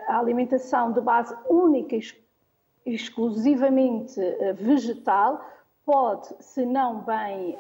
a 0.08 0.20
alimentação 0.20 0.94
de 0.94 1.02
base 1.02 1.36
única 1.50 1.98
e 1.98 2.00
exclusivamente 2.94 4.20
vegetal 4.56 5.44
pode, 5.86 6.28
se 6.40 6.66
não 6.66 7.02
bem 7.02 7.58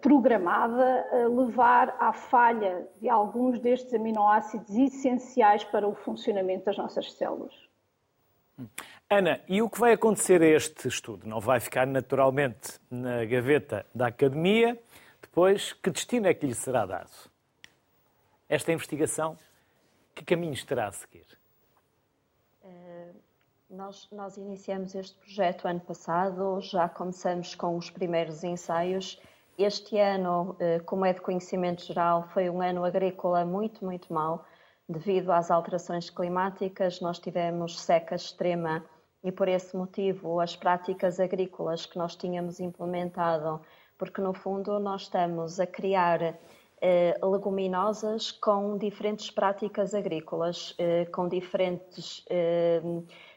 programada, 0.00 1.06
levar 1.28 1.96
à 2.00 2.12
falha 2.12 2.88
de 3.00 3.08
alguns 3.08 3.60
destes 3.60 3.94
aminoácidos 3.94 4.74
essenciais 4.74 5.62
para 5.64 5.86
o 5.86 5.94
funcionamento 5.94 6.64
das 6.64 6.76
nossas 6.76 7.12
células. 7.12 7.54
Ana, 9.08 9.40
e 9.48 9.62
o 9.62 9.70
que 9.70 9.78
vai 9.78 9.92
acontecer 9.92 10.42
a 10.42 10.46
este 10.46 10.88
estudo? 10.88 11.28
Não 11.28 11.38
vai 11.38 11.60
ficar 11.60 11.86
naturalmente 11.86 12.80
na 12.90 13.24
gaveta 13.24 13.86
da 13.94 14.08
academia? 14.08 14.76
Depois, 15.22 15.72
que 15.72 15.90
destino 15.90 16.26
é 16.26 16.34
que 16.34 16.46
lhe 16.46 16.54
será 16.54 16.84
dado? 16.84 17.10
Esta 18.48 18.72
investigação, 18.72 19.36
que 20.14 20.24
caminhos 20.24 20.64
terá 20.64 20.88
a 20.88 20.92
seguir? 20.92 21.26
Nós, 23.68 24.08
nós 24.12 24.36
iniciamos 24.36 24.94
este 24.94 25.18
projeto 25.18 25.66
ano 25.66 25.80
passado, 25.80 26.60
já 26.60 26.88
começamos 26.88 27.56
com 27.56 27.76
os 27.76 27.90
primeiros 27.90 28.44
ensaios. 28.44 29.20
Este 29.58 29.98
ano, 29.98 30.52
uh, 30.52 30.84
como 30.84 31.04
é 31.04 31.12
de 31.12 31.20
conhecimento 31.20 31.84
geral, 31.84 32.28
foi 32.32 32.48
um 32.48 32.62
ano 32.62 32.84
agrícola 32.84 33.44
muito, 33.44 33.84
muito 33.84 34.12
mau. 34.12 34.44
Devido 34.88 35.32
às 35.32 35.50
alterações 35.50 36.08
climáticas, 36.08 37.00
nós 37.00 37.18
tivemos 37.18 37.80
seca 37.80 38.14
extrema 38.14 38.84
e 39.24 39.32
por 39.32 39.48
esse 39.48 39.76
motivo 39.76 40.38
as 40.38 40.54
práticas 40.54 41.18
agrícolas 41.18 41.86
que 41.86 41.98
nós 41.98 42.14
tínhamos 42.14 42.60
implementado, 42.60 43.60
porque 43.98 44.20
no 44.20 44.32
fundo 44.32 44.78
nós 44.78 45.02
estamos 45.02 45.58
a 45.58 45.66
criar 45.66 46.38
eh, 46.80 47.18
leguminosas 47.20 48.30
com 48.30 48.78
diferentes 48.78 49.28
práticas 49.28 49.92
agrícolas, 49.92 50.72
eh, 50.78 51.06
com 51.06 51.26
diferentes 51.26 52.24
eh, 52.30 52.80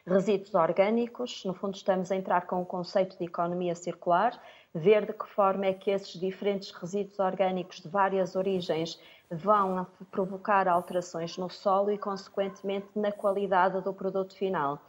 resíduos 0.06 0.54
orgânicos. 0.54 1.44
No 1.44 1.54
fundo, 1.54 1.74
estamos 1.74 2.10
a 2.10 2.16
entrar 2.16 2.46
com 2.46 2.62
o 2.62 2.66
conceito 2.66 3.16
de 3.18 3.24
economia 3.24 3.74
circular, 3.74 4.40
ver 4.74 5.06
de 5.06 5.12
que 5.12 5.26
forma 5.28 5.66
é 5.66 5.72
que 5.72 5.90
esses 5.90 6.18
diferentes 6.18 6.70
resíduos 6.70 7.18
orgânicos 7.18 7.80
de 7.80 7.88
várias 7.88 8.36
origens 8.36 9.00
vão 9.30 9.86
provocar 10.10 10.66
alterações 10.68 11.36
no 11.36 11.48
solo 11.48 11.90
e, 11.90 11.98
consequentemente, 11.98 12.88
na 12.96 13.12
qualidade 13.12 13.80
do 13.80 13.92
produto 13.92 14.34
final. 14.34 14.80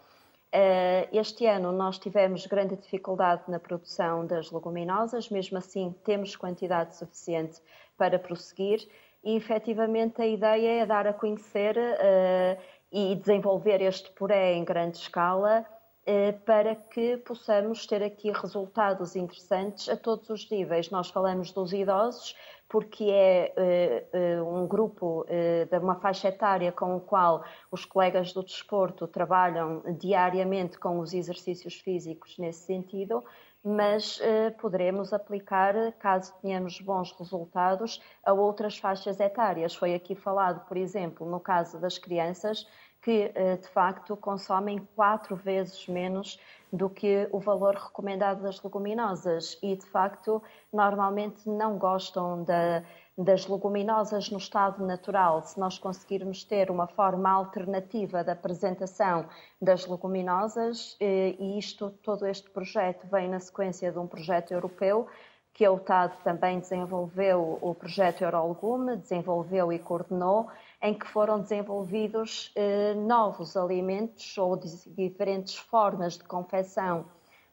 Eh, 0.53 1.07
este 1.13 1.45
ano 1.45 1.71
nós 1.71 1.97
tivemos 1.97 2.45
grande 2.45 2.75
dificuldade 2.75 3.43
na 3.47 3.57
produção 3.59 4.25
das 4.25 4.51
leguminosas, 4.51 5.29
mesmo 5.29 5.57
assim 5.57 5.95
temos 6.03 6.35
quantidade 6.35 6.95
suficiente 6.97 7.61
para 7.97 8.19
prosseguir 8.19 8.85
e 9.23 9.35
efetivamente 9.35 10.21
a 10.21 10.27
ideia 10.27 10.81
é 10.81 10.85
dar 10.85 11.07
a 11.07 11.13
conhecer 11.13 11.77
uh, 11.77 12.61
e 12.91 13.15
desenvolver 13.15 13.81
este 13.81 14.11
puré 14.11 14.53
em 14.53 14.65
grande 14.65 14.97
escala 14.97 15.65
uh, 16.07 16.39
para 16.45 16.75
que 16.75 17.17
possamos 17.17 17.85
ter 17.85 18.03
aqui 18.03 18.31
resultados 18.31 19.15
interessantes 19.15 19.87
a 19.87 19.95
todos 19.95 20.29
os 20.29 20.49
níveis. 20.49 20.89
Nós 20.89 21.09
falamos 21.09 21.51
dos 21.51 21.71
idosos, 21.71 22.35
porque 22.67 23.05
é 23.11 24.03
uh, 24.43 24.43
uh, 24.43 24.57
um 24.57 24.67
grupo 24.67 25.25
de 25.69 25.77
uma 25.77 25.95
faixa 25.95 26.29
etária 26.29 26.71
com 26.71 26.95
o 26.95 27.01
qual 27.01 27.43
os 27.69 27.85
colegas 27.85 28.33
do 28.33 28.43
desporto 28.43 29.07
trabalham 29.07 29.83
diariamente 29.97 30.77
com 30.77 30.99
os 30.99 31.13
exercícios 31.13 31.75
físicos 31.75 32.37
nesse 32.37 32.65
sentido, 32.65 33.23
mas 33.63 34.19
poderemos 34.59 35.13
aplicar, 35.13 35.73
caso 35.99 36.33
tenhamos 36.41 36.79
bons 36.81 37.11
resultados, 37.11 38.01
a 38.25 38.33
outras 38.33 38.77
faixas 38.77 39.19
etárias. 39.19 39.75
Foi 39.75 39.93
aqui 39.93 40.15
falado, 40.15 40.65
por 40.67 40.77
exemplo, 40.77 41.29
no 41.29 41.39
caso 41.39 41.79
das 41.79 41.97
crianças, 41.97 42.67
que 43.01 43.31
de 43.61 43.67
facto 43.69 44.15
consomem 44.15 44.87
quatro 44.95 45.35
vezes 45.35 45.87
menos 45.87 46.39
do 46.71 46.89
que 46.89 47.27
o 47.31 47.39
valor 47.39 47.75
recomendado 47.75 48.41
das 48.43 48.61
leguminosas 48.61 49.57
e, 49.61 49.75
de 49.75 49.85
facto, 49.85 50.41
normalmente 50.71 51.49
não 51.49 51.77
gostam 51.77 52.43
da, 52.43 52.83
das 53.17 53.45
leguminosas 53.47 54.29
no 54.29 54.37
estado 54.37 54.85
natural. 54.85 55.41
Se 55.43 55.59
nós 55.59 55.77
conseguirmos 55.77 56.43
ter 56.43 56.71
uma 56.71 56.87
forma 56.87 57.29
alternativa 57.29 58.23
da 58.23 58.31
apresentação 58.33 59.25
das 59.61 59.85
leguminosas, 59.85 60.95
eh, 60.99 61.35
e 61.37 61.59
isto, 61.59 61.91
todo 62.01 62.25
este 62.25 62.49
projeto 62.49 63.05
vem 63.07 63.29
na 63.29 63.39
sequência 63.39 63.91
de 63.91 63.99
um 63.99 64.07
projeto 64.07 64.51
europeu, 64.51 65.07
que 65.53 65.65
a 65.65 65.71
UTAD 65.71 66.15
também 66.23 66.59
desenvolveu 66.59 67.59
o 67.61 67.75
projeto 67.75 68.23
Eurolegume, 68.23 68.95
desenvolveu 68.95 69.71
e 69.71 69.77
coordenou, 69.77 70.47
em 70.81 70.93
que 70.93 71.05
foram 71.07 71.41
desenvolvidos 71.41 72.51
eh, 72.55 72.93
novos 72.95 73.57
alimentos 73.57 74.37
ou 74.37 74.57
diferentes 74.57 75.57
formas 75.57 76.17
de 76.17 76.23
confecção 76.23 77.05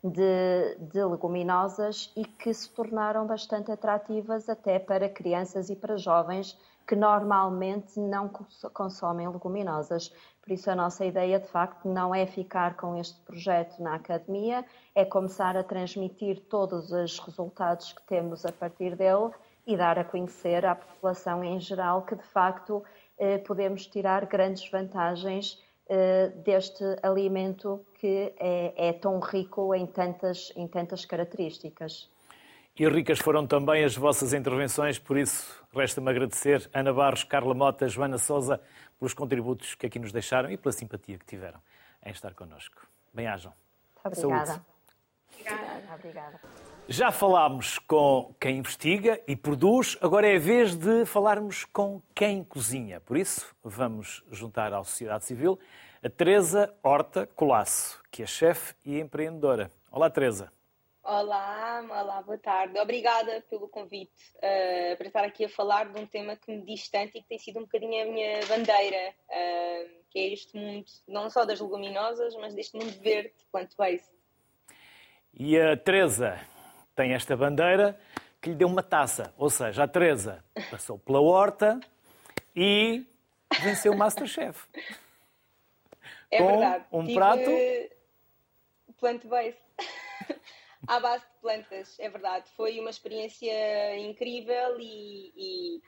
de, 0.09 0.77
de, 0.81 1.05
leguminosas 1.05 2.13
e 2.17 2.25
que 2.25 2.53
se 2.53 2.71
tornaram 2.71 3.27
bastante 3.27 3.71
atrativas 3.71 4.49
até 4.49 4.79
para 4.79 5.09
crianças 5.09 5.71
e 5.71 5.77
para 5.77 5.97
jovens 5.97 6.59
que 6.87 6.97
normalmente 6.97 8.01
não 8.01 8.29
consomem 8.73 9.29
leguminosas. 9.29 10.09
Por 10.41 10.53
isso, 10.53 10.71
a 10.71 10.75
nossa 10.75 11.05
ideia, 11.05 11.39
de 11.39 11.47
facto, 11.47 11.87
não 11.87 12.15
é 12.15 12.25
ficar 12.27 12.77
com 12.77 12.97
este 12.97 13.21
projeto 13.21 13.83
na 13.83 13.97
academia, 13.97 14.65
é 14.95 15.05
começar 15.05 15.55
a 15.55 15.63
transmitir 15.63 16.41
todos 16.49 16.91
os 16.91 17.19
resultados 17.19 17.93
que 17.93 18.03
temos 18.05 18.47
a 18.47 18.53
partir 18.53 18.97
dele 18.97 19.31
e 19.67 19.77
dar 19.77 19.99
a 19.99 20.05
conhecer 20.05 20.65
à 20.65 20.75
população 20.75 21.45
em 21.45 21.61
geral 21.61 22.03
que, 22.03 22.17
de 22.17 22.25
facto, 22.25 22.83
eh, 23.19 23.37
podemos 23.37 23.87
tirar 23.87 24.25
grandes 24.25 24.67
vantagens 24.71 25.63
deste 26.45 26.85
alimento 27.03 27.85
que 27.95 28.35
é, 28.39 28.89
é, 28.89 28.93
tão 28.93 29.19
rico 29.21 29.75
em 29.75 29.87
tantas, 29.87 30.53
em 30.55 30.67
tantas 30.69 31.05
características. 31.05 32.11
E 32.79 32.89
ricas 32.89 33.19
foram 33.19 33.47
também 33.47 33.85
as 33.85 33.97
vossas 33.97 34.33
intervenções, 34.33 34.99
por 34.99 35.19
isso 35.19 35.67
resta-me 35.75 36.11
agradecer 36.11 36.71
Ana 36.73 36.93
Barros, 36.93 37.25
Carla 37.25 37.53
Mota, 37.53 37.89
Joana 37.89 38.19
Souza, 38.19 38.61
pelos 38.99 39.15
contributos 39.15 39.75
que 39.75 39.87
aqui 39.87 39.99
nos 39.99 40.13
deixaram 40.13 40.51
e 40.51 40.57
pela 40.57 40.73
simpatia 40.73 41.19
que 41.19 41.27
tiveram 41.27 41.61
em 42.05 42.11
estar 42.11 42.35
connosco. 42.35 42.87
Bem-ajam. 43.13 43.53
Obrigada. 44.05 44.47
Saúde. 44.47 44.63
Obrigada. 45.33 45.95
Obrigada. 45.95 46.41
Já 46.91 47.13
falámos 47.13 47.79
com 47.81 48.35
quem 48.41 48.57
investiga 48.57 49.23
e 49.29 49.37
produz, 49.37 49.99
agora 50.01 50.27
é 50.27 50.37
a 50.37 50.39
vez 50.39 50.75
de 50.75 51.05
falarmos 51.05 51.67
com 51.67 52.01
quem 52.15 52.43
cozinha. 52.43 52.99
Por 52.99 53.19
isso, 53.19 53.55
vamos 53.63 54.25
juntar 54.31 54.73
à 54.73 54.83
sociedade 54.83 55.27
civil 55.27 55.59
a 56.03 56.09
Teresa 56.09 56.75
Horta 56.83 57.27
Colasso, 57.27 58.03
que 58.11 58.23
é 58.23 58.27
chefe 58.27 58.75
e 58.87 58.99
empreendedora. 58.99 59.71
Olá, 59.93 60.09
Teresa. 60.09 60.51
Olá, 61.05 61.85
olá, 61.91 62.23
boa 62.23 62.39
tarde. 62.39 62.79
Obrigada 62.79 63.45
pelo 63.51 63.69
convite 63.69 64.33
uh, 64.37 64.97
para 64.97 65.07
estar 65.09 65.25
aqui 65.25 65.45
a 65.45 65.49
falar 65.51 65.93
de 65.93 66.01
um 66.01 66.07
tema 66.07 66.37
que 66.37 66.51
me 66.51 66.65
diz 66.65 66.89
tanto 66.89 67.19
e 67.19 67.21
que 67.21 67.29
tem 67.29 67.39
sido 67.39 67.59
um 67.59 67.65
bocadinho 67.65 68.03
a 68.03 68.07
minha 68.07 68.41
bandeira, 68.47 69.15
uh, 69.29 69.91
que 70.09 70.19
é 70.19 70.33
este 70.33 70.57
mundo, 70.57 70.87
não 71.07 71.29
só 71.29 71.45
das 71.45 71.61
leguminosas, 71.61 72.35
mas 72.37 72.55
deste 72.55 72.79
mundo 72.79 72.99
verde, 73.03 73.35
plant-based. 73.53 74.09
E 75.35 75.61
a 75.61 75.77
Teresa 75.77 76.41
tem 76.99 77.15
esta 77.15 77.37
bandeira 77.37 77.97
que 78.43 78.51
lhe 78.51 78.57
deu 78.57 78.67
uma 78.67 78.83
taça, 78.83 79.33
ou 79.39 79.49
seja, 79.49 79.85
a 79.85 79.89
Teresa 79.89 80.45
passou 80.69 80.99
pela 80.99 81.21
horta 81.21 81.79
e 82.57 83.07
venceu 83.63 83.93
o 83.93 83.97
Masterchef. 83.97 84.67
É 86.29 86.39
com 86.39 86.49
verdade. 86.49 86.85
um 86.91 87.03
Tive 87.05 87.15
prato 87.15 87.51
plant-based. 88.99 89.61
à 90.89 90.99
base 90.99 91.25
de 91.25 91.41
plantas, 91.41 91.97
é 92.01 92.09
verdade. 92.09 92.51
Foi 92.57 92.81
uma 92.81 92.91
experiência 92.91 93.97
incrível 94.01 94.81
e, 94.81 95.33
e 95.37 95.83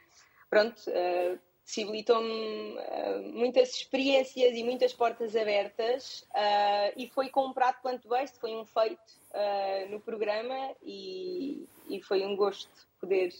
pronto, 0.48 0.78
uh, 0.90 1.38
possibilitou-me 1.64 2.78
uh, 2.78 3.32
muitas 3.32 3.74
experiências 3.74 4.54
e 4.54 4.62
muitas 4.62 4.92
portas 4.92 5.34
abertas 5.34 6.24
uh, 6.30 6.92
e 6.96 7.08
foi 7.08 7.30
com 7.30 7.46
um 7.46 7.52
prato 7.52 7.82
plant-based, 7.82 8.38
foi 8.38 8.54
um 8.54 8.64
feito 8.64 9.19
uh, 9.32 9.90
no 9.90 10.00
programa 10.00 10.74
e, 10.82 11.66
e, 11.88 12.02
foi 12.02 12.24
um 12.24 12.36
gosto 12.36 12.88
poder 13.00 13.32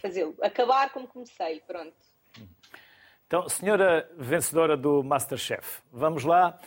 fazê-lo. 0.00 0.34
Acabar 0.40 0.92
como 0.92 1.06
comecei, 1.08 1.60
pronto. 1.66 1.94
Então, 3.26 3.48
senhora 3.48 4.10
vencedora 4.16 4.76
do 4.76 5.02
Masterchef, 5.02 5.82
vamos 5.92 6.24
lá 6.24 6.58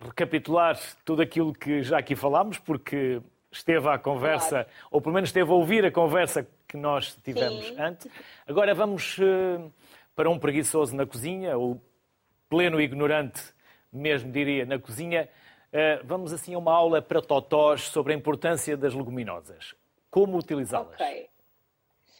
recapitular 0.00 0.78
tudo 1.04 1.22
aquilo 1.22 1.52
que 1.52 1.82
já 1.82 1.98
aqui 1.98 2.14
falámos, 2.14 2.58
porque 2.58 3.20
esteve 3.50 3.88
à 3.88 3.98
conversa, 3.98 4.64
claro. 4.64 4.68
ou 4.90 5.00
pelo 5.00 5.14
menos 5.14 5.30
esteve 5.30 5.50
a 5.50 5.54
ouvir 5.54 5.84
a 5.84 5.90
conversa 5.90 6.46
que 6.66 6.76
nós 6.76 7.16
tivemos 7.22 7.66
Sim. 7.66 7.76
antes. 7.78 8.08
Agora 8.46 8.74
vamos 8.74 9.18
uh, 9.18 9.72
para 10.14 10.30
um 10.30 10.38
preguiçoso 10.38 10.94
na 10.94 11.06
cozinha, 11.06 11.56
ou 11.56 11.80
pleno 12.48 12.80
ignorante, 12.80 13.42
mesmo 13.92 14.30
diria, 14.30 14.64
na 14.64 14.78
cozinha. 14.78 15.28
Uh, 15.72 16.04
vamos 16.04 16.32
assim 16.32 16.54
a 16.54 16.58
uma 16.58 16.72
aula 16.72 17.02
para 17.02 17.20
totós 17.20 17.82
sobre 17.82 18.12
a 18.12 18.16
importância 18.16 18.76
das 18.76 18.94
leguminosas. 18.94 19.74
Como 20.10 20.38
utilizá-las? 20.38 20.94
Ok. 20.94 21.28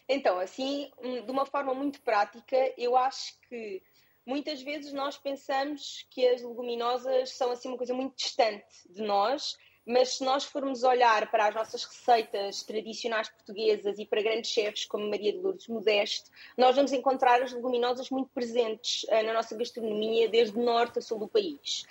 Então, 0.07 0.39
assim, 0.39 0.91
de 1.01 1.31
uma 1.31 1.45
forma 1.45 1.73
muito 1.73 2.01
prática, 2.01 2.57
eu 2.77 2.95
acho 2.95 3.33
que 3.47 3.81
muitas 4.25 4.61
vezes 4.61 4.91
nós 4.91 5.17
pensamos 5.17 6.05
que 6.09 6.27
as 6.27 6.41
leguminosas 6.41 7.31
são 7.31 7.51
assim 7.51 7.67
uma 7.67 7.77
coisa 7.77 7.93
muito 7.93 8.15
distante 8.15 8.65
de 8.89 9.01
nós 9.03 9.55
mas 9.89 10.17
se 10.17 10.23
nós 10.23 10.43
formos 10.43 10.83
olhar 10.83 11.31
para 11.31 11.47
as 11.47 11.55
nossas 11.55 11.83
receitas 11.83 12.61
tradicionais 12.61 13.27
portuguesas 13.27 13.97
e 13.97 14.05
para 14.05 14.21
grandes 14.21 14.51
chefes 14.51 14.85
como 14.85 15.09
Maria 15.09 15.33
de 15.33 15.39
Lourdes 15.39 15.67
Modeste, 15.67 16.29
nós 16.55 16.75
vamos 16.75 16.93
encontrar 16.93 17.41
as 17.41 17.51
leguminosas 17.51 18.11
muito 18.11 18.29
presentes 18.29 19.03
uh, 19.05 19.23
na 19.23 19.33
nossa 19.33 19.55
gastronomia, 19.57 20.29
desde 20.29 20.59
norte 20.59 20.99
a 20.99 21.01
sul 21.01 21.17
do 21.17 21.27
país. 21.27 21.85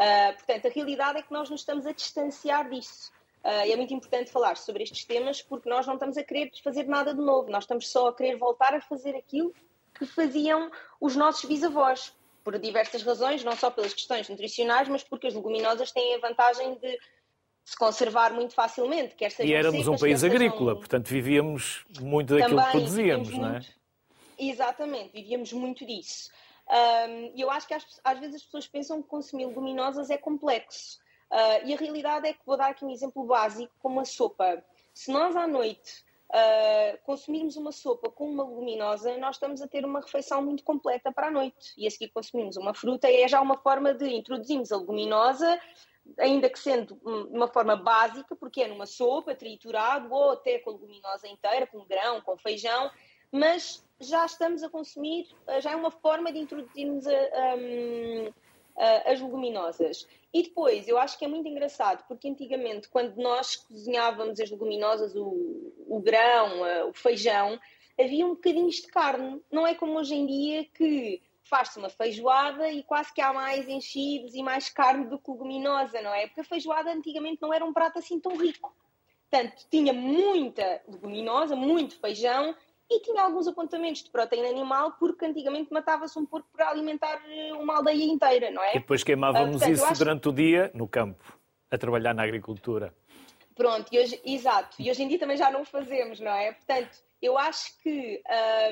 Uh, 0.00 0.34
portanto, 0.34 0.66
a 0.66 0.70
realidade 0.70 1.18
é 1.18 1.22
que 1.22 1.30
nós 1.30 1.50
nos 1.50 1.60
estamos 1.60 1.86
a 1.86 1.92
distanciar 1.92 2.70
disso. 2.70 3.12
Uh, 3.44 3.66
e 3.66 3.72
é 3.72 3.76
muito 3.76 3.92
importante 3.92 4.30
falar 4.30 4.56
sobre 4.56 4.82
estes 4.82 5.04
temas 5.04 5.42
porque 5.42 5.68
nós 5.68 5.86
não 5.86 5.94
estamos 5.94 6.16
a 6.16 6.24
querer 6.24 6.50
fazer 6.64 6.86
nada 6.86 7.12
de 7.14 7.20
novo, 7.20 7.50
nós 7.50 7.64
estamos 7.64 7.88
só 7.88 8.08
a 8.08 8.14
querer 8.14 8.36
voltar 8.36 8.74
a 8.74 8.80
fazer 8.80 9.14
aquilo 9.14 9.54
que 9.98 10.06
faziam 10.06 10.70
os 11.00 11.16
nossos 11.16 11.44
bisavós, 11.44 12.14
por 12.42 12.58
diversas 12.58 13.02
razões, 13.02 13.44
não 13.44 13.54
só 13.54 13.70
pelas 13.70 13.92
questões 13.92 14.28
nutricionais, 14.28 14.88
mas 14.88 15.04
porque 15.04 15.26
as 15.26 15.34
leguminosas 15.34 15.92
têm 15.92 16.14
a 16.14 16.18
vantagem 16.18 16.74
de 16.76 16.98
se 17.64 17.76
conservar 17.76 18.32
muito 18.32 18.54
facilmente. 18.54 19.14
Quer 19.14 19.32
e 19.40 19.52
éramos 19.52 19.80
secas, 19.80 19.94
um 19.94 19.98
país 19.98 20.24
agrícola, 20.24 20.76
portanto 20.76 21.06
vivíamos 21.08 21.84
muito 22.00 22.34
daquilo 22.34 22.56
Também, 22.56 22.64
que 22.66 22.72
produzíamos, 22.72 23.30
não 23.30 23.48
é? 23.48 23.52
Muito, 23.52 23.74
exatamente, 24.38 25.12
vivíamos 25.12 25.52
muito 25.52 25.86
disso. 25.86 26.30
Um, 26.70 27.32
e 27.34 27.40
eu 27.40 27.50
acho 27.50 27.66
que 27.66 27.74
às, 27.74 27.84
às, 28.04 28.18
vezes 28.20 28.36
as 28.36 28.42
pessoas 28.44 28.68
pensam 28.68 29.02
que 29.02 29.08
consumir 29.08 29.46
leguminosas 29.46 30.08
é 30.08 30.16
complexo. 30.16 30.98
Uh, 31.30 31.66
e 31.66 31.74
a 31.74 31.76
realidade 31.76 32.28
é 32.28 32.32
que 32.32 32.46
vou 32.46 32.56
dar 32.56 32.70
aqui 32.70 32.84
um 32.84 32.90
exemplo 32.90 33.24
básico, 33.24 33.72
como 33.80 34.00
a 34.00 34.04
sopa. 34.04 34.64
Se 34.94 35.10
nós 35.10 35.34
à 35.34 35.46
noite 35.46 36.04
uh, 36.30 36.98
consumirmos 37.04 37.56
uma 37.56 37.72
sopa 37.72 38.10
com 38.10 38.30
uma 38.30 38.44
leguminosa, 38.44 39.16
nós 39.18 39.36
estamos 39.36 39.60
a 39.60 39.68
ter 39.68 39.84
uma 39.84 40.00
refeição 40.00 40.42
muito 40.42 40.62
completa 40.62 41.12
para 41.12 41.26
a 41.26 41.30
noite. 41.30 41.72
E 41.76 41.86
a 41.86 41.90
seguir 41.90 42.08
consumimos 42.08 42.56
uma 42.56 42.74
fruta, 42.74 43.10
é 43.10 43.26
já 43.26 43.40
uma 43.40 43.56
forma 43.58 43.92
de 43.92 44.08
introduzirmos 44.14 44.70
a 44.70 44.76
leguminosa 44.76 45.58
ainda 46.18 46.48
que 46.48 46.58
sendo 46.58 46.98
uma 47.04 47.48
forma 47.48 47.76
básica, 47.76 48.34
porque 48.34 48.62
é 48.62 48.68
numa 48.68 48.86
sopa, 48.86 49.34
triturado, 49.34 50.12
ou 50.12 50.30
até 50.30 50.58
com 50.58 50.72
leguminosa 50.72 51.28
inteira, 51.28 51.66
com 51.66 51.84
grão, 51.84 52.20
com 52.20 52.36
feijão, 52.36 52.90
mas 53.32 53.84
já 54.00 54.24
estamos 54.24 54.62
a 54.62 54.68
consumir, 54.68 55.28
eh, 55.46 55.60
já 55.60 55.72
é 55.72 55.76
uma 55.76 55.90
forma 55.90 56.32
de 56.32 56.38
introduzirmos 56.38 57.06
a, 57.06 57.12
a, 57.12 58.84
a, 58.84 59.12
as 59.12 59.20
leguminosas. 59.20 60.06
E 60.32 60.44
depois, 60.44 60.88
eu 60.88 60.98
acho 60.98 61.18
que 61.18 61.24
é 61.24 61.28
muito 61.28 61.48
engraçado, 61.48 62.04
porque 62.06 62.28
antigamente, 62.28 62.88
quando 62.88 63.16
nós 63.16 63.56
cozinhávamos 63.56 64.40
as 64.40 64.50
leguminosas, 64.50 65.14
o, 65.14 65.72
o 65.86 66.00
grão, 66.00 66.64
eh, 66.66 66.84
o 66.84 66.92
feijão, 66.92 67.58
havia 67.98 68.24
um 68.24 68.30
bocadinho 68.30 68.70
de 68.70 68.86
carne. 68.86 69.40
Não 69.50 69.66
é 69.66 69.74
como 69.74 69.98
hoje 69.98 70.14
em 70.14 70.26
dia 70.26 70.64
que 70.64 71.20
faz-se 71.42 71.78
uma 71.78 71.90
feijoada 71.90 72.70
e 72.70 72.82
quase 72.84 73.12
que 73.12 73.20
há 73.20 73.32
mais 73.32 73.68
enchidos 73.68 74.34
e 74.34 74.42
mais 74.42 74.70
carne 74.70 75.06
do 75.06 75.18
que 75.18 75.30
leguminosa, 75.30 76.00
não 76.00 76.14
é? 76.14 76.26
Porque 76.26 76.40
a 76.40 76.44
feijoada 76.44 76.92
antigamente 76.92 77.42
não 77.42 77.52
era 77.52 77.64
um 77.64 77.72
prato 77.72 77.98
assim 77.98 78.20
tão 78.20 78.36
rico. 78.36 78.74
Portanto, 79.28 79.66
tinha 79.68 79.92
muita 79.92 80.80
leguminosa, 80.88 81.54
muito 81.56 81.98
feijão 82.00 82.54
e 82.90 83.00
tinha 83.00 83.22
alguns 83.22 83.46
apontamentos 83.46 84.02
de 84.02 84.10
proteína 84.10 84.48
animal, 84.48 84.92
porque 84.98 85.24
antigamente 85.24 85.72
matava-se 85.72 86.18
um 86.18 86.26
porco 86.26 86.48
para 86.52 86.68
alimentar 86.68 87.22
eh, 87.28 87.52
uma 87.52 87.76
aldeia 87.76 88.04
inteira, 88.04 88.50
não 88.50 88.62
é? 88.62 88.76
E 88.76 88.80
depois 88.80 89.04
queimávamos 89.04 89.56
uh, 89.56 89.58
portanto, 89.58 89.74
isso 89.74 89.84
acho... 89.84 89.98
durante 89.98 90.28
o 90.28 90.32
dia 90.32 90.70
no 90.74 90.88
campo, 90.88 91.38
a 91.70 91.78
trabalhar 91.78 92.12
na 92.12 92.24
agricultura. 92.24 92.92
Pronto, 93.54 93.92
e 93.92 93.98
hoje, 93.98 94.20
exato, 94.24 94.76
e 94.80 94.90
hoje 94.90 95.02
em 95.02 95.08
dia 95.08 95.18
também 95.18 95.36
já 95.36 95.50
não 95.50 95.62
o 95.62 95.64
fazemos, 95.64 96.18
não 96.18 96.32
é? 96.32 96.52
Portanto, 96.52 96.98
eu 97.22 97.38
acho 97.38 97.78
que 97.82 98.22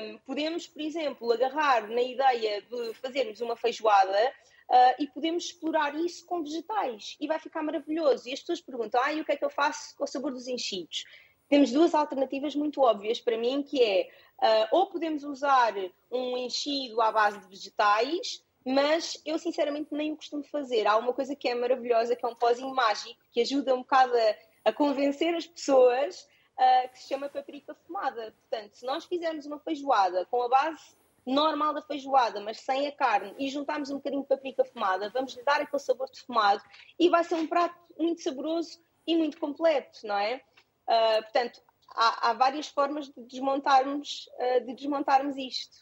um, 0.01 0.17
podemos, 0.25 0.67
por 0.67 0.81
exemplo, 0.81 1.31
agarrar 1.31 1.87
na 1.87 2.01
ideia 2.01 2.61
de 2.63 2.93
fazermos 2.95 3.39
uma 3.39 3.55
feijoada 3.55 4.33
uh, 4.69 4.95
e 4.99 5.07
podemos 5.07 5.45
explorar 5.45 5.95
isso 5.95 6.25
com 6.25 6.41
vegetais 6.41 7.15
e 7.21 7.27
vai 7.27 7.39
ficar 7.39 7.61
maravilhoso. 7.61 8.27
E 8.27 8.33
as 8.33 8.39
pessoas 8.39 8.61
perguntam, 8.61 8.99
ah, 9.03 9.13
e 9.13 9.21
o 9.21 9.25
que 9.25 9.31
é 9.31 9.37
que 9.37 9.45
eu 9.45 9.49
faço 9.49 9.95
com 9.95 10.03
o 10.03 10.07
sabor 10.07 10.31
dos 10.31 10.47
enchidos? 10.47 11.05
Temos 11.49 11.71
duas 11.71 11.95
alternativas 11.95 12.55
muito 12.55 12.81
óbvias 12.81 13.19
para 13.19 13.37
mim, 13.37 13.63
que 13.63 13.83
é 13.83 14.09
uh, 14.41 14.77
ou 14.77 14.87
podemos 14.87 15.23
usar 15.23 15.73
um 16.11 16.37
enchido 16.37 17.01
à 17.01 17.11
base 17.11 17.39
de 17.39 17.47
vegetais, 17.47 18.43
mas 18.65 19.19
eu 19.25 19.39
sinceramente 19.39 19.87
nem 19.91 20.13
o 20.13 20.15
costumo 20.15 20.43
fazer. 20.43 20.85
Há 20.85 20.95
uma 20.97 21.11
coisa 21.11 21.35
que 21.35 21.49
é 21.49 21.55
maravilhosa, 21.55 22.15
que 22.15 22.23
é 22.23 22.29
um 22.29 22.35
pozinho 22.35 22.73
mágico, 22.73 23.19
que 23.31 23.41
ajuda 23.41 23.73
um 23.73 23.79
bocado 23.79 24.13
a, 24.15 24.69
a 24.69 24.73
convencer 24.73 25.33
as 25.33 25.47
pessoas 25.47 26.21
uh, 26.55 26.89
que 26.91 26.99
se 26.99 27.07
chama 27.07 27.29
paprika 27.29 27.73
fumada. 27.73 28.33
Portanto, 28.39 28.75
se 28.75 28.85
nós 28.85 29.05
fizermos 29.05 29.45
uma 29.47 29.59
feijoada 29.59 30.25
com 30.27 30.43
a 30.43 30.49
base 30.49 30.99
normal 31.25 31.73
da 31.73 31.81
feijoada, 31.81 32.39
mas 32.41 32.59
sem 32.59 32.87
a 32.87 32.91
carne, 32.91 33.33
e 33.37 33.49
juntarmos 33.49 33.89
um 33.89 33.95
bocadinho 33.95 34.21
de 34.21 34.27
paprika 34.27 34.63
fumada, 34.65 35.09
vamos 35.09 35.35
lhe 35.35 35.43
dar 35.43 35.61
aquele 35.61 35.81
sabor 35.81 36.09
defumado 36.09 36.61
e 36.97 37.09
vai 37.09 37.23
ser 37.23 37.35
um 37.35 37.47
prato 37.47 37.75
muito 37.97 38.21
saboroso 38.21 38.79
e 39.05 39.15
muito 39.15 39.39
completo, 39.39 40.05
não 40.05 40.17
é? 40.17 40.41
Uh, 40.89 41.21
portanto, 41.21 41.61
há, 41.95 42.29
há, 42.29 42.33
várias 42.33 42.67
formas 42.67 43.07
de 43.09 43.21
desmontarmos, 43.23 44.27
uh, 44.39 44.65
de 44.65 44.73
desmontarmos 44.73 45.37
isto. 45.37 45.77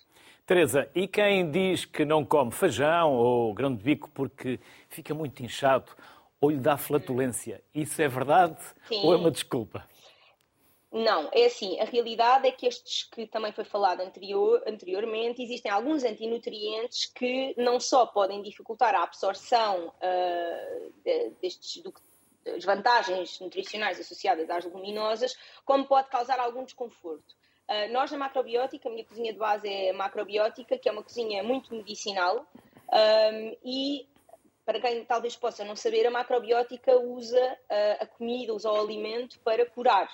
Teresa, 0.45 0.89
e 0.93 1.07
quem 1.07 1.49
diz 1.49 1.85
que 1.85 2.03
não 2.03 2.25
come 2.25 2.51
feijão 2.51 3.13
ou 3.13 3.53
grão 3.53 3.73
de 3.73 3.81
bico 3.81 4.09
porque 4.13 4.59
fica 4.89 5.13
muito 5.13 5.41
inchado 5.41 5.91
ou 6.41 6.49
lhe 6.49 6.57
dá 6.57 6.77
flatulência, 6.77 7.63
isso 7.73 8.01
é 8.01 8.07
verdade 8.07 8.57
Sim. 8.87 9.01
ou 9.05 9.13
é 9.13 9.17
uma 9.17 9.31
desculpa? 9.31 9.87
Não, 10.91 11.29
é 11.33 11.45
assim, 11.45 11.79
a 11.79 11.85
realidade 11.85 12.47
é 12.47 12.51
que 12.51 12.65
estes 12.65 13.03
que 13.03 13.27
também 13.27 13.51
foi 13.51 13.65
falado 13.65 14.01
anterior, 14.01 14.63
anteriormente, 14.65 15.41
existem 15.41 15.69
alguns 15.71 16.03
antinutrientes 16.03 17.05
que 17.07 17.53
não 17.57 17.79
só 17.79 18.05
podem 18.05 18.41
dificultar 18.41 18.95
a 18.95 19.03
absorção 19.03 19.87
uh, 19.87 20.93
destes 21.41 21.83
desvantagens 22.55 23.39
nutricionais 23.39 23.99
associadas 23.99 24.49
às 24.49 24.65
leguminosas, 24.65 25.37
como 25.65 25.85
pode 25.85 26.09
causar 26.09 26.39
algum 26.39 26.63
desconforto. 26.63 27.35
Uh, 27.69 27.91
nós 27.91 28.09
na 28.11 28.17
macrobiótica, 28.17 28.87
a 28.87 28.91
minha 28.91 29.05
cozinha 29.05 29.33
de 29.33 29.39
base 29.39 29.67
é 29.67 29.91
macrobiótica, 29.91 30.77
que 30.77 30.87
é 30.87 30.91
uma 30.91 31.03
cozinha 31.03 31.43
muito 31.43 31.73
medicinal, 31.75 32.47
um, 32.89 33.57
e 33.63 34.07
para 34.65 34.79
quem 34.79 35.03
talvez 35.05 35.35
possa 35.35 35.63
não 35.65 35.75
saber, 35.75 36.05
a 36.05 36.11
macrobiótica 36.11 36.97
usa 36.97 37.41
uh, 37.41 38.03
a 38.03 38.05
comida, 38.05 38.53
usa 38.53 38.71
o 38.71 38.79
alimento 38.79 39.39
para 39.41 39.65
curar 39.65 40.09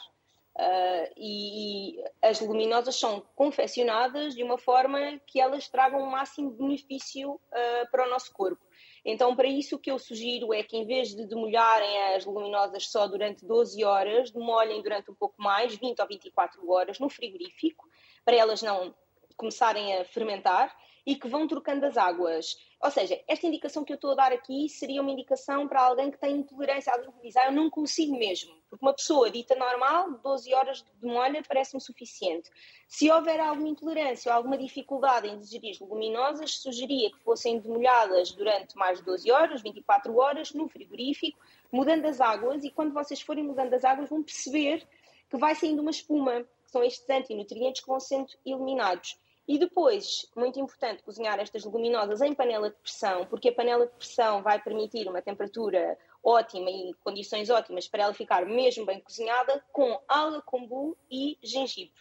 Uh, 0.55 1.09
e, 1.17 1.97
e, 1.97 2.03
as 2.21 2.39
leguminosas 2.39 2.95
são 2.95 3.25
confeccionadas 3.35 4.35
de 4.35 4.43
uma 4.43 4.55
forma 4.55 5.19
que 5.25 5.41
elas 5.41 5.67
tragam 5.67 5.99
o 5.99 6.11
máximo 6.11 6.51
benefício 6.51 7.41
para 7.89 8.05
o 8.05 8.09
nosso 8.11 8.31
corpo. 8.31 8.63
Então, 9.05 9.35
para 9.35 9.47
isso, 9.47 9.75
o 9.75 9.79
que 9.79 9.91
eu 9.91 9.99
sugiro 9.99 10.53
é 10.53 10.63
que, 10.63 10.77
em 10.77 10.85
vez 10.85 11.09
de 11.09 11.25
demolharem 11.25 12.15
as 12.15 12.25
leguminosas 12.25 12.87
só 12.87 13.05
durante 13.07 13.45
12 13.45 13.83
horas, 13.83 14.31
demolhem 14.31 14.81
durante 14.81 15.11
um 15.11 15.15
pouco 15.15 15.41
mais, 15.41 15.75
20 15.75 15.99
ou 15.99 16.07
24 16.07 16.71
horas, 16.71 16.99
no 16.99 17.09
frigorífico, 17.09 17.85
para 18.23 18.35
elas 18.35 18.61
não 18.61 18.95
começarem 19.35 19.97
a 19.97 20.05
fermentar 20.05 20.73
e 21.05 21.15
que 21.15 21.27
vão 21.27 21.47
trocando 21.47 21.85
as 21.85 21.97
águas. 21.97 22.57
Ou 22.81 22.91
seja, 22.91 23.19
esta 23.27 23.47
indicação 23.47 23.83
que 23.83 23.93
eu 23.93 23.95
estou 23.95 24.11
a 24.11 24.15
dar 24.15 24.33
aqui 24.33 24.67
seria 24.69 25.01
uma 25.01 25.11
indicação 25.11 25.67
para 25.67 25.81
alguém 25.81 26.11
que 26.11 26.17
tem 26.17 26.37
intolerância, 26.37 26.91
alguém 26.91 27.11
que 27.11 27.39
eu 27.39 27.51
não 27.51 27.69
consigo 27.69 28.17
mesmo. 28.17 28.53
Porque 28.69 28.85
uma 28.85 28.93
pessoa 28.93 29.31
dita 29.31 29.55
normal, 29.55 30.11
12 30.23 30.53
horas 30.53 30.83
de 31.01 31.05
molha 31.05 31.41
parece-me 31.47 31.81
suficiente. 31.81 32.49
Se 32.87 33.09
houver 33.09 33.39
alguma 33.39 33.69
intolerância 33.69 34.31
ou 34.31 34.37
alguma 34.37 34.57
dificuldade 34.57 35.27
em 35.27 35.39
digerir 35.39 35.77
leguminosas, 35.79 36.57
sugeria 36.57 37.11
que 37.11 37.19
fossem 37.19 37.59
demolhadas 37.59 38.31
durante 38.31 38.75
mais 38.75 38.99
de 38.99 39.05
12 39.05 39.31
horas, 39.31 39.61
24 39.61 40.15
horas, 40.17 40.53
no 40.53 40.67
frigorífico, 40.67 41.39
mudando 41.71 42.05
as 42.05 42.21
águas, 42.21 42.63
e 42.63 42.69
quando 42.69 42.93
vocês 42.93 43.21
forem 43.21 43.43
mudando 43.43 43.73
as 43.73 43.83
águas 43.83 44.09
vão 44.09 44.23
perceber 44.23 44.87
que 45.29 45.37
vai 45.37 45.55
saindo 45.55 45.81
uma 45.81 45.91
espuma, 45.91 46.43
que 46.63 46.71
são 46.71 46.83
estes 46.83 47.09
antinutrientes 47.09 47.81
que 47.81 47.87
vão 47.87 47.99
sendo 47.99 48.27
eliminados. 48.45 49.17
E 49.45 49.57
depois, 49.57 50.25
muito 50.35 50.57
importante, 50.57 51.03
cozinhar 51.03 51.37
estas 51.39 51.65
leguminosas 51.65 52.21
em 52.21 52.33
panela 52.33 52.69
de 52.69 52.77
pressão, 52.77 53.25
porque 53.25 53.49
a 53.49 53.53
panela 53.53 53.85
de 53.85 53.93
pressão 53.93 54.41
vai 54.41 54.61
permitir 54.61 55.07
uma 55.07 55.21
temperatura 55.21 55.97
ótima 56.23 56.69
e 56.71 56.93
condições 57.03 57.49
ótimas 57.49 57.87
para 57.87 58.03
ela 58.03 58.13
ficar 58.13 58.45
mesmo 58.45 58.85
bem 58.85 59.01
cozinhada, 59.01 59.61
com 59.73 59.99
alga 60.07 60.41
kombu 60.41 60.97
e 61.11 61.37
gengibre. 61.43 61.93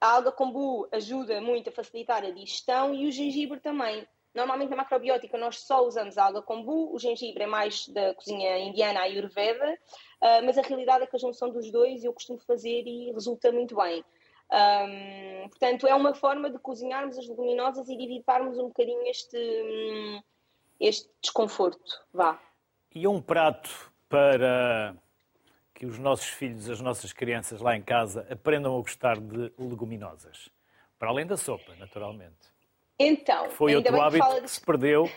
A 0.00 0.14
alga 0.14 0.32
kombu 0.32 0.88
ajuda 0.90 1.40
muito 1.40 1.68
a 1.68 1.72
facilitar 1.72 2.24
a 2.24 2.30
digestão 2.30 2.92
e 2.92 3.06
o 3.06 3.12
gengibre 3.12 3.60
também. 3.60 4.06
Normalmente 4.34 4.70
na 4.70 4.76
macrobiótica 4.76 5.38
nós 5.38 5.60
só 5.60 5.86
usamos 5.86 6.18
a 6.18 6.24
alga 6.24 6.42
kombu, 6.42 6.92
o 6.92 6.98
gengibre 6.98 7.44
é 7.44 7.46
mais 7.46 7.86
da 7.86 8.12
cozinha 8.14 8.58
indiana 8.58 9.00
ayurveda, 9.02 9.78
ah, 10.20 10.42
mas 10.42 10.58
a 10.58 10.62
realidade 10.62 11.04
é 11.04 11.06
que 11.06 11.14
a 11.14 11.20
junção 11.20 11.50
dos 11.50 11.70
dois 11.70 12.02
eu 12.02 12.12
costumo 12.12 12.40
fazer 12.40 12.82
e 12.84 13.12
resulta 13.12 13.52
muito 13.52 13.76
bem. 13.76 14.04
Um, 14.52 15.48
portanto, 15.48 15.86
é 15.86 15.94
uma 15.94 16.14
forma 16.14 16.50
de 16.50 16.58
cozinharmos 16.58 17.18
as 17.18 17.26
leguminosas 17.26 17.88
e 17.88 17.96
de 17.96 18.04
evitarmos 18.04 18.58
um 18.58 18.68
bocadinho 18.68 19.06
este, 19.06 19.36
hum, 19.36 20.22
este 20.80 21.08
desconforto. 21.20 22.04
Vá. 22.12 22.40
E 22.94 23.06
um 23.06 23.20
prato 23.20 23.92
para 24.08 24.96
que 25.74 25.86
os 25.86 25.98
nossos 25.98 26.28
filhos, 26.28 26.70
as 26.70 26.80
nossas 26.80 27.12
crianças 27.12 27.60
lá 27.60 27.76
em 27.76 27.82
casa 27.82 28.26
aprendam 28.30 28.76
a 28.76 28.80
gostar 28.80 29.18
de 29.18 29.52
leguminosas. 29.58 30.48
Para 30.98 31.08
além 31.08 31.26
da 31.26 31.36
sopa, 31.36 31.74
naturalmente. 31.76 32.54
Então, 32.98 33.50
foi 33.50 33.74
outro 33.74 34.00
hábito 34.00 34.26
que, 34.34 34.40
de... 34.42 34.50
se 34.50 34.60
perdeu. 34.60 35.10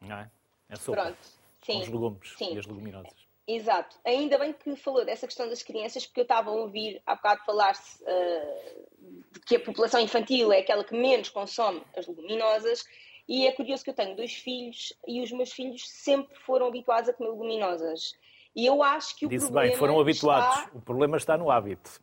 Não 0.00 0.16
é? 0.16 0.30
A 0.68 0.76
sopa. 0.76 1.02
Pronto. 1.02 1.42
Sim. 1.62 1.80
os 1.80 1.88
legumes 1.88 2.34
Sim. 2.36 2.54
e 2.54 2.58
as 2.58 2.66
leguminosas. 2.66 3.21
Exato. 3.46 3.96
Ainda 4.04 4.38
bem 4.38 4.52
que 4.52 4.76
falou 4.76 5.04
dessa 5.04 5.26
questão 5.26 5.48
das 5.48 5.62
crianças, 5.62 6.06
porque 6.06 6.20
eu 6.20 6.24
estava 6.24 6.50
a 6.50 6.54
ouvir 6.54 7.02
há 7.04 7.16
bocado 7.16 7.44
falar-se 7.44 8.02
uh, 8.02 8.86
de 9.32 9.40
que 9.40 9.56
a 9.56 9.60
população 9.60 10.00
infantil 10.00 10.52
é 10.52 10.60
aquela 10.60 10.84
que 10.84 10.94
menos 10.94 11.28
consome 11.28 11.82
as 11.96 12.06
leguminosas. 12.06 12.84
E 13.28 13.46
é 13.46 13.52
curioso 13.52 13.84
que 13.84 13.90
eu 13.90 13.94
tenho 13.94 14.16
dois 14.16 14.34
filhos 14.34 14.92
e 15.06 15.20
os 15.22 15.32
meus 15.32 15.52
filhos 15.52 15.88
sempre 15.88 16.36
foram 16.40 16.66
habituados 16.66 17.08
a 17.08 17.12
comer 17.12 17.30
leguminosas. 17.30 18.14
E 18.54 18.66
eu 18.66 18.82
acho 18.82 19.16
que 19.16 19.26
o 19.26 19.28
Disse 19.28 19.46
problema. 19.46 19.68
bem, 19.68 19.78
foram 19.78 20.00
habituados. 20.00 20.58
Está... 20.58 20.70
O 20.74 20.80
problema 20.80 21.16
está 21.16 21.36
no 21.36 21.50
hábito. 21.50 22.00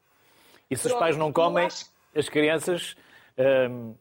E 0.69 0.75
se 0.75 0.83
Pronto, 0.83 0.93
os 0.93 0.99
pais 0.99 1.17
não 1.17 1.31
comem, 1.31 1.65
acho... 1.65 1.85
as 2.15 2.27
crianças 2.27 2.95
hum, 3.69 3.95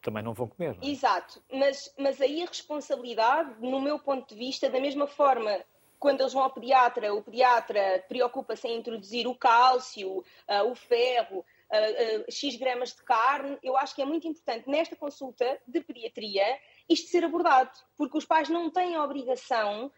também 0.00 0.22
não 0.22 0.32
vão 0.32 0.46
comer. 0.46 0.76
Não 0.76 0.82
é? 0.82 0.90
Exato. 0.90 1.42
Mas, 1.52 1.92
mas 1.98 2.20
aí 2.20 2.42
a 2.42 2.46
responsabilidade, 2.46 3.54
no 3.60 3.80
meu 3.80 3.98
ponto 3.98 4.28
de 4.28 4.38
vista, 4.38 4.70
da 4.70 4.80
mesma 4.80 5.06
forma 5.06 5.64
quando 5.98 6.20
eles 6.20 6.32
vão 6.32 6.42
ao 6.42 6.50
pediatra, 6.50 7.12
o 7.12 7.22
pediatra 7.22 8.04
preocupa-se 8.08 8.68
em 8.68 8.78
introduzir 8.78 9.26
o 9.26 9.34
cálcio, 9.34 10.18
uh, 10.18 10.70
o 10.70 10.74
ferro, 10.74 11.38
uh, 11.40 12.22
uh, 12.22 12.32
X 12.32 12.56
gramas 12.56 12.94
de 12.94 13.02
carne, 13.02 13.58
eu 13.62 13.76
acho 13.76 13.94
que 13.94 14.02
é 14.02 14.04
muito 14.04 14.26
importante 14.26 14.68
nesta 14.68 14.94
consulta 14.94 15.60
de 15.66 15.80
pediatria 15.80 16.44
isto 16.88 17.10
ser 17.10 17.24
abordado, 17.24 17.70
porque 17.96 18.16
os 18.16 18.24
pais 18.24 18.48
não 18.48 18.70
têm 18.70 18.94
a 18.94 19.04
obrigação. 19.04 19.92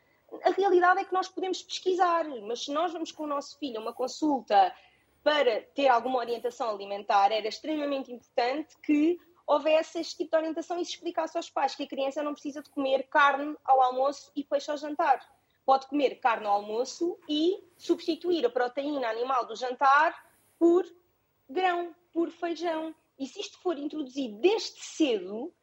A 0.45 0.51
realidade 0.51 1.01
é 1.01 1.05
que 1.05 1.13
nós 1.13 1.29
podemos 1.29 1.63
pesquisar, 1.63 2.25
mas 2.43 2.65
se 2.65 2.73
nós 2.73 2.93
vamos 2.93 3.13
com 3.13 3.25
o 3.25 3.29
nosso 3.29 3.59
filho 3.59 3.79
a 3.79 3.83
uma 3.83 3.93
consulta 3.93 4.75
para 5.23 5.61
ter 5.75 5.89
alguma 5.89 6.19
orientação 6.19 6.71
alimentar, 6.71 7.31
era 7.31 7.47
extremamente 7.47 8.11
importante 8.11 8.75
que 8.83 9.19
houvesse 9.47 10.01
este 10.01 10.19
tipo 10.19 10.31
de 10.31 10.37
orientação 10.37 10.81
e 10.81 10.85
se 10.85 10.93
explicasse 10.93 11.37
aos 11.37 11.51
pais 11.51 11.75
que 11.75 11.83
a 11.83 11.87
criança 11.87 12.23
não 12.23 12.33
precisa 12.33 12.63
de 12.63 12.71
comer 12.71 13.09
carne 13.09 13.55
ao 13.65 13.83
almoço 13.83 14.33
e 14.35 14.43
peixe 14.45 14.71
ao 14.71 14.77
jantar 14.77 15.21
pode 15.71 15.87
comer 15.87 16.17
carne 16.17 16.49
ao 16.49 16.55
almoço 16.55 17.17
e 17.29 17.63
substituir 17.77 18.45
a 18.45 18.51
proteína 18.51 19.07
animal 19.07 19.47
do 19.47 19.55
jantar 19.55 20.21
por 20.59 20.85
grão, 21.49 21.95
por 22.13 22.29
feijão. 22.29 22.93
E 23.17 23.25
se 23.25 23.39
isto 23.39 23.57
for 23.59 23.79
introduzido 23.79 24.37
desde 24.41 24.81
cedo, 24.81 25.55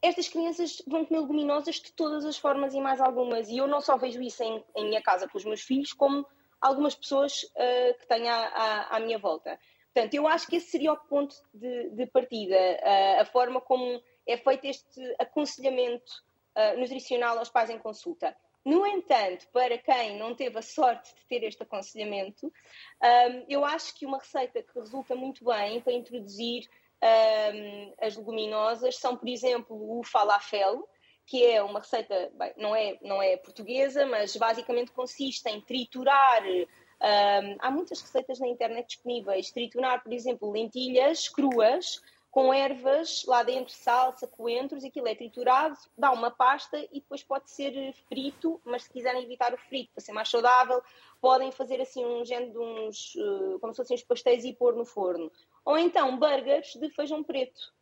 estas 0.00 0.28
crianças 0.28 0.80
vão 0.86 1.04
comer 1.04 1.18
leguminosas 1.18 1.80
de 1.80 1.92
todas 1.94 2.24
as 2.24 2.38
formas 2.38 2.74
e 2.74 2.80
mais 2.80 3.00
algumas. 3.00 3.48
E 3.48 3.58
eu 3.58 3.66
não 3.66 3.80
só 3.80 3.96
vejo 3.96 4.22
isso 4.22 4.40
em, 4.40 4.64
em 4.76 4.84
minha 4.84 5.02
casa 5.02 5.26
com 5.26 5.36
os 5.36 5.44
meus 5.44 5.62
filhos, 5.62 5.92
como 5.92 6.24
algumas 6.60 6.94
pessoas 6.94 7.42
uh, 7.42 7.98
que 7.98 8.06
tenho 8.06 8.28
à, 8.28 8.36
à, 8.36 8.96
à, 8.96 9.00
minha 9.00 9.18
volta. 9.18 9.58
Portanto, 9.92 10.14
eu 10.14 10.28
acho 10.28 10.46
que 10.46 10.54
esse 10.54 10.70
seria 10.70 10.92
o 10.92 10.96
ponto 10.96 11.34
de, 11.52 11.90
de 11.90 12.06
partida, 12.06 12.54
uh, 12.54 13.20
a 13.20 13.24
forma 13.24 13.60
como 13.60 14.00
é 14.28 14.36
feito 14.36 14.64
este 14.64 15.16
aconselhamento 15.18 16.22
uh, 16.54 16.78
nutricional 16.78 17.36
aos 17.36 17.50
pais 17.50 17.68
em 17.68 17.80
consulta. 17.80 18.32
No 18.66 18.84
entanto, 18.84 19.46
para 19.52 19.78
quem 19.78 20.18
não 20.18 20.34
teve 20.34 20.58
a 20.58 20.62
sorte 20.62 21.14
de 21.14 21.24
ter 21.26 21.44
este 21.44 21.62
aconselhamento, 21.62 22.46
um, 22.48 23.44
eu 23.48 23.64
acho 23.64 23.94
que 23.94 24.04
uma 24.04 24.18
receita 24.18 24.60
que 24.60 24.76
resulta 24.76 25.14
muito 25.14 25.44
bem 25.44 25.80
para 25.80 25.92
introduzir 25.92 26.68
um, 27.00 27.94
as 28.00 28.16
leguminosas 28.16 28.96
são, 28.96 29.16
por 29.16 29.28
exemplo, 29.28 29.96
o 29.96 30.02
falafel, 30.02 30.88
que 31.24 31.46
é 31.46 31.62
uma 31.62 31.78
receita, 31.78 32.28
bem, 32.34 32.54
não, 32.56 32.74
é, 32.74 32.98
não 33.02 33.22
é 33.22 33.36
portuguesa, 33.36 34.04
mas 34.04 34.36
basicamente 34.36 34.90
consiste 34.90 35.48
em 35.48 35.60
triturar. 35.60 36.42
Um, 36.44 37.56
há 37.60 37.70
muitas 37.70 38.00
receitas 38.00 38.40
na 38.40 38.48
internet 38.48 38.88
disponíveis. 38.88 39.52
Triturar, 39.52 40.02
por 40.02 40.12
exemplo, 40.12 40.50
lentilhas 40.50 41.28
cruas 41.28 42.02
com 42.36 42.52
ervas 42.52 43.24
lá 43.24 43.42
dentro, 43.42 43.72
salsa, 43.72 44.26
coentros, 44.26 44.84
aquilo 44.84 45.08
é 45.08 45.14
triturado, 45.14 45.78
dá 45.96 46.12
uma 46.12 46.30
pasta 46.30 46.78
e 46.92 47.00
depois 47.00 47.22
pode 47.22 47.50
ser 47.50 47.94
frito, 48.10 48.60
mas 48.62 48.82
se 48.82 48.90
quiserem 48.90 49.22
evitar 49.22 49.54
o 49.54 49.56
frito 49.56 49.90
para 49.94 50.04
ser 50.04 50.12
mais 50.12 50.28
saudável, 50.28 50.82
podem 51.18 51.50
fazer 51.50 51.80
assim 51.80 52.04
um 52.04 52.26
género 52.26 52.52
de 52.52 52.58
uns, 52.58 53.14
uh, 53.14 53.58
como 53.58 53.72
se 53.72 53.78
fossem 53.78 53.94
uns 53.94 54.02
pastéis 54.02 54.44
e 54.44 54.52
pôr 54.52 54.76
no 54.76 54.84
forno. 54.84 55.32
Ou 55.64 55.78
então 55.78 56.18
burgers 56.18 56.74
de 56.74 56.90
feijão 56.90 57.24
preto. 57.24 57.72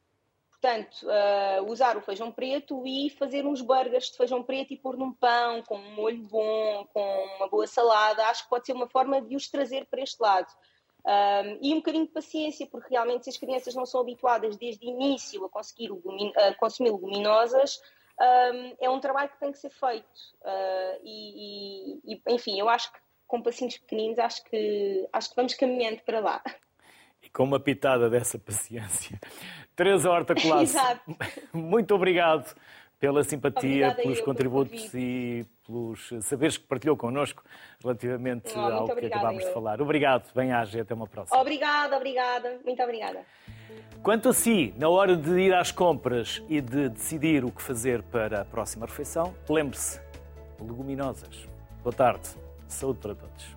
Portanto, 0.52 1.02
uh, 1.02 1.68
usar 1.68 1.96
o 1.96 2.00
feijão 2.00 2.30
preto 2.30 2.86
e 2.86 3.11
fazer 3.11 3.44
uns 3.44 3.61
burgers 3.61 4.12
de 4.12 4.16
feijão 4.16 4.40
preto 4.40 4.72
e 4.72 4.76
pôr 4.76 4.96
num 4.96 5.12
pão, 5.12 5.62
com 5.62 5.78
um 5.78 5.94
molho 5.96 6.22
bom, 6.28 6.86
com 6.92 7.24
uma 7.38 7.48
boa 7.48 7.66
salada, 7.66 8.28
acho 8.28 8.44
que 8.44 8.50
pode 8.50 8.66
ser 8.66 8.72
uma 8.72 8.88
forma 8.88 9.20
de 9.20 9.34
os 9.34 9.48
trazer 9.48 9.84
para 9.86 10.00
este 10.00 10.22
lado. 10.22 10.46
Um, 11.07 11.59
e 11.61 11.72
um 11.74 11.76
bocadinho 11.76 12.07
de 12.07 12.12
paciência, 12.12 12.66
porque 12.66 12.88
realmente 12.90 13.24
se 13.24 13.30
as 13.30 13.36
crianças 13.36 13.74
não 13.74 13.84
são 13.84 14.00
habituadas 14.00 14.57
desde 14.57 14.86
o 14.86 14.88
início 14.88 15.44
a, 15.44 15.50
conseguir 15.50 15.90
a 16.36 16.55
consumir 16.55 16.90
leguminosas, 16.90 17.78
um, 18.18 18.76
é 18.80 18.88
um 18.88 19.00
trabalho 19.00 19.28
que 19.28 19.38
tem 19.38 19.52
que 19.52 19.59
ser 19.59 19.70
feito. 19.70 20.07
Uh, 20.42 21.00
e, 21.05 22.00
e, 22.05 22.22
enfim, 22.28 22.59
eu 22.59 22.68
acho 22.68 22.92
que 22.92 22.98
com 23.26 23.42
passinhos 23.42 23.76
pequeninos, 23.78 24.18
acho 24.18 24.44
que, 24.44 25.09
acho 25.12 25.30
que 25.30 25.36
vamos 25.36 25.55
caminhando 25.55 26.00
para 26.02 26.20
lá. 26.20 26.42
E 27.22 27.28
com 27.30 27.44
uma 27.44 27.59
pitada 27.59 28.09
dessa 28.09 28.38
paciência. 28.38 29.18
Teresa 29.74 30.11
Horta 30.11 30.34
Colasso, 30.34 30.78
muito 31.52 31.94
obrigado 31.94 32.55
pela 33.00 33.24
simpatia, 33.24 33.88
Obrigada 33.88 34.02
pelos 34.02 34.20
contributos 34.20 34.94
e 34.94 35.44
pelos 35.67 36.11
saberes 36.23 36.57
que 36.57 36.65
partilhou 36.65 36.97
connosco 36.97 37.43
relativamente 37.83 38.53
oh, 38.57 38.61
ao 38.61 38.97
que 38.97 39.07
acabámos 39.07 39.43
eu. 39.43 39.49
de 39.49 39.55
falar. 39.55 39.81
Obrigado, 39.81 40.33
bem-aja 40.35 40.79
e 40.79 40.81
até 40.81 40.95
uma 40.95 41.07
próxima. 41.07 41.41
Obrigada, 41.41 41.97
obrigada, 41.97 42.59
muito 42.65 42.83
obrigada. 42.83 43.21
Quanto 44.03 44.29
a 44.29 44.33
si, 44.35 44.75
na 44.77 44.89
hora 44.89 45.17
de 45.17 45.41
ir 45.41 45.55
às 45.55 45.73
compras 45.73 46.43
e 46.49 46.61
de 46.61 46.91
decidir 46.91 47.45
o 47.45 47.51
que 47.51 47.62
fazer 47.62 48.03
para 48.03 48.43
a 48.43 48.45
próxima 48.45 48.87
refeição, 48.87 49.35
lembre-se, 49.49 50.01
leguminosas. 50.61 51.49
Boa 51.83 51.95
tarde, 51.95 52.29
saúde 52.69 52.99
para 53.01 53.15
todos. 53.15 53.53